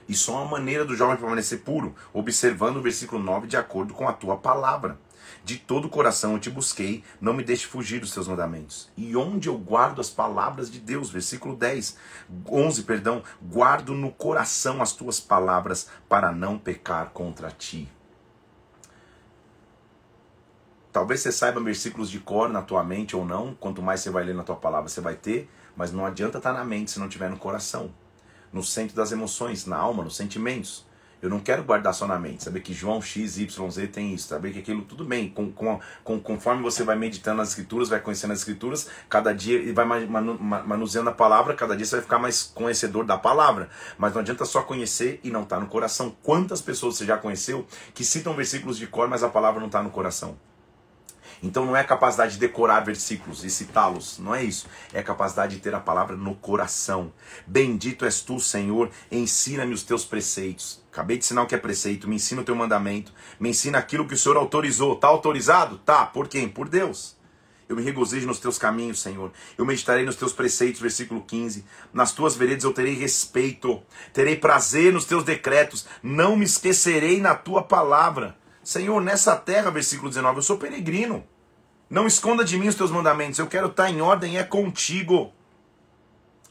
E 0.10 0.16
só 0.16 0.42
uma 0.42 0.52
maneira 0.52 0.84
do 0.84 0.96
jovem 0.96 1.18
permanecer 1.18 1.60
puro, 1.60 1.96
observando 2.12 2.78
o 2.78 2.82
versículo 2.82 3.22
9 3.22 3.48
de 3.48 3.58
acordo 3.58 3.94
com 3.94 4.10
a 4.10 4.14
tua 4.14 4.38
palavra. 4.38 4.98
De 5.44 5.58
todo 5.58 5.86
o 5.86 5.90
coração 5.90 6.34
eu 6.34 6.40
te 6.40 6.50
busquei, 6.50 7.04
não 7.20 7.34
me 7.34 7.44
deixe 7.44 7.66
fugir 7.66 8.00
dos 8.00 8.14
teus 8.14 8.28
mandamentos. 8.28 8.90
E 8.96 9.16
onde 9.16 9.50
eu 9.50 9.58
guardo 9.58 10.00
as 10.00 10.10
palavras 10.10 10.70
de 10.70 10.80
Deus, 10.80 11.10
versículo 11.10 11.56
10, 11.56 11.98
11, 12.50 12.84
perdão, 12.84 13.24
guardo 13.42 13.94
no 13.94 14.12
coração 14.12 14.82
as 14.82 14.94
tuas 14.94 15.20
palavras 15.20 15.88
para 16.08 16.32
não 16.32 16.58
pecar 16.58 17.10
contra 17.10 17.50
ti. 17.50 17.90
Talvez 20.92 21.22
você 21.22 21.32
saiba 21.32 21.62
versículos 21.62 22.10
de 22.10 22.20
cor 22.20 22.50
na 22.50 22.62
tua 22.62 22.84
mente 22.84 23.16
ou 23.16 23.26
não, 23.26 23.56
quanto 23.56 23.82
mais 23.82 24.02
você 24.02 24.10
vai 24.10 24.26
ler 24.26 24.36
na 24.36 24.44
tua 24.44 24.58
palavra, 24.58 24.90
você 24.90 25.00
vai 25.00 25.16
ter, 25.16 25.50
mas 25.76 25.92
não 25.92 26.06
adianta 26.06 26.38
estar 26.38 26.52
na 26.52 26.66
mente 26.66 26.92
se 26.92 27.00
não 27.00 27.08
tiver 27.08 27.30
no 27.30 27.38
coração, 27.38 27.94
no 28.52 28.62
centro 28.62 28.96
das 28.96 29.14
emoções, 29.14 29.66
na 29.66 29.78
alma, 29.78 30.04
nos 30.04 30.18
sentimentos. 30.18 30.86
Eu 31.22 31.30
não 31.30 31.40
quero 31.40 31.64
guardar 31.64 31.94
só 31.94 32.08
na 32.08 32.18
mente, 32.18 32.44
saber 32.44 32.62
que 32.62 32.74
João 32.74 33.00
X, 33.00 33.38
Y, 33.38 33.70
Z 33.70 33.88
tem 33.88 34.14
isso, 34.14 34.28
saber 34.28 34.52
que 34.52 34.60
aquilo 34.60 34.82
tudo 34.82 35.06
bem. 35.06 35.30
Com, 35.30 35.52
com, 35.52 35.80
com, 36.04 36.20
conforme 36.20 36.64
você 36.64 36.84
vai 36.84 36.96
meditando 36.96 37.38
nas 37.38 37.50
escrituras, 37.50 37.90
vai 37.90 38.00
conhecendo 38.00 38.32
as 38.32 38.40
escrituras, 38.40 38.90
cada 39.08 39.32
dia 39.32 39.60
e 39.60 39.72
vai 39.72 39.86
manu, 39.86 40.38
manuseando 40.40 41.12
a 41.12 41.14
palavra, 41.14 41.54
cada 41.54 41.76
dia 41.76 41.86
você 41.86 41.98
vai 41.98 42.04
ficar 42.04 42.18
mais 42.18 42.42
conhecedor 42.42 43.06
da 43.06 43.18
palavra. 43.18 43.70
Mas 44.00 44.14
não 44.14 44.22
adianta 44.22 44.46
só 44.46 44.64
conhecer 44.64 45.20
e 45.24 45.30
não 45.30 45.44
estar 45.44 45.58
tá 45.58 45.62
no 45.62 45.68
coração. 45.68 46.16
Quantas 46.24 46.60
pessoas 46.60 46.98
você 46.98 47.06
já 47.06 47.18
conheceu 47.18 47.68
que 47.94 48.04
citam 48.04 48.34
versículos 48.34 48.78
de 48.78 48.88
cor, 48.88 49.08
mas 49.08 49.24
a 49.24 49.30
palavra 49.30 49.60
não 49.60 49.68
está 49.68 49.84
no 49.84 49.92
coração? 49.92 50.36
Então 51.44 51.66
não 51.66 51.76
é 51.76 51.82
a 51.82 51.84
capacidade 51.84 52.34
de 52.34 52.40
decorar 52.40 52.82
versículos 52.82 53.44
e 53.44 53.50
citá-los, 53.50 54.20
não 54.20 54.34
é 54.34 54.44
isso. 54.44 54.68
É 54.94 55.00
a 55.00 55.04
capacidade 55.04 55.56
de 55.56 55.62
ter 55.62 55.74
a 55.74 55.80
palavra 55.80 56.16
no 56.16 56.36
coração. 56.36 57.12
Bendito 57.48 58.06
és 58.06 58.22
tu, 58.22 58.40
Senhor, 58.40 58.92
ensina-me 59.12 59.74
os 59.74 59.84
teus 59.84 60.06
preceitos. 60.06 60.81
Acabei 60.92 61.18
de 61.18 61.24
ensinar 61.24 61.44
o 61.44 61.48
que 61.48 61.56
é 61.56 61.58
preceito, 61.58 62.08
me 62.08 62.18
ensina 62.18 62.42
o 62.42 62.44
teu 62.44 62.54
mandamento, 62.54 63.14
me 63.40 63.50
ensina 63.50 63.78
aquilo 63.78 64.06
que 64.06 64.14
o 64.14 64.18
Senhor 64.18 64.38
autorizou. 64.38 64.98
Tá 64.98 65.08
autorizado? 65.08 65.78
Tá. 65.78 66.06
Por 66.06 66.28
quem? 66.28 66.50
Por 66.50 66.68
Deus. 66.68 67.16
Eu 67.70 67.78
me 67.78 67.82
regozijo 67.82 68.28
nos 68.28 68.42
teus 68.42 68.58
caminhos, 68.58 69.00
Senhor. 69.00 69.32
Eu 69.58 69.66
meditarei 69.66 70.04
nos 70.04 70.18
teus 70.18 70.34
preceitos, 70.34 70.82
versículo 70.82 71.22
15. 71.22 71.64
Nas 71.94 72.12
tuas 72.12 72.36
veredas 72.36 72.66
eu 72.66 72.74
terei 72.74 72.94
respeito, 72.96 73.82
terei 74.12 74.36
prazer 74.36 74.92
nos 74.92 75.06
teus 75.06 75.24
decretos, 75.24 75.88
não 76.04 76.36
me 76.36 76.44
esquecerei 76.44 77.22
na 77.22 77.36
tua 77.36 77.64
palavra. 77.64 78.36
Senhor, 78.62 79.02
nessa 79.02 79.38
terra, 79.38 79.72
versículo 79.72 80.10
19, 80.10 80.40
eu 80.40 80.44
sou 80.44 80.58
peregrino. 80.58 81.24
Não 81.90 82.06
esconda 82.06 82.44
de 82.44 82.58
mim 82.58 82.68
os 82.68 82.76
teus 82.76 82.92
mandamentos. 82.92 83.40
Eu 83.40 83.48
quero 83.48 83.68
estar 83.68 83.90
em 83.90 84.02
ordem, 84.02 84.38
é 84.38 84.44
contigo. 84.44 85.32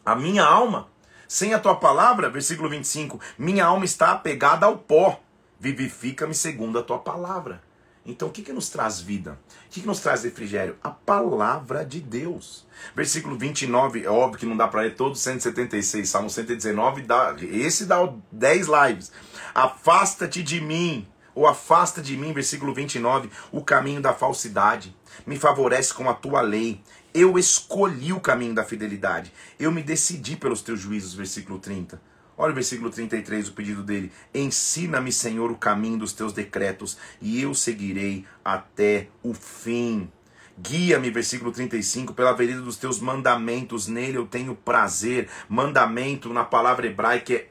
A 0.03 0.17
minha 0.17 0.45
alma, 0.45 0.89
sem 1.31 1.55
a 1.55 1.61
tua 1.61 1.77
palavra, 1.77 2.29
versículo 2.29 2.69
25, 2.69 3.21
minha 3.39 3.65
alma 3.65 3.85
está 3.85 4.11
apegada 4.11 4.67
ao 4.67 4.77
pó. 4.77 5.21
Vivifica-me 5.61 6.35
segundo 6.35 6.77
a 6.77 6.83
tua 6.83 6.99
palavra. 6.99 7.63
Então, 8.05 8.27
o 8.27 8.33
que, 8.33 8.43
que 8.43 8.53
nos 8.53 8.69
traz 8.69 8.99
vida? 8.99 9.39
O 9.67 9.71
que, 9.71 9.81
que 9.81 9.87
nos 9.87 10.01
traz 10.01 10.25
refrigério? 10.25 10.77
A 10.83 10.91
palavra 10.91 11.85
de 11.85 12.01
Deus. 12.01 12.67
Versículo 12.97 13.39
29, 13.39 14.03
é 14.03 14.11
óbvio 14.11 14.41
que 14.41 14.47
não 14.47 14.57
dá 14.57 14.67
para 14.67 14.81
ler 14.81 14.97
todos 14.97 15.21
176, 15.21 16.09
Salmo 16.09 16.29
119, 16.29 17.03
dá, 17.03 17.37
esse 17.41 17.87
dá 17.87 18.13
10 18.33 18.67
lives. 18.67 19.13
Afasta-te 19.55 20.43
de 20.43 20.61
mim, 20.61 21.07
ou 21.33 21.47
afasta 21.47 22.03
de 22.03 22.17
mim, 22.17 22.33
versículo 22.33 22.75
29, 22.75 23.31
o 23.53 23.63
caminho 23.63 24.01
da 24.01 24.13
falsidade 24.13 24.93
me 25.25 25.39
favorece 25.39 25.95
com 25.95 26.11
a 26.11 26.15
tua 26.15 26.41
lei. 26.41 26.83
Eu 27.13 27.39
escolhi 27.39 28.13
o 28.13 28.21
caminho 28.21 28.55
da 28.55 28.65
fidelidade. 28.65 29.33
Eu 29.59 29.73
me 29.73 29.83
decidi 29.83 30.37
pelos 30.37 30.63
teus 30.63 30.81
juízos, 30.81 31.15
versículo 31.15 31.59
30. 31.59 32.01
Olha 32.39 32.53
o 32.53 32.55
versículo 32.55 32.89
33, 32.89 33.49
o 33.49 33.53
pedido 33.53 33.83
dele. 33.83 34.11
Ensina-me, 34.33 35.13
Senhor, 35.13 35.51
o 35.51 35.59
caminho 35.59 35.99
dos 35.99 36.13
teus 36.13 36.33
decretos, 36.33 36.97
e 37.21 37.43
eu 37.43 37.55
seguirei 37.55 38.25
até 38.45 39.09
o 39.23 39.35
fim. 39.35 40.11
Guia-me, 40.59 41.11
versículo 41.11 41.53
35, 41.53 42.15
pela 42.15 42.33
vereda 42.33 42.61
dos 42.61 42.77
teus 42.77 43.01
mandamentos, 43.01 43.89
nele 43.89 44.17
eu 44.17 44.27
tenho 44.27 44.55
prazer. 44.55 45.29
Mandamento, 45.49 46.33
na 46.33 46.45
palavra 46.45 46.87
hebraica, 46.87 47.35
é 47.35 47.49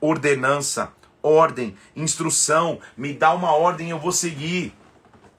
ordenança, 0.00 0.92
ordem, 1.22 1.76
instrução. 1.94 2.80
Me 2.96 3.12
dá 3.12 3.32
uma 3.32 3.52
ordem, 3.52 3.90
eu 3.90 3.98
vou 3.98 4.12
seguir. 4.12 4.74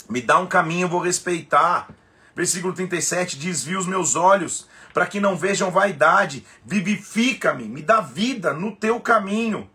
Me 0.10 0.22
dá 0.22 0.40
um 0.40 0.48
caminho, 0.48 0.86
eu 0.86 0.90
vou 0.90 1.02
respeitar. 1.02 1.90
Versículo 2.38 2.72
37: 2.72 3.36
Desvia 3.36 3.80
os 3.80 3.88
meus 3.88 4.16
olhos, 4.16 4.70
para 4.94 5.08
que 5.08 5.20
não 5.20 5.36
vejam 5.36 5.72
vaidade. 5.72 6.46
Vivifica-me, 6.64 7.64
me 7.64 7.82
dá 7.82 8.00
vida 8.00 8.54
no 8.54 8.76
teu 8.76 9.00
caminho. 9.00 9.68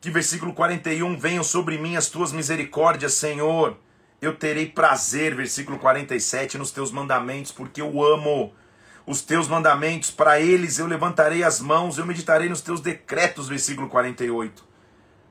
Que 0.00 0.12
versículo 0.12 0.54
41: 0.54 1.18
Venham 1.18 1.42
sobre 1.42 1.76
mim 1.76 1.96
as 1.96 2.06
tuas 2.06 2.30
misericórdias, 2.30 3.14
Senhor. 3.14 3.76
Eu 4.22 4.36
terei 4.36 4.66
prazer, 4.66 5.34
versículo 5.34 5.76
47, 5.76 6.56
nos 6.56 6.70
teus 6.70 6.92
mandamentos, 6.92 7.50
porque 7.50 7.82
eu 7.82 8.00
amo 8.04 8.54
os 9.04 9.20
teus 9.20 9.48
mandamentos. 9.48 10.12
Para 10.12 10.38
eles 10.38 10.78
eu 10.78 10.86
levantarei 10.86 11.42
as 11.42 11.60
mãos, 11.60 11.98
eu 11.98 12.06
meditarei 12.06 12.48
nos 12.48 12.60
teus 12.60 12.80
decretos, 12.80 13.48
versículo 13.48 13.88
48. 13.88 14.64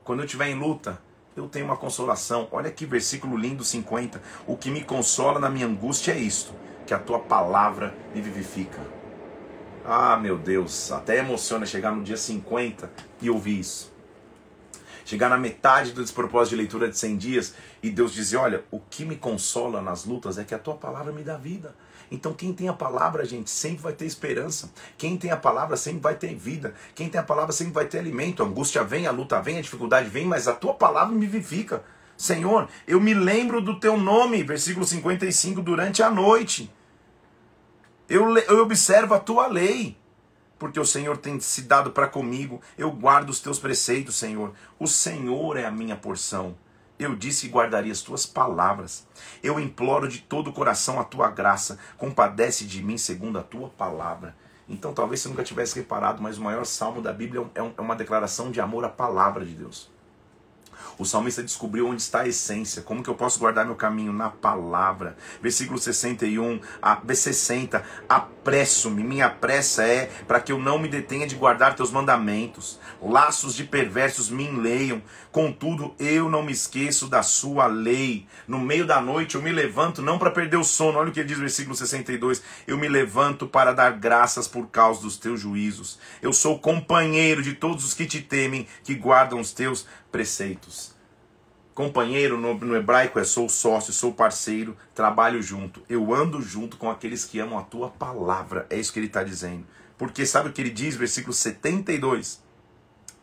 Quando 0.04 0.18
eu 0.18 0.26
estiver 0.26 0.50
em 0.50 0.54
luta, 0.54 1.00
eu 1.34 1.48
tenho 1.48 1.64
uma 1.64 1.78
consolação. 1.78 2.46
Olha 2.52 2.70
que 2.70 2.84
versículo 2.84 3.38
lindo 3.38 3.64
50. 3.64 4.20
O 4.46 4.54
que 4.54 4.70
me 4.70 4.84
consola 4.84 5.40
na 5.40 5.48
minha 5.48 5.66
angústia 5.66 6.12
é 6.12 6.18
isto: 6.18 6.52
que 6.86 6.94
a 6.94 6.98
tua 6.98 7.18
palavra 7.18 7.94
me 8.14 8.20
vivifica. 8.20 8.80
Ah, 9.84 10.16
meu 10.16 10.38
Deus, 10.38 10.90
até 10.90 11.18
emociona 11.18 11.66
chegar 11.66 11.92
no 11.92 12.02
dia 12.02 12.16
50 12.16 12.90
e 13.20 13.28
ouvir 13.28 13.60
isso. 13.60 13.92
Chegar 15.04 15.28
na 15.28 15.36
metade 15.36 15.92
do 15.92 16.02
despropósito 16.02 16.56
de 16.56 16.62
leitura 16.62 16.88
de 16.88 16.96
100 16.96 17.16
dias 17.18 17.54
e 17.82 17.90
Deus 17.90 18.12
dizer: 18.12 18.38
Olha, 18.38 18.64
o 18.70 18.80
que 18.80 19.04
me 19.04 19.16
consola 19.16 19.82
nas 19.82 20.06
lutas 20.06 20.38
é 20.38 20.44
que 20.44 20.54
a 20.54 20.58
tua 20.58 20.74
palavra 20.74 21.12
me 21.12 21.22
dá 21.22 21.36
vida. 21.36 21.74
Então, 22.10 22.32
quem 22.32 22.52
tem 22.52 22.68
a 22.68 22.72
palavra, 22.72 23.24
gente, 23.24 23.50
sempre 23.50 23.82
vai 23.82 23.92
ter 23.92 24.06
esperança. 24.06 24.70
Quem 24.96 25.16
tem 25.16 25.30
a 25.30 25.36
palavra 25.36 25.76
sempre 25.76 26.00
vai 26.00 26.14
ter 26.14 26.34
vida. 26.34 26.74
Quem 26.94 27.08
tem 27.08 27.20
a 27.20 27.24
palavra 27.24 27.52
sempre 27.52 27.74
vai 27.74 27.86
ter 27.86 27.98
alimento. 27.98 28.42
A 28.42 28.46
angústia 28.46 28.82
vem, 28.84 29.06
a 29.06 29.10
luta 29.10 29.40
vem, 29.42 29.58
a 29.58 29.62
dificuldade 29.62 30.08
vem, 30.08 30.24
mas 30.24 30.48
a 30.48 30.54
tua 30.54 30.74
palavra 30.74 31.14
me 31.14 31.26
vivifica. 31.26 31.82
Senhor, 32.16 32.68
eu 32.86 33.00
me 33.00 33.12
lembro 33.12 33.60
do 33.60 33.78
teu 33.78 33.96
nome, 33.96 34.42
versículo 34.42 34.86
55, 34.86 35.60
durante 35.60 36.02
a 36.02 36.10
noite. 36.10 36.72
Eu, 38.08 38.36
eu 38.38 38.62
observo 38.62 39.14
a 39.14 39.18
tua 39.18 39.46
lei, 39.46 39.96
porque 40.58 40.78
o 40.78 40.84
Senhor 40.84 41.16
tem 41.16 41.40
se 41.40 41.62
dado 41.62 41.90
para 41.90 42.06
comigo. 42.06 42.60
Eu 42.78 42.90
guardo 42.90 43.30
os 43.30 43.40
teus 43.40 43.58
preceitos, 43.58 44.14
Senhor. 44.14 44.52
O 44.78 44.86
Senhor 44.86 45.56
é 45.56 45.64
a 45.64 45.70
minha 45.70 45.96
porção. 45.96 46.56
Eu 46.98 47.16
disse 47.16 47.46
que 47.46 47.52
guardaria 47.52 47.90
as 47.90 48.02
tuas 48.02 48.24
palavras. 48.24 49.06
Eu 49.42 49.58
imploro 49.58 50.06
de 50.06 50.20
todo 50.20 50.50
o 50.50 50.52
coração 50.52 51.00
a 51.00 51.04
tua 51.04 51.28
graça. 51.28 51.78
Compadece 51.98 52.64
de 52.64 52.82
mim 52.82 52.96
segundo 52.96 53.38
a 53.38 53.42
tua 53.42 53.68
palavra. 53.70 54.36
Então 54.68 54.94
talvez 54.94 55.20
você 55.20 55.28
nunca 55.28 55.42
tivesse 55.42 55.74
reparado, 55.74 56.22
mas 56.22 56.38
o 56.38 56.42
maior 56.42 56.64
salmo 56.64 57.02
da 57.02 57.12
Bíblia 57.12 57.44
é, 57.54 57.60
é 57.60 57.80
uma 57.80 57.96
declaração 57.96 58.50
de 58.50 58.60
amor 58.60 58.84
à 58.84 58.88
palavra 58.88 59.44
de 59.44 59.54
Deus. 59.54 59.90
O 60.98 61.04
salmista 61.04 61.42
descobriu 61.42 61.88
onde 61.88 62.02
está 62.02 62.20
a 62.20 62.28
essência. 62.28 62.82
Como 62.82 63.02
que 63.02 63.10
eu 63.10 63.14
posso 63.14 63.38
guardar 63.38 63.64
meu 63.64 63.74
caminho? 63.74 64.12
Na 64.12 64.30
palavra. 64.30 65.16
Versículo 65.42 65.78
61, 65.78 66.60
a, 66.80 67.00
60. 67.12 67.84
Apresso-me. 68.08 69.02
Minha 69.02 69.28
pressa 69.30 69.84
é 69.84 70.10
para 70.26 70.40
que 70.40 70.52
eu 70.52 70.58
não 70.58 70.78
me 70.78 70.88
detenha 70.88 71.26
de 71.26 71.34
guardar 71.34 71.74
teus 71.74 71.90
mandamentos. 71.90 72.78
Laços 73.02 73.54
de 73.54 73.64
perversos 73.64 74.30
me 74.30 74.44
enleiam. 74.44 75.02
Contudo, 75.34 75.92
eu 75.98 76.30
não 76.30 76.44
me 76.44 76.52
esqueço 76.52 77.08
da 77.08 77.20
sua 77.20 77.66
lei. 77.66 78.24
No 78.46 78.60
meio 78.60 78.86
da 78.86 79.00
noite 79.00 79.34
eu 79.34 79.42
me 79.42 79.50
levanto 79.50 80.00
não 80.00 80.16
para 80.16 80.30
perder 80.30 80.58
o 80.58 80.62
sono. 80.62 80.96
Olha 80.96 81.08
o 81.08 81.12
que 81.12 81.24
diz 81.24 81.36
o 81.36 81.40
versículo 81.40 81.74
62. 81.74 82.40
Eu 82.68 82.78
me 82.78 82.86
levanto 82.86 83.44
para 83.44 83.72
dar 83.72 83.98
graças 83.98 84.46
por 84.46 84.68
causa 84.68 85.02
dos 85.02 85.16
teus 85.16 85.40
juízos. 85.40 85.98
Eu 86.22 86.32
sou 86.32 86.60
companheiro 86.60 87.42
de 87.42 87.52
todos 87.52 87.84
os 87.84 87.94
que 87.94 88.06
te 88.06 88.22
temem, 88.22 88.68
que 88.84 88.94
guardam 88.94 89.40
os 89.40 89.52
teus 89.52 89.84
preceitos. 90.12 90.94
Companheiro 91.74 92.40
no, 92.40 92.54
no, 92.54 92.76
hebraico 92.76 93.18
é 93.18 93.24
sou 93.24 93.48
sócio, 93.48 93.92
sou 93.92 94.12
parceiro, 94.12 94.76
trabalho 94.94 95.42
junto. 95.42 95.82
Eu 95.88 96.14
ando 96.14 96.40
junto 96.40 96.76
com 96.76 96.88
aqueles 96.88 97.24
que 97.24 97.40
amam 97.40 97.58
a 97.58 97.64
tua 97.64 97.90
palavra. 97.90 98.68
É 98.70 98.78
isso 98.78 98.92
que 98.92 99.00
ele 99.00 99.08
está 99.08 99.24
dizendo. 99.24 99.66
Porque 99.98 100.24
sabe 100.26 100.50
o 100.50 100.52
que 100.52 100.62
ele 100.62 100.70
diz, 100.70 100.94
versículo 100.94 101.32
72? 101.32 102.43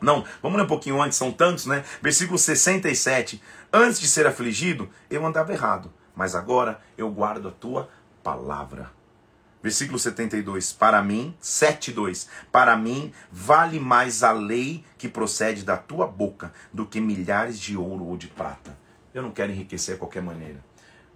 Não, 0.02 0.26
vamos 0.42 0.58
ler 0.58 0.64
um 0.64 0.68
pouquinho 0.68 1.02
antes, 1.02 1.18
são 1.18 1.32
tantos, 1.32 1.68
né? 1.68 1.86
Versículo 2.02 2.38
67. 2.38 3.42
Antes 3.72 4.00
de 4.00 4.08
ser 4.08 4.26
afligido, 4.26 4.90
eu 5.10 5.24
andava 5.26 5.54
errado, 5.54 5.94
mas 6.16 6.34
agora 6.34 6.82
eu 6.98 7.10
guardo 7.12 7.48
a 7.48 7.52
tua 7.52 7.88
palavra. 8.24 8.90
Versículo 9.62 10.00
72. 10.00 10.74
Para 10.74 11.04
mim, 11.04 11.36
7:2. 11.40 12.28
Para 12.52 12.76
mim 12.76 13.14
vale 13.32 13.80
mais 13.80 14.24
a 14.24 14.32
lei 14.32 14.84
que 14.98 15.08
procede 15.08 15.64
da 15.64 15.78
tua 15.78 16.08
boca 16.08 16.52
do 16.74 16.86
que 16.86 17.00
milhares 17.00 17.60
de 17.60 17.78
ouro 17.78 18.06
ou 18.06 18.18
de 18.18 18.28
prata. 18.28 18.76
Eu 19.14 19.22
não 19.22 19.32
quero 19.32 19.52
enriquecer 19.52 19.96
de 19.96 20.00
qualquer 20.00 20.24
maneira. 20.24 20.64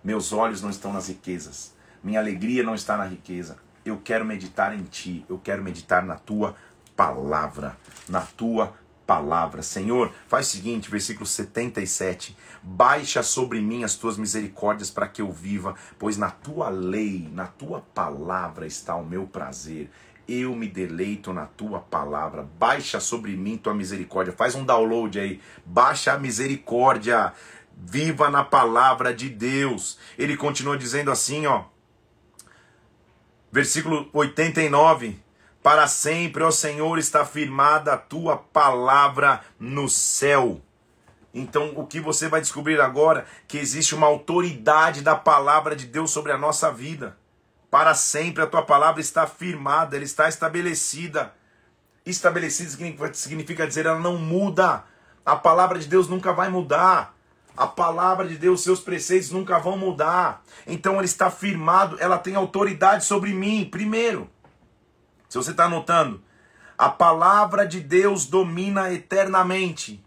Meus 0.04 0.32
olhos 0.32 0.62
não 0.62 0.70
estão 0.70 0.94
nas 0.94 1.08
riquezas. 1.08 1.74
Minha 2.04 2.20
alegria 2.20 2.62
não 2.62 2.76
está 2.76 2.96
na 2.96 3.06
riqueza. 3.06 3.58
Eu 3.84 3.98
quero 3.98 4.24
meditar 4.24 4.76
em 4.76 4.84
ti. 4.84 5.26
Eu 5.28 5.40
quero 5.40 5.64
meditar 5.64 6.06
na 6.06 6.16
tua 6.16 6.56
palavra, 6.96 7.76
na 8.08 8.22
tua 8.22 8.74
palavra. 9.06 9.62
Senhor, 9.62 10.12
faz 10.28 10.48
o 10.48 10.52
seguinte, 10.52 10.90
versículo 10.90 11.26
77. 11.26 12.36
Baixa 12.62 13.22
sobre 13.22 13.62
mim 13.62 13.84
as 13.84 13.96
tuas 13.96 14.18
misericórdias 14.18 14.90
para 14.90 15.08
que 15.08 15.22
eu 15.22 15.32
viva, 15.32 15.76
pois 16.00 16.18
na 16.18 16.32
tua 16.32 16.70
lei, 16.70 17.30
na 17.32 17.46
tua 17.46 17.82
palavra 17.94 18.66
está 18.66 18.96
o 18.96 19.06
meu 19.06 19.28
prazer. 19.28 19.90
Eu 20.28 20.56
me 20.56 20.68
deleito 20.68 21.32
na 21.32 21.46
tua 21.46 21.80
palavra. 21.80 22.48
Baixa 22.58 23.00
sobre 23.00 23.36
mim 23.36 23.58
tua 23.58 23.76
misericórdia. 23.76 24.34
Faz 24.34 24.56
um 24.56 24.66
download 24.66 25.20
aí. 25.20 25.40
Baixa 25.64 26.14
a 26.14 26.18
misericórdia. 26.18 27.32
Viva 27.78 28.30
na 28.32 28.44
palavra 28.44 29.14
de 29.14 29.30
Deus. 29.30 30.00
Ele 30.18 30.36
continua 30.36 30.78
dizendo 30.78 31.12
assim, 31.12 31.46
ó. 31.46 31.66
Versículo 33.52 34.10
89. 34.12 35.25
Para 35.66 35.88
sempre, 35.88 36.44
ó 36.44 36.52
Senhor, 36.52 37.00
está 37.00 37.26
firmada 37.26 37.94
a 37.94 37.98
tua 37.98 38.38
palavra 38.38 39.42
no 39.60 39.90
céu. 39.90 40.62
Então, 41.34 41.74
o 41.76 41.88
que 41.88 42.00
você 42.00 42.30
vai 42.30 42.40
descobrir 42.40 42.80
agora 42.80 43.26
que 43.48 43.58
existe 43.58 43.96
uma 43.96 44.06
autoridade 44.06 45.02
da 45.02 45.16
palavra 45.16 45.76
de 45.76 45.88
Deus 45.88 46.12
sobre 46.12 46.32
a 46.32 46.38
nossa 46.38 46.72
vida. 46.72 47.18
Para 47.72 47.96
sempre 47.96 48.44
a 48.44 48.46
tua 48.46 48.62
palavra 48.62 49.02
está 49.02 49.26
firmada, 49.26 49.96
ela 49.96 50.06
está 50.06 50.30
estabelecida. 50.30 51.34
Estabelecida 52.06 52.70
significa 53.14 53.66
dizer 53.66 53.88
ela 53.88 54.00
não 54.00 54.20
muda. 54.20 54.84
A 55.26 55.36
palavra 55.36 55.80
de 55.80 55.88
Deus 55.88 56.08
nunca 56.08 56.32
vai 56.32 56.48
mudar. 56.48 57.16
A 57.58 57.66
palavra 57.66 58.28
de 58.28 58.38
Deus, 58.38 58.62
seus 58.62 58.82
preceitos 58.82 59.32
nunca 59.32 59.58
vão 59.58 59.76
mudar. 59.76 60.44
Então 60.68 60.94
ela 60.94 61.06
está 61.06 61.32
firmado, 61.32 61.98
ela 62.00 62.20
tem 62.20 62.36
autoridade 62.36 63.04
sobre 63.04 63.34
mim, 63.34 63.66
primeiro. 63.66 64.30
Se 65.36 65.38
você 65.44 65.52
está 65.52 65.66
anotando, 65.66 66.24
a 66.78 66.88
palavra 66.88 67.68
de 67.68 67.82
Deus 67.82 68.26
domina 68.26 68.94
eternamente. 68.94 70.02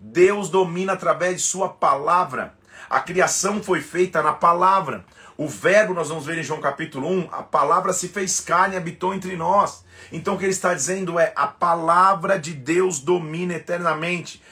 Deus 0.00 0.48
domina 0.48 0.94
através 0.94 1.36
de 1.36 1.42
Sua 1.42 1.68
palavra. 1.68 2.54
A 2.88 3.00
criação 3.00 3.62
foi 3.62 3.82
feita 3.82 4.22
na 4.22 4.32
palavra. 4.32 5.04
O 5.36 5.46
verbo, 5.46 5.92
nós 5.92 6.08
vamos 6.08 6.24
ver 6.24 6.38
em 6.38 6.42
João 6.42 6.58
capítulo 6.58 7.06
1, 7.06 7.28
a 7.32 7.42
palavra 7.42 7.92
se 7.92 8.08
fez 8.08 8.40
carne 8.40 8.76
e 8.76 8.78
habitou 8.78 9.12
entre 9.12 9.36
nós. 9.36 9.84
Então 10.10 10.36
o 10.36 10.38
que 10.38 10.44
ele 10.46 10.52
está 10.52 10.72
dizendo 10.72 11.20
é: 11.20 11.34
a 11.36 11.46
palavra 11.46 12.38
de 12.38 12.54
Deus 12.54 12.98
domina 12.98 13.52
eternamente. 13.52 14.42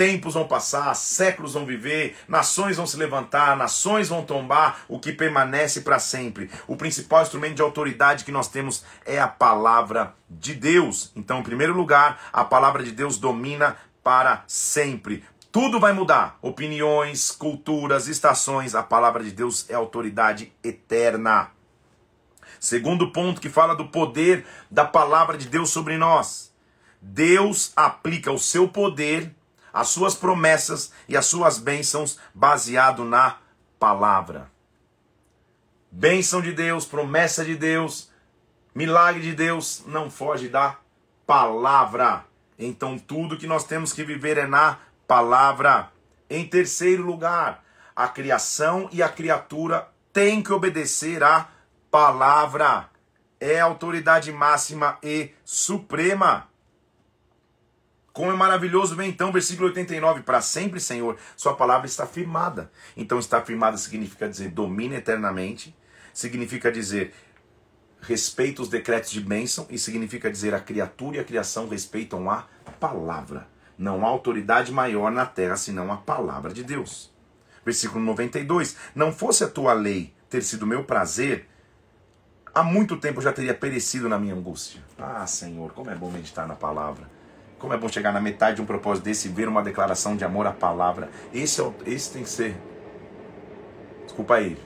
Tempos 0.00 0.32
vão 0.32 0.48
passar, 0.48 0.94
séculos 0.94 1.52
vão 1.52 1.66
viver, 1.66 2.16
nações 2.26 2.78
vão 2.78 2.86
se 2.86 2.96
levantar, 2.96 3.54
nações 3.54 4.08
vão 4.08 4.24
tombar, 4.24 4.80
o 4.88 4.98
que 4.98 5.12
permanece 5.12 5.82
para 5.82 5.98
sempre. 5.98 6.50
O 6.66 6.74
principal 6.74 7.20
instrumento 7.20 7.56
de 7.56 7.60
autoridade 7.60 8.24
que 8.24 8.32
nós 8.32 8.48
temos 8.48 8.82
é 9.04 9.20
a 9.20 9.28
palavra 9.28 10.14
de 10.26 10.54
Deus. 10.54 11.12
Então, 11.14 11.40
em 11.40 11.42
primeiro 11.42 11.74
lugar, 11.74 12.18
a 12.32 12.42
palavra 12.42 12.82
de 12.82 12.92
Deus 12.92 13.18
domina 13.18 13.76
para 14.02 14.42
sempre. 14.46 15.22
Tudo 15.52 15.78
vai 15.78 15.92
mudar. 15.92 16.38
Opiniões, 16.40 17.30
culturas, 17.30 18.08
estações. 18.08 18.74
A 18.74 18.82
palavra 18.82 19.22
de 19.22 19.32
Deus 19.32 19.68
é 19.68 19.74
autoridade 19.74 20.50
eterna. 20.64 21.50
Segundo 22.58 23.12
ponto 23.12 23.38
que 23.38 23.50
fala 23.50 23.76
do 23.76 23.88
poder 23.88 24.46
da 24.70 24.86
palavra 24.86 25.36
de 25.36 25.46
Deus 25.46 25.68
sobre 25.68 25.98
nós. 25.98 26.54
Deus 27.02 27.74
aplica 27.76 28.32
o 28.32 28.38
seu 28.38 28.66
poder 28.66 29.34
as 29.72 29.88
suas 29.88 30.14
promessas 30.14 30.92
e 31.08 31.16
as 31.16 31.26
suas 31.26 31.58
bênçãos 31.58 32.18
baseado 32.34 33.04
na 33.04 33.38
palavra. 33.78 34.50
Bênção 35.90 36.40
de 36.40 36.52
Deus, 36.52 36.84
promessa 36.84 37.44
de 37.44 37.56
Deus, 37.56 38.10
milagre 38.74 39.22
de 39.22 39.34
Deus 39.34 39.82
não 39.86 40.10
foge 40.10 40.48
da 40.48 40.76
palavra. 41.26 42.24
Então 42.58 42.98
tudo 42.98 43.38
que 43.38 43.46
nós 43.46 43.64
temos 43.64 43.92
que 43.92 44.04
viver 44.04 44.38
é 44.38 44.46
na 44.46 44.78
palavra. 45.06 45.90
Em 46.28 46.46
terceiro 46.46 47.02
lugar, 47.02 47.64
a 47.96 48.06
criação 48.06 48.88
e 48.92 49.02
a 49.02 49.08
criatura 49.08 49.88
têm 50.12 50.42
que 50.42 50.52
obedecer 50.52 51.22
à 51.22 51.48
palavra. 51.90 52.88
É 53.40 53.60
a 53.60 53.64
autoridade 53.64 54.30
máxima 54.30 54.98
e 55.02 55.30
suprema. 55.44 56.49
Como 58.12 58.30
é 58.30 58.34
maravilhoso, 58.34 58.96
vem 58.96 59.08
então, 59.08 59.30
versículo 59.30 59.68
89, 59.68 60.22
para 60.22 60.40
sempre, 60.40 60.80
Senhor, 60.80 61.16
sua 61.36 61.54
palavra 61.54 61.86
está 61.86 62.06
firmada. 62.06 62.70
Então, 62.96 63.18
está 63.18 63.40
firmada 63.40 63.76
significa 63.76 64.28
dizer 64.28 64.50
domina 64.50 64.96
eternamente, 64.96 65.76
significa 66.12 66.72
dizer 66.72 67.14
respeita 68.02 68.62
os 68.62 68.68
decretos 68.68 69.10
de 69.10 69.20
bênção 69.20 69.66
e 69.68 69.78
significa 69.78 70.30
dizer 70.30 70.54
a 70.54 70.60
criatura 70.60 71.18
e 71.18 71.20
a 71.20 71.24
criação 71.24 71.68
respeitam 71.68 72.30
a 72.30 72.46
palavra. 72.78 73.46
Não 73.78 74.04
há 74.04 74.08
autoridade 74.08 74.72
maior 74.72 75.10
na 75.10 75.26
terra 75.26 75.56
senão 75.56 75.92
a 75.92 75.96
palavra 75.96 76.52
de 76.52 76.62
Deus. 76.62 77.12
Versículo 77.64 78.04
92: 78.04 78.76
Não 78.94 79.12
fosse 79.12 79.44
a 79.44 79.48
tua 79.48 79.72
lei 79.72 80.12
ter 80.28 80.42
sido 80.42 80.66
meu 80.66 80.84
prazer, 80.84 81.48
há 82.54 82.62
muito 82.62 82.96
tempo 82.96 83.18
eu 83.18 83.24
já 83.24 83.32
teria 83.32 83.54
perecido 83.54 84.08
na 84.08 84.18
minha 84.18 84.34
angústia. 84.34 84.82
Ah, 84.98 85.26
Senhor, 85.26 85.72
como 85.72 85.90
é 85.90 85.94
bom 85.94 86.10
meditar 86.10 86.46
na 86.46 86.54
palavra. 86.54 87.19
Como 87.60 87.74
é 87.74 87.76
bom 87.76 87.88
chegar 87.88 88.10
na 88.10 88.20
metade 88.20 88.56
de 88.56 88.62
um 88.62 88.66
propósito 88.66 89.04
desse 89.04 89.28
e 89.28 89.30
ver 89.30 89.46
uma 89.46 89.62
declaração 89.62 90.16
de 90.16 90.24
amor 90.24 90.46
à 90.46 90.52
palavra. 90.52 91.10
Esse, 91.32 91.60
é, 91.60 91.72
esse 91.86 92.10
tem 92.10 92.22
que 92.24 92.30
ser. 92.30 92.56
Desculpa 94.04 94.34
aí. 94.36 94.58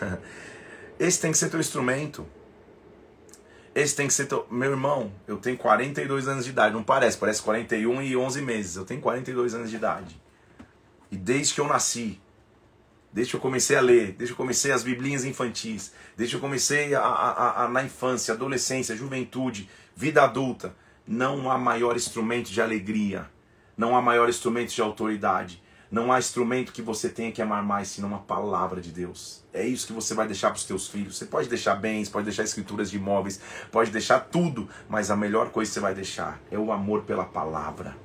Esse 0.98 1.20
tem 1.20 1.30
que 1.30 1.36
ser 1.36 1.50
teu 1.50 1.60
instrumento. 1.60 2.26
Esse 3.74 3.94
tem 3.94 4.06
que 4.06 4.14
ser 4.14 4.24
teu. 4.24 4.46
Meu 4.50 4.70
irmão, 4.70 5.12
eu 5.26 5.36
tenho 5.36 5.58
42 5.58 6.26
anos 6.26 6.46
de 6.46 6.50
idade. 6.52 6.74
Não 6.74 6.82
parece, 6.82 7.18
parece 7.18 7.42
41 7.42 8.00
e 8.00 8.16
11 8.16 8.40
meses. 8.40 8.76
Eu 8.76 8.84
tenho 8.86 9.02
42 9.02 9.54
anos 9.54 9.68
de 9.68 9.76
idade. 9.76 10.18
E 11.10 11.16
desde 11.16 11.52
que 11.52 11.60
eu 11.60 11.68
nasci, 11.68 12.18
desde 13.12 13.32
que 13.32 13.36
eu 13.36 13.40
comecei 13.40 13.76
a 13.76 13.80
ler, 13.82 14.12
desde 14.12 14.26
que 14.26 14.32
eu 14.32 14.36
comecei 14.36 14.72
as 14.72 14.82
biblinhas 14.82 15.24
infantis, 15.24 15.92
desde 16.16 16.34
que 16.34 16.36
eu 16.36 16.40
comecei 16.40 16.94
a, 16.94 17.00
a, 17.00 17.64
a, 17.64 17.68
na 17.68 17.82
infância, 17.82 18.32
adolescência, 18.32 18.96
juventude, 18.96 19.68
vida 19.94 20.22
adulta, 20.22 20.74
não 21.06 21.50
há 21.50 21.56
maior 21.56 21.94
instrumento 21.96 22.50
de 22.50 22.60
alegria, 22.60 23.30
não 23.76 23.96
há 23.96 24.02
maior 24.02 24.28
instrumento 24.28 24.74
de 24.74 24.82
autoridade, 24.82 25.62
não 25.90 26.12
há 26.12 26.18
instrumento 26.18 26.72
que 26.72 26.82
você 26.82 27.08
tenha 27.08 27.30
que 27.30 27.40
amar 27.40 27.62
mais 27.62 27.88
senão 27.88 28.12
a 28.14 28.18
palavra 28.18 28.80
de 28.80 28.90
Deus. 28.90 29.44
É 29.52 29.64
isso 29.64 29.86
que 29.86 29.92
você 29.92 30.14
vai 30.14 30.26
deixar 30.26 30.50
para 30.50 30.56
os 30.56 30.64
teus 30.64 30.88
filhos. 30.88 31.16
Você 31.16 31.26
pode 31.26 31.48
deixar 31.48 31.76
bens, 31.76 32.08
pode 32.08 32.24
deixar 32.24 32.42
escrituras 32.42 32.90
de 32.90 32.96
imóveis, 32.96 33.40
pode 33.70 33.92
deixar 33.92 34.20
tudo, 34.20 34.68
mas 34.88 35.10
a 35.10 35.16
melhor 35.16 35.50
coisa 35.50 35.70
que 35.70 35.74
você 35.74 35.80
vai 35.80 35.94
deixar 35.94 36.40
é 36.50 36.58
o 36.58 36.72
amor 36.72 37.02
pela 37.02 37.24
palavra. 37.24 37.96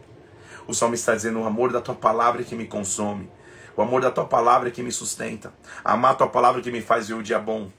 O 0.68 0.74
salmo 0.74 0.94
está 0.94 1.16
dizendo: 1.16 1.40
o 1.40 1.46
amor 1.46 1.72
da 1.72 1.82
tua 1.82 1.96
palavra 1.96 2.42
é 2.42 2.46
que 2.46 2.56
me 2.56 2.68
consome, 2.68 3.32
o 3.76 3.82
amor 3.82 4.02
da 4.02 4.12
tua 4.12 4.26
palavra 4.26 4.70
é 4.70 4.72
que 4.72 4.84
me 4.84 4.92
sustenta, 4.92 5.52
amar 5.84 6.12
a 6.12 6.16
tua 6.16 6.28
palavra 6.28 6.62
é 6.62 6.64
que 6.64 6.72
me 6.72 6.82
faz 6.82 7.08
ver 7.08 7.16
o 7.16 7.24
dia 7.24 7.40
bom. 7.40 7.72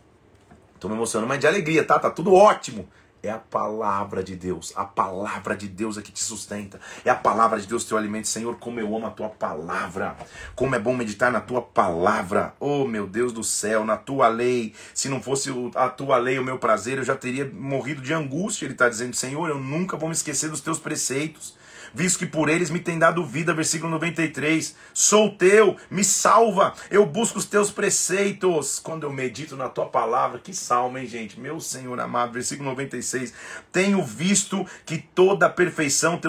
Estou 0.75 0.91
me 0.91 0.97
emocionando, 0.97 1.29
mas 1.29 1.39
de 1.39 1.47
alegria, 1.47 1.85
tá? 1.85 1.97
Tá 1.97 2.11
tudo 2.11 2.35
ótimo. 2.35 2.89
É 3.23 3.31
a 3.31 3.39
palavra 3.39 4.23
de 4.23 4.35
Deus. 4.35 4.73
A 4.75 4.85
palavra 4.85 5.57
de 5.57 5.69
Deus 5.69 5.97
é 5.97 6.03
que 6.03 6.11
te 6.11 6.23
sustenta. 6.23 6.81
É 7.05 7.11
a 7.11 7.15
palavra 7.15 7.61
de 7.61 7.69
Deus 7.69 7.85
teu 7.85 7.97
alimento. 7.97 8.27
Senhor, 8.27 8.57
como 8.57 8.81
eu 8.81 8.97
amo 8.97 9.07
a 9.07 9.11
tua 9.11 9.29
palavra. 9.29 10.17
Como 10.57 10.75
é 10.75 10.79
bom 10.79 10.93
meditar 10.93 11.31
na 11.31 11.41
tua 11.41 11.63
palavra. 11.63 12.53
Oh, 12.59 12.85
meu 12.85 13.07
Deus 13.07 13.33
do 13.33 13.45
céu, 13.45 13.85
na 13.85 13.97
tua 13.97 14.27
lei. 14.27 14.75
Se 14.93 15.09
não 15.09 15.23
fosse 15.23 15.51
a 15.77 15.89
tua 15.89 16.17
lei 16.17 16.39
o 16.39 16.45
meu 16.45 16.59
prazer, 16.59 16.99
eu 16.99 17.05
já 17.05 17.15
teria 17.15 17.49
morrido 17.49 18.03
de 18.03 18.13
angústia. 18.13 18.67
Ele 18.67 18.73
está 18.73 18.89
dizendo, 18.89 19.15
Senhor, 19.15 19.49
eu 19.49 19.59
nunca 19.59 19.97
vou 19.97 20.09
me 20.09 20.15
esquecer 20.15 20.51
dos 20.51 20.61
teus 20.61 20.81
preceitos 20.81 21.62
visto 21.95 22.19
que 22.19 22.27
por 22.27 22.49
eles 22.49 22.71
me 22.71 22.81
tem 22.81 22.99
dado 22.99 23.25
vida, 23.25 23.55
versículo 23.55 23.91
93. 23.93 24.75
Sou 24.95 25.31
teu, 25.31 25.77
me 25.91 26.05
salva, 26.05 26.75
eu 26.91 27.05
busco 27.07 27.39
os 27.39 27.47
teus 27.47 27.71
preceitos. 27.71 28.79
Quando 28.79 29.05
eu 29.05 29.13
medito 29.13 29.57
na 29.57 29.69
tua 29.69 29.87
palavra, 29.87 30.39
que 30.39 30.55
salmo, 30.55 30.99
hein, 30.99 31.07
gente? 31.07 31.39
Meu 31.39 31.61
Senhor 31.61 31.99
amado, 32.01 32.33
versículo 32.33 32.69
96. 32.71 33.33
Tenho 33.71 34.03
visto 34.03 34.67
que 34.85 34.99
toda 34.99 35.49
perfeição 35.49 36.21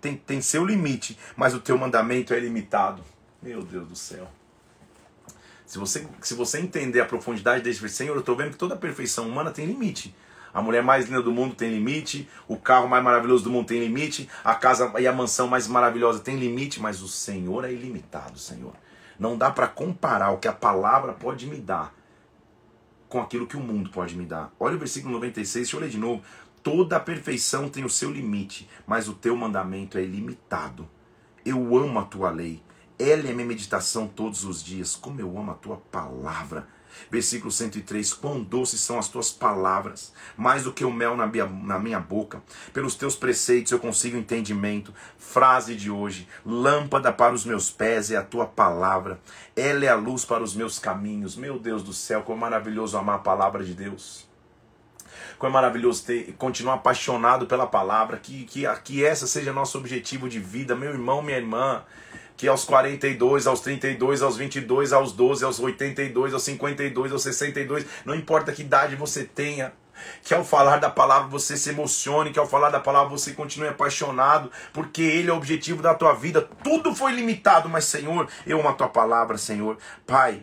tem, 0.00 0.16
tem 0.16 0.40
seu 0.40 0.64
limite, 0.64 1.18
mas 1.36 1.54
o 1.54 1.60
teu 1.60 1.76
mandamento 1.76 2.34
é 2.34 2.38
ilimitado. 2.38 3.02
Meu 3.42 3.62
Deus 3.62 3.88
do 3.88 3.96
céu. 3.96 4.30
Se 5.66 5.78
você, 5.78 6.06
se 6.20 6.34
você 6.34 6.60
entender 6.60 7.00
a 7.00 7.06
profundidade 7.06 7.64
desse 7.64 7.88
Senhor, 7.88 8.14
eu 8.14 8.20
estou 8.20 8.36
vendo 8.36 8.50
que 8.50 8.58
toda 8.58 8.76
perfeição 8.76 9.26
humana 9.26 9.50
tem 9.50 9.64
limite. 9.64 10.14
A 10.52 10.60
mulher 10.60 10.82
mais 10.82 11.06
linda 11.06 11.22
do 11.22 11.32
mundo 11.32 11.54
tem 11.54 11.70
limite, 11.70 12.28
o 12.46 12.56
carro 12.56 12.88
mais 12.88 13.02
maravilhoso 13.02 13.44
do 13.44 13.50
mundo 13.50 13.66
tem 13.66 13.80
limite, 13.80 14.28
a 14.44 14.54
casa 14.54 14.92
e 14.98 15.06
a 15.06 15.12
mansão 15.12 15.48
mais 15.48 15.66
maravilhosa 15.66 16.20
tem 16.20 16.36
limite, 16.36 16.80
mas 16.80 17.00
o 17.02 17.08
Senhor 17.08 17.64
é 17.64 17.72
ilimitado, 17.72 18.38
Senhor. 18.38 18.74
Não 19.18 19.38
dá 19.38 19.50
para 19.50 19.66
comparar 19.66 20.30
o 20.30 20.38
que 20.38 20.48
a 20.48 20.52
palavra 20.52 21.12
pode 21.12 21.46
me 21.46 21.56
dar 21.56 21.94
com 23.12 23.20
aquilo 23.20 23.46
que 23.46 23.58
o 23.58 23.60
mundo 23.60 23.90
pode 23.90 24.16
me 24.16 24.24
dar. 24.24 24.50
Olha 24.58 24.74
o 24.74 24.78
versículo 24.78 25.12
96, 25.14 25.64
deixa 25.64 25.76
eu 25.76 25.80
ler 25.80 25.90
de 25.90 25.98
novo. 25.98 26.22
Toda 26.62 26.96
a 26.96 27.00
perfeição 27.00 27.68
tem 27.68 27.84
o 27.84 27.90
seu 27.90 28.10
limite, 28.10 28.66
mas 28.86 29.06
o 29.06 29.12
teu 29.12 29.36
mandamento 29.36 29.98
é 29.98 30.02
ilimitado. 30.02 30.88
Eu 31.44 31.76
amo 31.76 31.98
a 31.98 32.04
tua 32.04 32.30
lei. 32.30 32.62
Ela 32.98 33.28
é 33.28 33.32
minha 33.34 33.46
meditação 33.46 34.08
todos 34.08 34.44
os 34.44 34.64
dias. 34.64 34.96
Como 34.96 35.20
eu 35.20 35.36
amo 35.36 35.50
a 35.50 35.54
tua 35.54 35.76
palavra. 35.76 36.66
Versículo 37.10 37.50
103: 37.50 38.12
Quão 38.14 38.42
doces 38.42 38.80
são 38.80 38.98
as 38.98 39.08
tuas 39.08 39.30
palavras, 39.30 40.12
mais 40.36 40.64
do 40.64 40.72
que 40.72 40.84
o 40.84 40.92
mel 40.92 41.16
na 41.16 41.26
minha, 41.26 41.46
na 41.46 41.78
minha 41.78 42.00
boca. 42.00 42.42
Pelos 42.72 42.94
teus 42.94 43.16
preceitos 43.16 43.72
eu 43.72 43.78
consigo 43.78 44.16
entendimento. 44.16 44.94
Frase 45.18 45.74
de 45.74 45.90
hoje: 45.90 46.28
Lâmpada 46.44 47.12
para 47.12 47.34
os 47.34 47.44
meus 47.44 47.70
pés 47.70 48.10
é 48.10 48.16
a 48.16 48.22
tua 48.22 48.46
palavra, 48.46 49.20
ela 49.56 49.84
é 49.84 49.88
a 49.88 49.94
luz 49.94 50.24
para 50.24 50.42
os 50.42 50.54
meus 50.54 50.78
caminhos. 50.78 51.36
Meu 51.36 51.58
Deus 51.58 51.82
do 51.82 51.92
céu, 51.92 52.22
como 52.22 52.38
maravilhoso 52.38 52.96
amar 52.96 53.16
a 53.16 53.20
palavra 53.20 53.64
de 53.64 53.74
Deus. 53.74 54.30
Como 55.38 55.50
é 55.50 55.54
maravilhoso 55.54 56.04
ter, 56.04 56.34
continuar 56.38 56.74
apaixonado 56.74 57.46
pela 57.46 57.66
palavra, 57.66 58.16
que, 58.16 58.44
que, 58.44 58.62
que 58.84 59.04
essa 59.04 59.26
seja 59.26 59.52
nosso 59.52 59.76
objetivo 59.76 60.28
de 60.28 60.38
vida, 60.38 60.74
meu 60.74 60.90
irmão, 60.90 61.20
minha 61.20 61.36
irmã 61.36 61.82
que 62.36 62.48
aos 62.48 62.64
42, 62.64 63.46
aos 63.46 63.60
32, 63.60 64.22
aos 64.22 64.36
22, 64.36 64.92
aos 64.92 65.12
12, 65.12 65.44
aos 65.44 65.60
82, 65.60 66.34
aos 66.34 66.42
52, 66.42 67.12
aos 67.12 67.22
62, 67.22 67.86
não 68.04 68.14
importa 68.14 68.52
que 68.52 68.62
idade 68.62 68.96
você 68.96 69.24
tenha, 69.24 69.72
que 70.22 70.34
ao 70.34 70.44
falar 70.44 70.78
da 70.78 70.90
palavra 70.90 71.28
você 71.28 71.56
se 71.56 71.70
emocione, 71.70 72.32
que 72.32 72.38
ao 72.38 72.46
falar 72.46 72.70
da 72.70 72.80
palavra 72.80 73.10
você 73.10 73.32
continue 73.32 73.68
apaixonado, 73.68 74.50
porque 74.72 75.02
Ele 75.02 75.30
é 75.30 75.32
o 75.32 75.36
objetivo 75.36 75.82
da 75.82 75.94
tua 75.94 76.14
vida. 76.14 76.48
Tudo 76.62 76.94
foi 76.94 77.12
limitado, 77.12 77.68
mas 77.68 77.84
Senhor, 77.84 78.28
eu 78.46 78.58
amo 78.60 78.68
a 78.68 78.74
tua 78.74 78.88
palavra, 78.88 79.38
Senhor. 79.38 79.78
Pai, 80.06 80.42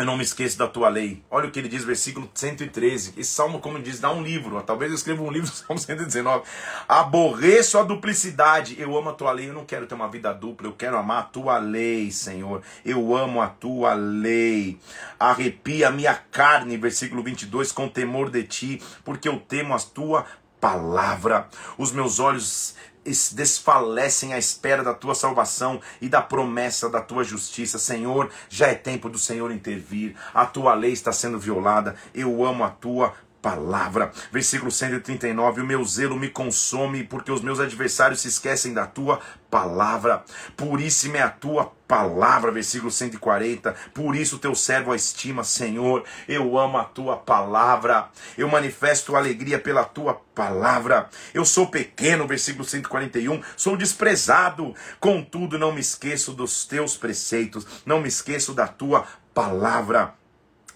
eu 0.00 0.06
não 0.06 0.16
me 0.16 0.24
esqueço 0.24 0.56
da 0.56 0.66
tua 0.66 0.88
lei. 0.88 1.22
Olha 1.30 1.46
o 1.46 1.50
que 1.50 1.58
ele 1.58 1.68
diz, 1.68 1.84
versículo 1.84 2.26
113. 2.32 3.12
Esse 3.18 3.30
salmo, 3.30 3.60
como 3.60 3.78
diz, 3.78 4.00
dá 4.00 4.10
um 4.10 4.22
livro. 4.22 4.58
Talvez 4.62 4.90
eu 4.90 4.94
escreva 4.94 5.22
um 5.22 5.30
livro, 5.30 5.46
Salmo 5.52 5.78
119. 5.78 6.42
Aborreço 6.88 7.78
a 7.78 7.82
duplicidade. 7.82 8.80
Eu 8.80 8.96
amo 8.96 9.10
a 9.10 9.12
tua 9.12 9.30
lei. 9.30 9.50
Eu 9.50 9.52
não 9.52 9.66
quero 9.66 9.86
ter 9.86 9.94
uma 9.94 10.08
vida 10.08 10.32
dupla. 10.32 10.68
Eu 10.68 10.72
quero 10.72 10.96
amar 10.96 11.18
a 11.18 11.24
tua 11.24 11.58
lei, 11.58 12.10
Senhor. 12.10 12.62
Eu 12.82 13.14
amo 13.14 13.42
a 13.42 13.48
tua 13.48 13.92
lei. 13.92 14.78
Arrepia 15.18 15.88
a 15.88 15.92
minha 15.92 16.14
carne, 16.14 16.78
versículo 16.78 17.22
22, 17.22 17.70
com 17.70 17.86
temor 17.86 18.30
de 18.30 18.44
ti, 18.44 18.82
porque 19.04 19.28
eu 19.28 19.38
temo 19.38 19.74
a 19.74 19.78
tua 19.78 20.24
palavra. 20.58 21.46
Os 21.76 21.92
meus 21.92 22.18
olhos 22.18 22.74
desfalecem 23.04 24.32
à 24.32 24.38
espera 24.38 24.82
da 24.82 24.94
tua 24.94 25.14
salvação 25.14 25.80
e 26.00 26.08
da 26.08 26.20
promessa 26.20 26.88
da 26.88 27.00
tua 27.00 27.24
justiça. 27.24 27.78
Senhor, 27.78 28.30
já 28.48 28.68
é 28.68 28.74
tempo 28.74 29.08
do 29.08 29.18
Senhor 29.18 29.50
intervir. 29.50 30.14
A 30.34 30.46
tua 30.46 30.74
lei 30.74 30.92
está 30.92 31.12
sendo 31.12 31.38
violada. 31.38 31.96
Eu 32.14 32.44
amo 32.44 32.64
a 32.64 32.70
tua 32.70 33.14
palavra. 33.42 34.12
Versículo 34.32 34.70
139: 34.70 35.60
O 35.60 35.66
meu 35.66 35.84
zelo 35.84 36.16
me 36.16 36.28
consome, 36.28 37.04
porque 37.04 37.32
os 37.32 37.40
meus 37.40 37.60
adversários 37.60 38.20
se 38.20 38.28
esquecem 38.28 38.72
da 38.72 38.86
tua 38.86 39.20
palavra. 39.50 40.24
Puríssima 40.56 41.18
é 41.18 41.22
a 41.22 41.30
tua 41.30 41.72
palavra. 41.86 42.50
Versículo 42.50 42.90
140: 42.90 43.74
Por 43.94 44.14
isso 44.14 44.38
teu 44.38 44.54
servo 44.54 44.92
a 44.92 44.96
estima, 44.96 45.42
Senhor. 45.42 46.04
Eu 46.28 46.58
amo 46.58 46.78
a 46.78 46.84
tua 46.84 47.16
palavra. 47.16 48.08
Eu 48.36 48.48
manifesto 48.48 49.16
alegria 49.16 49.58
pela 49.58 49.84
tua 49.84 50.14
palavra. 50.34 51.08
Eu 51.34 51.44
sou 51.44 51.66
pequeno, 51.66 52.26
versículo 52.26 52.64
141, 52.64 53.42
sou 53.56 53.76
desprezado, 53.76 54.74
contudo 54.98 55.58
não 55.58 55.72
me 55.72 55.80
esqueço 55.80 56.32
dos 56.32 56.64
teus 56.64 56.96
preceitos, 56.96 57.66
não 57.84 58.00
me 58.00 58.08
esqueço 58.08 58.54
da 58.54 58.66
tua 58.66 59.06
palavra. 59.34 60.19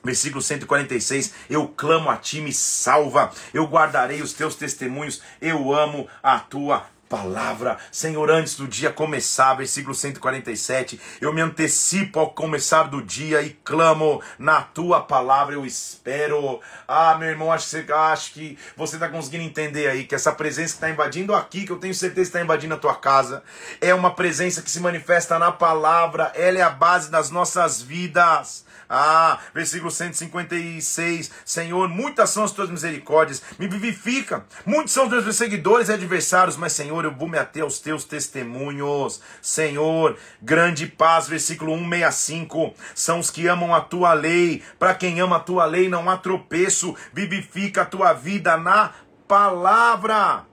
Versículo 0.05 0.43
146: 0.43 1.33
Eu 1.49 1.67
clamo 1.69 2.11
a 2.11 2.17
ti, 2.17 2.41
me 2.41 2.53
salva, 2.53 3.33
eu 3.53 3.65
guardarei 3.65 4.21
os 4.21 4.33
teus 4.35 4.55
testemunhos, 4.55 5.23
eu 5.41 5.75
amo 5.75 6.07
a 6.23 6.39
tua 6.39 6.87
palavra. 7.09 7.79
Senhor, 7.93 8.29
antes 8.31 8.57
do 8.57 8.67
dia 8.67 8.91
começar, 8.91 9.55
versículo 9.55 9.95
147, 9.95 11.01
eu 11.21 11.33
me 11.33 11.41
antecipo 11.41 12.19
ao 12.19 12.31
começar 12.31 12.85
do 12.85 13.01
dia 13.01 13.41
e 13.41 13.51
clamo 13.51 14.21
na 14.39 14.63
tua 14.63 15.01
palavra, 15.01 15.55
eu 15.55 15.65
espero. 15.65 16.61
Ah, 16.89 17.17
meu 17.17 17.29
irmão, 17.29 17.53
acho 17.53 17.85
que 17.85 17.93
acho 17.93 18.33
que 18.33 18.59
você 18.77 18.97
está 18.97 19.09
conseguindo 19.09 19.45
entender 19.45 19.89
aí 19.89 20.05
que 20.05 20.15
essa 20.15 20.33
presença 20.33 20.73
que 20.73 20.79
está 20.79 20.91
invadindo 20.91 21.35
aqui, 21.35 21.65
que 21.65 21.73
eu 21.73 21.79
tenho 21.79 21.95
certeza 21.95 22.29
está 22.29 22.41
invadindo 22.41 22.75
a 22.75 22.79
tua 22.79 22.97
casa, 22.97 23.43
é 23.81 23.95
uma 23.95 24.13
presença 24.13 24.61
que 24.61 24.71
se 24.71 24.81
manifesta 24.81 25.39
na 25.39 25.53
palavra, 25.53 26.33
ela 26.35 26.59
é 26.59 26.63
a 26.63 26.71
base 26.71 27.11
das 27.11 27.31
nossas 27.31 27.81
vidas. 27.81 28.65
Ah, 28.97 29.41
versículo 29.53 29.91
156. 29.91 31.29
Senhor, 31.45 31.89
muitas 31.89 32.31
são 32.31 32.45
as 32.45 32.53
tuas 32.53 32.71
misericórdias, 32.71 33.43
me 33.59 33.67
vivifica. 33.67 34.47
Muitos 34.65 34.93
são 34.93 35.07
os 35.07 35.11
meus 35.11 35.25
perseguidores 35.25 35.89
e 35.89 35.93
adversários, 35.93 36.57
mas 36.57 36.75
Senhor, 36.75 37.05
eu 37.05 37.13
vou 37.13 37.29
me 37.29 37.37
ater 37.37 37.65
aos 37.65 37.81
teus 37.81 38.05
testemunhos. 38.05 39.21
Senhor, 39.43 40.17
grande 40.41 40.87
paz, 40.87 41.27
versículo 41.27 41.77
165. 41.77 42.73
São 42.95 43.19
os 43.19 43.33
que 43.33 43.49
amam 43.49 43.75
a 43.75 43.81
tua 43.81 44.13
lei. 44.13 44.63
Para 44.79 44.95
quem 44.95 45.21
ama 45.21 45.39
a 45.39 45.41
tua 45.41 45.65
lei, 45.65 45.89
não 45.89 46.09
há 46.09 46.17
tropeço. 46.17 46.95
Vivifica 47.13 47.83
a 47.83 47.87
tua 47.87 48.13
vida 48.13 48.57
na 48.57 48.93
palavra. 49.27 50.47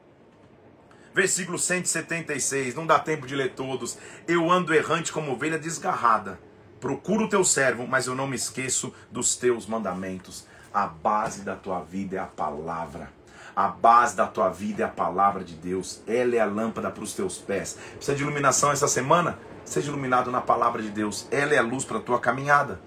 Versículo 1.13 1.59
176, 1.59 2.73
não 2.73 2.87
dá 2.87 2.97
tempo 2.97 3.27
de 3.27 3.35
ler 3.35 3.51
todos. 3.51 3.99
Eu 4.27 4.49
ando 4.49 4.73
errante 4.73 5.11
como 5.11 5.31
ovelha 5.31 5.59
desgarrada 5.59 6.39
Procuro 6.81 7.25
o 7.25 7.29
teu 7.29 7.45
servo, 7.45 7.85
mas 7.87 8.07
eu 8.07 8.15
não 8.15 8.27
me 8.27 8.35
esqueço 8.35 8.91
dos 9.11 9.35
teus 9.35 9.67
mandamentos. 9.67 10.47
A 10.73 10.87
base 10.87 11.43
da 11.43 11.55
tua 11.55 11.81
vida 11.81 12.15
é 12.17 12.19
a 12.19 12.25
palavra. 12.25 13.11
A 13.55 13.67
base 13.67 14.15
da 14.15 14.25
tua 14.25 14.49
vida 14.49 14.81
é 14.81 14.85
a 14.87 14.89
palavra 14.89 15.43
de 15.43 15.53
Deus. 15.53 16.01
Ela 16.07 16.35
é 16.35 16.39
a 16.39 16.45
lâmpada 16.45 16.89
para 16.89 17.03
os 17.03 17.13
teus 17.13 17.37
pés. 17.37 17.77
Precisa 17.93 18.17
de 18.17 18.23
iluminação 18.23 18.71
essa 18.71 18.87
semana? 18.87 19.37
Seja 19.63 19.89
iluminado 19.89 20.31
na 20.31 20.41
palavra 20.41 20.81
de 20.81 20.89
Deus. 20.89 21.27
Ela 21.29 21.53
é 21.53 21.59
a 21.59 21.61
luz 21.61 21.85
para 21.85 21.99
a 21.99 22.01
tua 22.01 22.19
caminhada. 22.19 22.81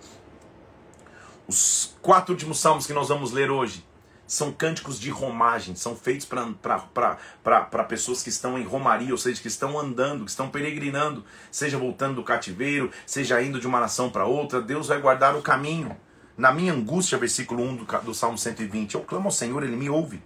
Os 1.47 1.95
quatro 2.03 2.33
últimos 2.33 2.59
salmos 2.59 2.89
que 2.89 2.93
nós 2.93 3.09
vamos 3.09 3.31
ler 3.31 3.49
hoje 3.49 3.87
são 4.35 4.51
cânticos 4.51 4.99
de 4.99 5.11
romagem, 5.11 5.77
são 5.77 5.95
feitos 5.95 6.27
para 6.27 7.85
pessoas 7.89 8.21
que 8.21 8.29
estão 8.29 8.59
em 8.59 8.65
romaria, 8.65 9.13
ou 9.13 9.19
seja, 9.19 9.41
que 9.41 9.47
estão 9.47 9.79
andando, 9.79 10.25
que 10.25 10.31
estão 10.31 10.51
peregrinando, 10.51 11.25
seja 11.53 11.79
voltando 11.79 12.17
do 12.17 12.25
cativeiro, 12.25 12.91
seja 13.07 13.41
indo 13.41 13.61
de 13.61 13.67
uma 13.67 13.79
nação 13.79 14.11
para 14.11 14.25
outra. 14.25 14.61
Deus 14.61 14.89
vai 14.89 15.01
guardar 15.01 15.37
o 15.37 15.43
caminho. 15.43 15.97
Na 16.37 16.53
minha 16.53 16.73
angústia, 16.73 17.17
versículo 17.17 17.63
1 17.63 17.77
do, 17.77 17.85
do 18.03 18.13
Salmo 18.13 18.37
120, 18.37 18.97
eu 18.97 19.03
clamo 19.03 19.27
ao 19.27 19.31
Senhor, 19.31 19.63
Ele 19.63 19.77
me 19.77 19.89
ouve. 19.89 20.21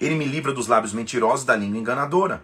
Ele 0.00 0.14
me 0.14 0.24
livra 0.24 0.54
dos 0.54 0.66
lábios 0.66 0.94
mentirosos 0.94 1.44
da 1.44 1.54
língua 1.54 1.78
enganadora. 1.78 2.42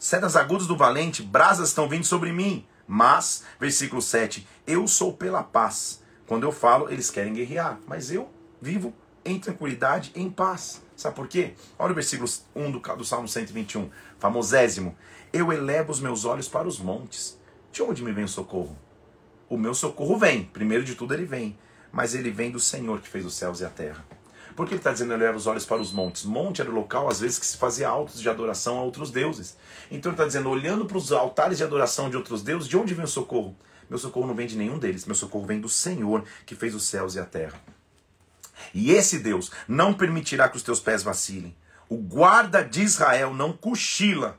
Sedas 0.00 0.34
agudas 0.34 0.66
do 0.66 0.76
valente, 0.76 1.22
brasas 1.22 1.68
estão 1.68 1.88
vindo 1.88 2.04
sobre 2.04 2.32
mim. 2.32 2.66
Mas, 2.88 3.44
versículo 3.60 4.02
7, 4.02 4.44
eu 4.66 4.88
sou 4.88 5.12
pela 5.12 5.44
paz. 5.44 6.02
Quando 6.26 6.42
eu 6.42 6.50
falo, 6.50 6.90
eles 6.90 7.08
querem 7.08 7.34
guerrear, 7.34 7.78
mas 7.86 8.10
eu 8.10 8.28
vivo 8.60 8.92
em 9.28 9.38
tranquilidade, 9.38 10.10
em 10.14 10.30
paz. 10.30 10.82
Sabe 10.96 11.14
por 11.14 11.28
quê? 11.28 11.54
Olha 11.78 11.92
o 11.92 11.94
versículo 11.94 12.28
1 12.56 12.70
do, 12.70 12.78
do 12.78 13.04
Salmo 13.04 13.28
121, 13.28 13.90
famosésimo. 14.18 14.96
Eu 15.32 15.52
elevo 15.52 15.92
os 15.92 16.00
meus 16.00 16.24
olhos 16.24 16.48
para 16.48 16.66
os 16.66 16.78
montes. 16.78 17.38
De 17.70 17.82
onde 17.82 18.02
me 18.02 18.10
vem 18.10 18.24
o 18.24 18.28
socorro? 18.28 18.76
O 19.48 19.56
meu 19.56 19.74
socorro 19.74 20.16
vem, 20.16 20.44
primeiro 20.44 20.84
de 20.84 20.94
tudo 20.94 21.14
ele 21.14 21.24
vem, 21.24 21.58
mas 21.92 22.14
ele 22.14 22.30
vem 22.30 22.50
do 22.50 22.58
Senhor 22.58 23.00
que 23.00 23.08
fez 23.08 23.24
os 23.24 23.34
céus 23.34 23.60
e 23.60 23.64
a 23.64 23.70
terra. 23.70 24.04
Por 24.56 24.66
que 24.66 24.72
ele 24.72 24.80
está 24.80 24.92
dizendo 24.92 25.12
elevar 25.12 25.36
os 25.36 25.46
olhos 25.46 25.64
para 25.64 25.80
os 25.80 25.92
montes? 25.92 26.24
Monte 26.24 26.60
era 26.60 26.70
o 26.70 26.74
local, 26.74 27.08
às 27.08 27.20
vezes, 27.20 27.38
que 27.38 27.46
se 27.46 27.56
fazia 27.56 27.88
altos 27.88 28.20
de 28.20 28.28
adoração 28.28 28.78
a 28.78 28.82
outros 28.82 29.10
deuses. 29.10 29.56
Então 29.90 30.10
ele 30.10 30.14
está 30.14 30.26
dizendo, 30.26 30.50
olhando 30.50 30.84
para 30.84 30.98
os 30.98 31.12
altares 31.12 31.58
de 31.58 31.64
adoração 31.64 32.10
de 32.10 32.16
outros 32.16 32.42
deuses, 32.42 32.66
de 32.66 32.76
onde 32.76 32.92
vem 32.92 33.04
o 33.04 33.08
socorro? 33.08 33.56
Meu 33.88 33.98
socorro 33.98 34.26
não 34.26 34.34
vem 34.34 34.46
de 34.46 34.56
nenhum 34.56 34.78
deles, 34.78 35.06
meu 35.06 35.14
socorro 35.14 35.46
vem 35.46 35.60
do 35.60 35.68
Senhor 35.68 36.24
que 36.44 36.56
fez 36.56 36.74
os 36.74 36.82
céus 36.82 37.14
e 37.14 37.20
a 37.20 37.24
terra. 37.24 37.58
E 38.72 38.92
esse 38.92 39.18
Deus 39.18 39.50
não 39.66 39.94
permitirá 39.94 40.48
que 40.48 40.56
os 40.56 40.62
teus 40.62 40.80
pés 40.80 41.02
vacilem. 41.02 41.54
O 41.88 41.96
guarda 41.96 42.64
de 42.64 42.82
Israel 42.82 43.32
não 43.32 43.52
cochila, 43.52 44.38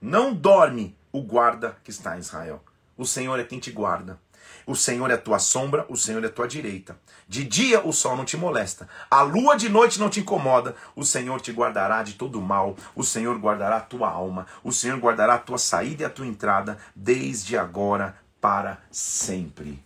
não 0.00 0.34
dorme 0.34 0.96
o 1.12 1.20
guarda 1.22 1.76
que 1.82 1.90
está 1.90 2.16
em 2.16 2.20
Israel. 2.20 2.62
O 2.96 3.04
Senhor 3.04 3.38
é 3.38 3.44
quem 3.44 3.58
te 3.58 3.70
guarda. 3.70 4.18
O 4.66 4.74
Senhor 4.74 5.10
é 5.10 5.14
a 5.14 5.18
tua 5.18 5.38
sombra, 5.38 5.84
o 5.88 5.96
Senhor 5.96 6.22
é 6.24 6.26
a 6.26 6.30
tua 6.30 6.48
direita. 6.48 6.98
De 7.28 7.44
dia 7.44 7.84
o 7.84 7.92
sol 7.92 8.16
não 8.16 8.24
te 8.24 8.36
molesta, 8.36 8.88
a 9.10 9.22
lua 9.22 9.56
de 9.56 9.68
noite 9.68 9.98
não 9.98 10.08
te 10.08 10.20
incomoda. 10.20 10.74
O 10.94 11.04
Senhor 11.04 11.40
te 11.40 11.52
guardará 11.52 12.02
de 12.02 12.14
todo 12.14 12.40
mal, 12.40 12.76
o 12.94 13.02
Senhor 13.02 13.38
guardará 13.38 13.76
a 13.76 13.80
tua 13.80 14.08
alma, 14.08 14.46
o 14.62 14.72
Senhor 14.72 14.98
guardará 14.98 15.34
a 15.34 15.38
tua 15.38 15.58
saída 15.58 16.02
e 16.02 16.06
a 16.06 16.10
tua 16.10 16.26
entrada, 16.26 16.78
desde 16.94 17.56
agora 17.56 18.16
para 18.40 18.78
sempre. 18.90 19.82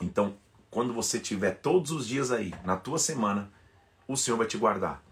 Então, 0.00 0.34
quando 0.72 0.94
você 0.94 1.20
tiver 1.20 1.50
todos 1.50 1.90
os 1.90 2.08
dias 2.08 2.32
aí, 2.32 2.54
na 2.64 2.78
tua 2.78 2.98
semana, 2.98 3.52
o 4.08 4.16
Senhor 4.16 4.38
vai 4.38 4.46
te 4.46 4.56
guardar. 4.56 5.02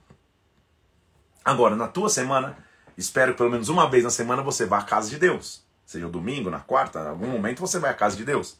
Agora, 1.44 1.76
na 1.76 1.86
tua 1.86 2.08
semana, 2.08 2.56
espero 2.96 3.32
que 3.32 3.38
pelo 3.38 3.50
menos 3.50 3.68
uma 3.68 3.88
vez 3.88 4.02
na 4.02 4.08
semana 4.08 4.42
você 4.42 4.64
vá 4.64 4.78
à 4.78 4.82
casa 4.82 5.10
de 5.10 5.18
Deus. 5.18 5.62
Seja 5.84 6.06
o 6.06 6.10
domingo, 6.10 6.48
na 6.48 6.60
quarta, 6.60 7.00
em 7.00 7.08
algum 7.08 7.26
momento 7.26 7.60
você 7.60 7.78
vai 7.78 7.90
à 7.90 7.94
casa 7.94 8.16
de 8.16 8.24
Deus. 8.24 8.56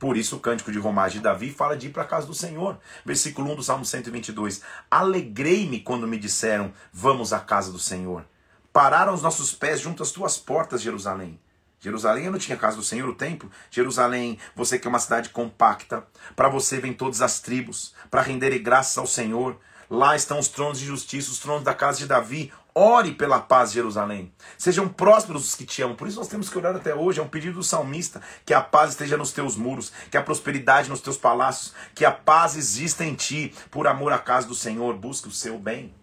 Por 0.00 0.16
isso 0.16 0.34
o 0.34 0.40
cântico 0.40 0.72
de 0.72 0.80
romagem 0.80 1.18
de 1.18 1.22
Davi 1.22 1.48
fala 1.48 1.76
de 1.76 1.86
ir 1.86 1.90
para 1.90 2.02
a 2.02 2.06
casa 2.06 2.26
do 2.26 2.34
Senhor. 2.34 2.76
Versículo 3.04 3.52
1 3.52 3.54
do 3.54 3.62
Salmo 3.62 3.84
122. 3.84 4.62
Alegrei-me 4.90 5.78
quando 5.78 6.08
me 6.08 6.18
disseram, 6.18 6.72
vamos 6.92 7.32
à 7.32 7.38
casa 7.38 7.70
do 7.70 7.78
Senhor. 7.78 8.24
Pararam 8.72 9.14
os 9.14 9.22
nossos 9.22 9.54
pés 9.54 9.80
junto 9.80 10.02
às 10.02 10.10
tuas 10.10 10.36
portas, 10.36 10.82
Jerusalém. 10.82 11.38
Jerusalém 11.86 12.28
não 12.28 12.36
tinha 12.36 12.56
casa 12.56 12.76
do 12.76 12.82
Senhor, 12.82 13.08
o 13.08 13.14
templo. 13.14 13.48
Jerusalém, 13.70 14.40
você 14.56 14.76
que 14.76 14.88
é 14.88 14.90
uma 14.90 14.98
cidade 14.98 15.28
compacta, 15.28 16.04
para 16.34 16.48
você 16.48 16.80
vem 16.80 16.92
todas 16.92 17.22
as 17.22 17.38
tribos, 17.38 17.94
para 18.10 18.22
renderem 18.22 18.60
graças 18.60 18.98
ao 18.98 19.06
Senhor. 19.06 19.56
Lá 19.88 20.16
estão 20.16 20.40
os 20.40 20.48
tronos 20.48 20.80
de 20.80 20.84
justiça, 20.84 21.30
os 21.30 21.38
tronos 21.38 21.62
da 21.62 21.72
casa 21.72 21.98
de 21.98 22.06
Davi. 22.08 22.52
Ore 22.74 23.12
pela 23.12 23.38
paz 23.38 23.70
Jerusalém. 23.70 24.34
Sejam 24.58 24.88
prósperos 24.88 25.46
os 25.46 25.54
que 25.54 25.64
te 25.64 25.80
amam. 25.80 25.94
Por 25.94 26.08
isso 26.08 26.18
nós 26.18 26.26
temos 26.26 26.48
que 26.48 26.58
orar 26.58 26.74
até 26.74 26.92
hoje. 26.92 27.20
É 27.20 27.22
um 27.22 27.28
pedido 27.28 27.54
do 27.54 27.62
salmista. 27.62 28.20
Que 28.44 28.52
a 28.52 28.60
paz 28.60 28.90
esteja 28.90 29.16
nos 29.16 29.30
teus 29.30 29.54
muros. 29.54 29.92
Que 30.10 30.16
a 30.16 30.22
prosperidade 30.22 30.90
nos 30.90 31.00
teus 31.00 31.16
palácios. 31.16 31.72
Que 31.94 32.04
a 32.04 32.10
paz 32.10 32.56
exista 32.56 33.04
em 33.04 33.14
ti. 33.14 33.54
Por 33.70 33.86
amor 33.86 34.12
à 34.12 34.18
casa 34.18 34.48
do 34.48 34.56
Senhor. 34.56 34.92
Busque 34.96 35.28
o 35.28 35.32
seu 35.32 35.56
bem. 35.56 35.94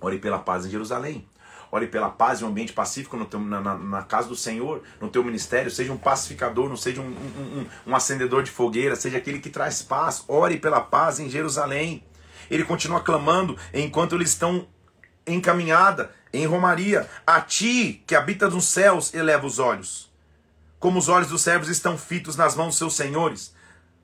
Ore 0.00 0.18
pela 0.18 0.38
paz 0.38 0.64
em 0.64 0.70
Jerusalém. 0.70 1.28
Ore 1.70 1.86
pela 1.86 2.08
paz 2.08 2.40
e 2.40 2.44
um 2.44 2.48
ambiente 2.48 2.72
pacífico 2.72 3.16
no 3.16 3.26
teu, 3.26 3.38
na, 3.40 3.60
na, 3.60 3.74
na, 3.76 4.02
casa 4.02 4.28
do 4.28 4.36
Senhor, 4.36 4.82
no 5.00 5.08
teu 5.08 5.22
ministério. 5.22 5.70
Seja 5.70 5.92
um 5.92 5.98
pacificador, 5.98 6.68
não 6.68 6.76
seja 6.76 7.00
um, 7.00 7.04
um, 7.04 7.60
um, 7.60 7.66
um 7.88 7.96
acendedor 7.96 8.42
de 8.42 8.50
fogueira. 8.50 8.96
Seja 8.96 9.18
aquele 9.18 9.38
que 9.38 9.50
traz 9.50 9.82
paz. 9.82 10.24
Ore 10.26 10.58
pela 10.58 10.80
paz 10.80 11.20
em 11.20 11.28
Jerusalém. 11.28 12.02
Ele 12.50 12.64
continua 12.64 13.00
clamando 13.00 13.56
enquanto 13.74 14.14
eles 14.14 14.30
estão 14.30 14.66
encaminhada 15.26 16.10
em 16.32 16.46
romaria. 16.46 17.08
A 17.26 17.40
ti, 17.40 18.02
que 18.06 18.14
habita 18.14 18.48
nos 18.48 18.66
céus, 18.66 19.12
eleva 19.12 19.46
os 19.46 19.58
olhos. 19.58 20.10
Como 20.78 20.98
os 20.98 21.08
olhos 21.08 21.28
dos 21.28 21.42
servos 21.42 21.68
estão 21.68 21.98
fitos 21.98 22.36
nas 22.36 22.54
mãos 22.54 22.68
dos 22.68 22.78
seus 22.78 22.96
senhores. 22.96 23.54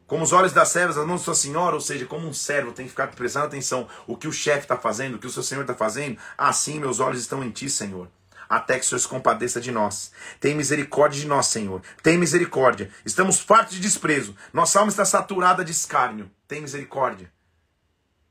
Como 0.07 0.23
os 0.23 0.33
olhos 0.33 0.53
das 0.53 0.69
servas 0.69 0.97
nas 0.97 1.07
mãos 1.07 1.21
de 1.21 1.25
sua 1.25 1.35
senhora, 1.35 1.75
ou 1.75 1.81
seja, 1.81 2.05
como 2.05 2.29
um 2.29 2.33
servo 2.33 2.73
tem 2.73 2.85
que 2.85 2.91
ficar 2.91 3.07
prestando 3.09 3.47
atenção 3.47 3.89
o 4.07 4.17
que 4.17 4.29
o 4.29 4.33
chefe 4.33 4.65
está 4.65 4.77
fazendo, 4.77 5.15
o 5.15 5.19
que 5.19 5.27
o 5.27 5.31
seu 5.31 5.43
senhor 5.43 5.63
está 5.63 5.75
fazendo, 5.75 6.19
assim 6.37 6.79
meus 6.79 7.01
olhos 7.01 7.21
estão 7.21 7.43
em 7.43 7.51
ti, 7.51 7.71
Senhor. 7.71 8.09
Até 8.47 8.79
que 8.79 8.85
o 8.85 8.89
Senhor 8.89 8.99
se 8.99 9.09
compadeça 9.09 9.59
de 9.59 9.73
nós. 9.73 10.13
Tem 10.39 10.55
misericórdia 10.55 11.19
de 11.19 11.27
nós, 11.27 11.47
Senhor. 11.47 11.81
Tem 12.03 12.19
misericórdia. 12.19 12.91
Estamos 13.05 13.41
fartos 13.41 13.75
de 13.75 13.81
desprezo. 13.81 14.37
Nossa 14.53 14.79
alma 14.79 14.91
está 14.91 15.05
saturada 15.05 15.65
de 15.65 15.73
escárnio. 15.73 16.31
Tem 16.47 16.61
misericórdia. 16.61 17.33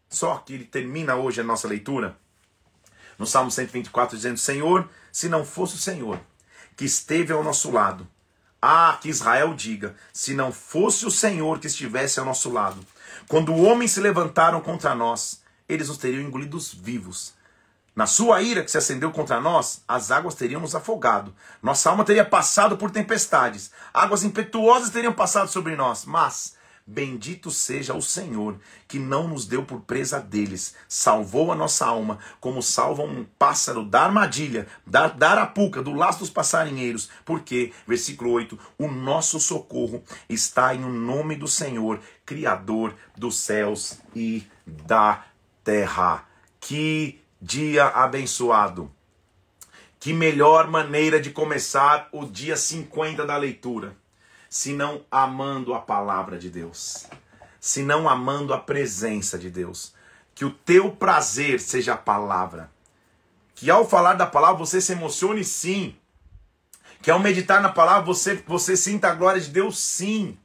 Só 0.07 0.37
que 0.37 0.53
ele 0.53 0.65
termina 0.65 1.15
hoje 1.15 1.41
a 1.41 1.43
nossa 1.43 1.67
leitura 1.67 2.15
no 3.17 3.25
Salmo 3.25 3.49
124, 3.49 4.15
dizendo: 4.15 4.37
Senhor, 4.37 4.87
se 5.11 5.27
não 5.27 5.43
fosse 5.43 5.75
o 5.75 5.79
Senhor 5.79 6.19
que 6.75 6.85
esteve 6.85 7.33
ao 7.33 7.43
nosso 7.43 7.71
lado, 7.71 8.07
ah, 8.65 8.97
que 9.01 9.09
Israel 9.09 9.53
diga: 9.53 9.93
se 10.13 10.33
não 10.33 10.49
fosse 10.49 11.05
o 11.05 11.11
Senhor 11.11 11.59
que 11.59 11.67
estivesse 11.67 12.17
ao 12.17 12.25
nosso 12.25 12.49
lado, 12.49 12.79
quando 13.27 13.53
homens 13.53 13.91
se 13.91 13.99
levantaram 13.99 14.61
contra 14.61 14.95
nós, 14.95 15.41
eles 15.67 15.89
nos 15.89 15.97
teriam 15.97 16.21
engolidos 16.21 16.73
vivos. 16.73 17.33
Na 17.93 18.07
sua 18.07 18.41
ira 18.41 18.63
que 18.63 18.71
se 18.71 18.77
acendeu 18.77 19.11
contra 19.11 19.41
nós, 19.41 19.83
as 19.85 20.11
águas 20.11 20.35
teriam 20.35 20.61
nos 20.61 20.73
afogado. 20.73 21.35
Nossa 21.61 21.89
alma 21.89 22.05
teria 22.05 22.23
passado 22.23 22.77
por 22.77 22.89
tempestades. 22.89 23.69
Águas 23.93 24.23
impetuosas 24.23 24.91
teriam 24.91 25.11
passado 25.11 25.49
sobre 25.49 25.75
nós. 25.75 26.05
Mas 26.05 26.55
Bendito 26.85 27.49
seja 27.49 27.93
o 27.93 28.01
Senhor, 28.01 28.59
que 28.89 28.99
não 28.99 29.25
nos 29.29 29.45
deu 29.45 29.63
por 29.63 29.79
presa 29.81 30.19
deles, 30.19 30.75
salvou 30.85 31.49
a 31.49 31.55
nossa 31.55 31.85
alma, 31.85 32.19
como 32.41 32.61
salva 32.61 33.03
um 33.03 33.23
pássaro 33.39 33.85
da 33.85 34.03
armadilha, 34.03 34.67
da, 34.85 35.07
da 35.07 35.31
arapuca, 35.31 35.81
do 35.81 35.93
laço 35.93 36.19
dos 36.19 36.29
passarinheiros. 36.29 37.09
Porque, 37.23 37.71
versículo 37.87 38.31
8, 38.31 38.59
o 38.77 38.89
nosso 38.89 39.39
socorro 39.39 40.03
está 40.27 40.75
em 40.75 40.83
o 40.83 40.91
nome 40.91 41.37
do 41.37 41.47
Senhor, 41.47 42.01
Criador 42.25 42.93
dos 43.15 43.37
céus 43.37 43.99
e 44.13 44.45
da 44.67 45.23
terra. 45.63 46.27
Que 46.59 47.21
dia 47.41 47.87
abençoado! 47.87 48.91
Que 50.01 50.11
melhor 50.11 50.67
maneira 50.67 51.17
de 51.17 51.31
começar 51.31 52.09
o 52.11 52.25
dia 52.25 52.57
50 52.57 53.25
da 53.25 53.37
leitura 53.37 54.02
senão 54.53 55.01
amando 55.09 55.73
a 55.73 55.79
palavra 55.79 56.37
de 56.37 56.47
Deus, 56.47 57.07
senão 57.59 58.07
amando 58.07 58.53
a 58.53 58.59
presença 58.59 59.35
de 59.35 59.49
Deus. 59.49 59.95
Que 60.35 60.45
o 60.45 60.51
teu 60.51 60.91
prazer 60.91 61.59
seja 61.59 61.95
a 61.95 61.97
palavra. 61.97 62.69
Que 63.55 63.71
ao 63.71 63.89
falar 63.89 64.13
da 64.13 64.27
palavra 64.27 64.57
você 64.57 64.79
se 64.79 64.91
emocione 64.91 65.43
sim. 65.43 65.95
Que 67.01 67.09
ao 67.09 67.17
meditar 67.17 67.63
na 67.63 67.69
palavra 67.69 68.03
você, 68.03 68.43
você 68.45 68.77
sinta 68.77 69.09
a 69.09 69.15
glória 69.15 69.41
de 69.41 69.49
Deus 69.49 69.79
sim. 69.79 70.37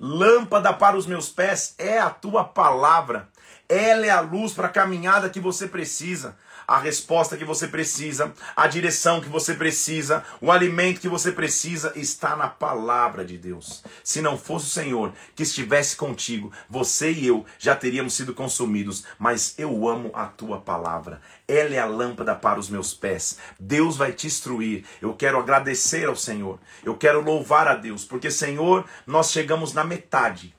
Lâmpada 0.00 0.72
para 0.72 0.96
os 0.96 1.04
meus 1.04 1.28
pés 1.28 1.74
é 1.76 1.98
a 1.98 2.08
tua 2.08 2.44
palavra. 2.44 3.28
Ela 3.68 4.06
é 4.06 4.10
a 4.10 4.20
luz 4.20 4.54
para 4.54 4.68
a 4.68 4.72
caminhada 4.72 5.28
que 5.28 5.40
você 5.40 5.68
precisa 5.68 6.38
a 6.66 6.78
resposta 6.78 7.36
que 7.36 7.44
você 7.44 7.66
precisa, 7.66 8.32
a 8.56 8.66
direção 8.66 9.20
que 9.20 9.28
você 9.28 9.54
precisa, 9.54 10.24
o 10.40 10.50
alimento 10.50 11.00
que 11.00 11.08
você 11.08 11.32
precisa 11.32 11.92
está 11.96 12.36
na 12.36 12.48
palavra 12.48 13.24
de 13.24 13.36
Deus. 13.36 13.82
Se 14.02 14.20
não 14.20 14.38
fosse 14.38 14.66
o 14.66 14.70
Senhor 14.70 15.12
que 15.34 15.42
estivesse 15.42 15.96
contigo, 15.96 16.52
você 16.68 17.12
e 17.12 17.26
eu 17.26 17.44
já 17.58 17.74
teríamos 17.74 18.14
sido 18.14 18.34
consumidos, 18.34 19.04
mas 19.18 19.54
eu 19.58 19.88
amo 19.88 20.10
a 20.14 20.26
tua 20.26 20.60
palavra. 20.60 21.20
Ela 21.46 21.74
é 21.74 21.78
a 21.78 21.86
lâmpada 21.86 22.34
para 22.34 22.58
os 22.58 22.68
meus 22.68 22.94
pés. 22.94 23.38
Deus 23.58 23.96
vai 23.96 24.12
te 24.12 24.26
instruir. 24.26 24.84
Eu 25.00 25.14
quero 25.14 25.38
agradecer 25.38 26.06
ao 26.06 26.16
Senhor. 26.16 26.58
Eu 26.84 26.96
quero 26.96 27.20
louvar 27.20 27.68
a 27.68 27.74
Deus, 27.74 28.04
porque 28.04 28.30
Senhor, 28.30 28.84
nós 29.06 29.30
chegamos 29.30 29.72
na 29.72 29.84
metade. 29.84 30.54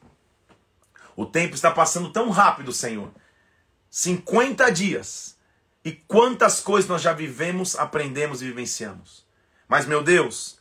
O 1.16 1.26
tempo 1.26 1.56
está 1.56 1.72
passando 1.72 2.12
tão 2.12 2.30
rápido, 2.30 2.72
Senhor. 2.72 3.12
50 3.90 4.72
dias 4.72 5.33
e 5.84 5.92
quantas 5.92 6.60
coisas 6.60 6.90
nós 6.90 7.02
já 7.02 7.14
vivemos, 7.14 7.76
aprendemos 7.76 8.42
e 8.42 8.46
vivenciamos. 8.46 9.26
Mas, 9.68 9.86
meu 9.86 10.02
Deus, 10.02 10.60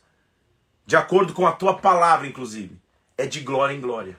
de 0.85 0.95
acordo 0.95 1.33
com 1.33 1.47
a 1.47 1.51
tua 1.51 1.75
palavra, 1.75 2.27
inclusive, 2.27 2.77
é 3.17 3.25
de 3.25 3.39
glória 3.39 3.73
em 3.73 3.81
glória. 3.81 4.17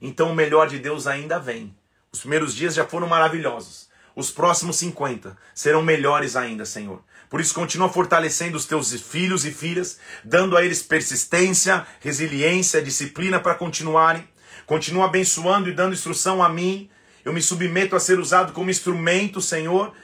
Então 0.00 0.30
o 0.30 0.34
melhor 0.34 0.68
de 0.68 0.78
Deus 0.78 1.06
ainda 1.06 1.38
vem. 1.38 1.74
Os 2.12 2.20
primeiros 2.20 2.54
dias 2.54 2.74
já 2.74 2.84
foram 2.84 3.06
maravilhosos. 3.06 3.88
Os 4.14 4.30
próximos 4.30 4.76
50 4.76 5.36
serão 5.54 5.82
melhores 5.82 6.36
ainda, 6.36 6.66
Senhor. 6.66 7.02
Por 7.30 7.40
isso, 7.40 7.54
continua 7.54 7.88
fortalecendo 7.88 8.58
os 8.58 8.66
teus 8.66 8.92
filhos 9.00 9.46
e 9.46 9.50
filhas, 9.50 9.98
dando 10.22 10.54
a 10.54 10.62
eles 10.62 10.82
persistência, 10.82 11.86
resiliência, 11.98 12.82
disciplina 12.82 13.40
para 13.40 13.54
continuarem. 13.54 14.28
Continua 14.66 15.06
abençoando 15.06 15.70
e 15.70 15.72
dando 15.72 15.94
instrução 15.94 16.42
a 16.42 16.48
mim. 16.50 16.90
Eu 17.24 17.32
me 17.32 17.40
submeto 17.40 17.96
a 17.96 18.00
ser 18.00 18.18
usado 18.18 18.52
como 18.52 18.70
instrumento, 18.70 19.40
Senhor, 19.40 19.94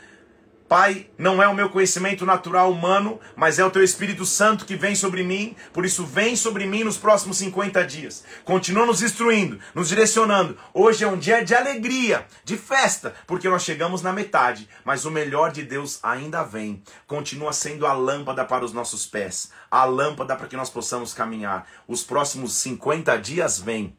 Pai, 0.69 1.09
não 1.17 1.43
é 1.43 1.49
o 1.49 1.55
meu 1.55 1.71
conhecimento 1.71 2.27
natural 2.27 2.71
humano, 2.71 3.19
mas 3.35 3.59
é 3.59 3.65
o 3.65 3.71
teu 3.71 3.83
Espírito 3.83 4.27
Santo 4.27 4.67
que 4.67 4.77
vem 4.77 4.95
sobre 4.95 5.23
mim, 5.23 5.57
por 5.73 5.83
isso 5.87 6.05
vem 6.05 6.37
sobre 6.37 6.67
mim 6.67 6.85
nos 6.85 6.99
próximos 6.99 7.39
50 7.39 7.87
dias. 7.87 8.23
Continua 8.45 8.85
nos 8.85 9.01
instruindo, 9.01 9.59
nos 9.75 9.89
direcionando. 9.89 10.59
Hoje 10.75 11.05
é 11.05 11.09
um 11.09 11.17
dia 11.17 11.43
de 11.43 11.55
alegria, 11.55 12.27
de 12.45 12.59
festa, 12.59 13.15
porque 13.27 13.49
nós 13.49 13.63
chegamos 13.63 14.03
na 14.03 14.13
metade, 14.13 14.69
mas 14.85 15.07
o 15.07 15.11
melhor 15.11 15.53
de 15.53 15.63
Deus 15.63 16.01
ainda 16.03 16.43
vem. 16.43 16.83
Continua 17.07 17.55
sendo 17.55 17.87
a 17.87 17.95
lâmpada 17.95 18.45
para 18.45 18.63
os 18.63 18.75
nossos 18.75 19.07
pés, 19.07 19.51
a 19.71 19.87
lâmpada 19.87 20.37
para 20.37 20.49
que 20.49 20.57
nós 20.57 20.69
possamos 20.69 21.15
caminhar. 21.15 21.67
Os 21.89 22.05
próximos 22.05 22.53
50 22.53 23.17
dias 23.17 23.59
vêm. 23.59 23.97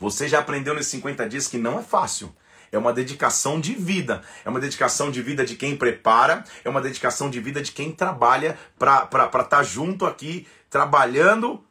Você 0.00 0.26
já 0.26 0.40
aprendeu 0.40 0.74
nesses 0.74 0.90
50 0.90 1.28
dias 1.28 1.46
que 1.46 1.56
não 1.56 1.78
é 1.78 1.82
fácil. 1.84 2.34
É 2.70 2.78
uma 2.78 2.92
dedicação 2.92 3.60
de 3.60 3.74
vida. 3.74 4.22
É 4.44 4.48
uma 4.48 4.60
dedicação 4.60 5.10
de 5.10 5.22
vida 5.22 5.44
de 5.44 5.56
quem 5.56 5.76
prepara, 5.76 6.44
é 6.64 6.68
uma 6.68 6.80
dedicação 6.80 7.30
de 7.30 7.40
vida 7.40 7.60
de 7.62 7.72
quem 7.72 7.92
trabalha 7.92 8.58
para 8.78 9.04
estar 9.04 9.42
tá 9.44 9.62
junto 9.62 10.06
aqui, 10.06 10.46
trabalhando 10.70 11.64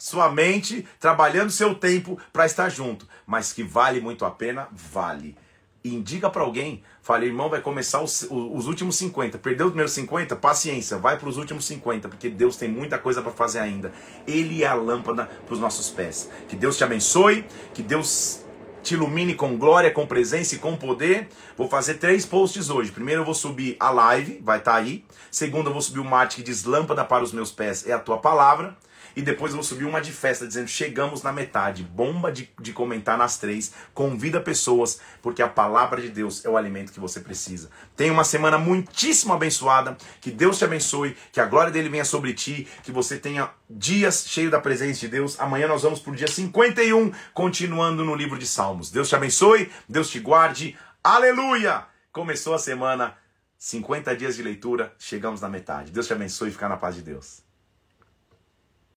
sua 0.00 0.30
mente, 0.30 0.86
trabalhando 0.98 1.50
seu 1.50 1.74
tempo 1.74 2.18
para 2.32 2.46
estar 2.46 2.70
junto. 2.70 3.06
Mas 3.26 3.52
que 3.52 3.62
vale 3.62 4.00
muito 4.00 4.24
a 4.24 4.30
pena, 4.30 4.66
vale. 4.72 5.36
Indica 5.84 6.28
para 6.28 6.42
alguém, 6.42 6.82
fale, 7.00 7.26
irmão, 7.26 7.48
vai 7.48 7.60
começar 7.60 8.02
os, 8.02 8.26
os 8.30 8.66
últimos 8.66 8.96
50. 8.96 9.38
Perdeu 9.38 9.66
os 9.66 9.72
primeiros 9.72 9.92
50? 9.92 10.36
Paciência, 10.36 10.98
vai 10.98 11.18
para 11.18 11.28
os 11.28 11.36
últimos 11.36 11.64
50, 11.66 12.08
porque 12.08 12.28
Deus 12.28 12.56
tem 12.56 12.68
muita 12.68 12.98
coisa 12.98 13.22
para 13.22 13.32
fazer 13.32 13.60
ainda. 13.60 13.92
Ele 14.26 14.62
é 14.62 14.66
a 14.66 14.74
lâmpada 14.74 15.26
para 15.26 15.54
os 15.54 15.60
nossos 15.60 15.90
pés. 15.90 16.30
Que 16.48 16.56
Deus 16.56 16.76
te 16.76 16.84
abençoe, 16.84 17.46
que 17.72 17.82
Deus 17.82 18.44
te 18.82 18.94
ilumine 18.94 19.34
com 19.34 19.56
glória, 19.56 19.90
com 19.90 20.06
presença 20.06 20.54
e 20.54 20.58
com 20.58 20.76
poder. 20.76 21.28
Vou 21.56 21.68
fazer 21.68 21.94
três 21.94 22.24
posts 22.24 22.70
hoje. 22.70 22.90
Primeiro 22.90 23.22
eu 23.22 23.24
vou 23.24 23.34
subir 23.34 23.76
a 23.78 23.90
live, 23.90 24.40
vai 24.42 24.58
estar 24.58 24.72
tá 24.72 24.78
aí. 24.78 25.04
Segundo 25.30 25.68
eu 25.68 25.72
vou 25.72 25.82
subir 25.82 26.00
o 26.00 26.04
marte 26.04 26.36
que 26.36 26.42
diz 26.42 26.64
lâmpada 26.64 27.04
para 27.04 27.22
os 27.22 27.32
meus 27.32 27.50
pés, 27.50 27.86
é 27.86 27.92
a 27.92 27.98
tua 27.98 28.18
palavra. 28.18 28.76
E 29.14 29.22
depois 29.22 29.52
vou 29.52 29.62
subir 29.62 29.84
uma 29.84 30.00
de 30.00 30.12
festa 30.12 30.46
dizendo 30.46 30.68
chegamos 30.68 31.22
na 31.22 31.32
metade. 31.32 31.82
Bomba 31.82 32.30
de, 32.30 32.50
de 32.60 32.72
comentar 32.72 33.16
nas 33.16 33.38
três. 33.38 33.72
Convida 33.92 34.40
pessoas, 34.40 35.00
porque 35.22 35.42
a 35.42 35.48
palavra 35.48 36.00
de 36.00 36.08
Deus 36.08 36.44
é 36.44 36.48
o 36.48 36.56
alimento 36.56 36.92
que 36.92 37.00
você 37.00 37.20
precisa. 37.20 37.70
Tenha 37.96 38.12
uma 38.12 38.24
semana 38.24 38.58
muitíssimo 38.58 39.32
abençoada. 39.32 39.96
Que 40.20 40.30
Deus 40.30 40.58
te 40.58 40.64
abençoe. 40.64 41.16
Que 41.32 41.40
a 41.40 41.46
glória 41.46 41.72
dele 41.72 41.88
venha 41.88 42.04
sobre 42.04 42.32
ti. 42.32 42.68
Que 42.82 42.92
você 42.92 43.18
tenha 43.18 43.50
dias 43.68 44.24
cheios 44.26 44.50
da 44.50 44.60
presença 44.60 45.00
de 45.00 45.08
Deus. 45.08 45.38
Amanhã 45.40 45.66
nós 45.66 45.82
vamos 45.82 46.00
para 46.00 46.12
o 46.12 46.16
dia 46.16 46.28
51, 46.28 47.12
continuando 47.34 48.04
no 48.04 48.14
livro 48.14 48.38
de 48.38 48.46
Salmos. 48.46 48.90
Deus 48.90 49.08
te 49.08 49.16
abençoe. 49.16 49.70
Deus 49.88 50.10
te 50.10 50.20
guarde. 50.20 50.76
Aleluia! 51.02 51.84
Começou 52.12 52.54
a 52.54 52.58
semana. 52.58 53.16
50 53.60 54.16
dias 54.16 54.36
de 54.36 54.42
leitura, 54.42 54.94
chegamos 54.98 55.42
na 55.42 55.48
metade. 55.48 55.92
Deus 55.92 56.06
te 56.06 56.14
abençoe 56.14 56.48
e 56.48 56.52
fica 56.52 56.66
na 56.66 56.78
paz 56.78 56.94
de 56.94 57.02
Deus. 57.02 57.49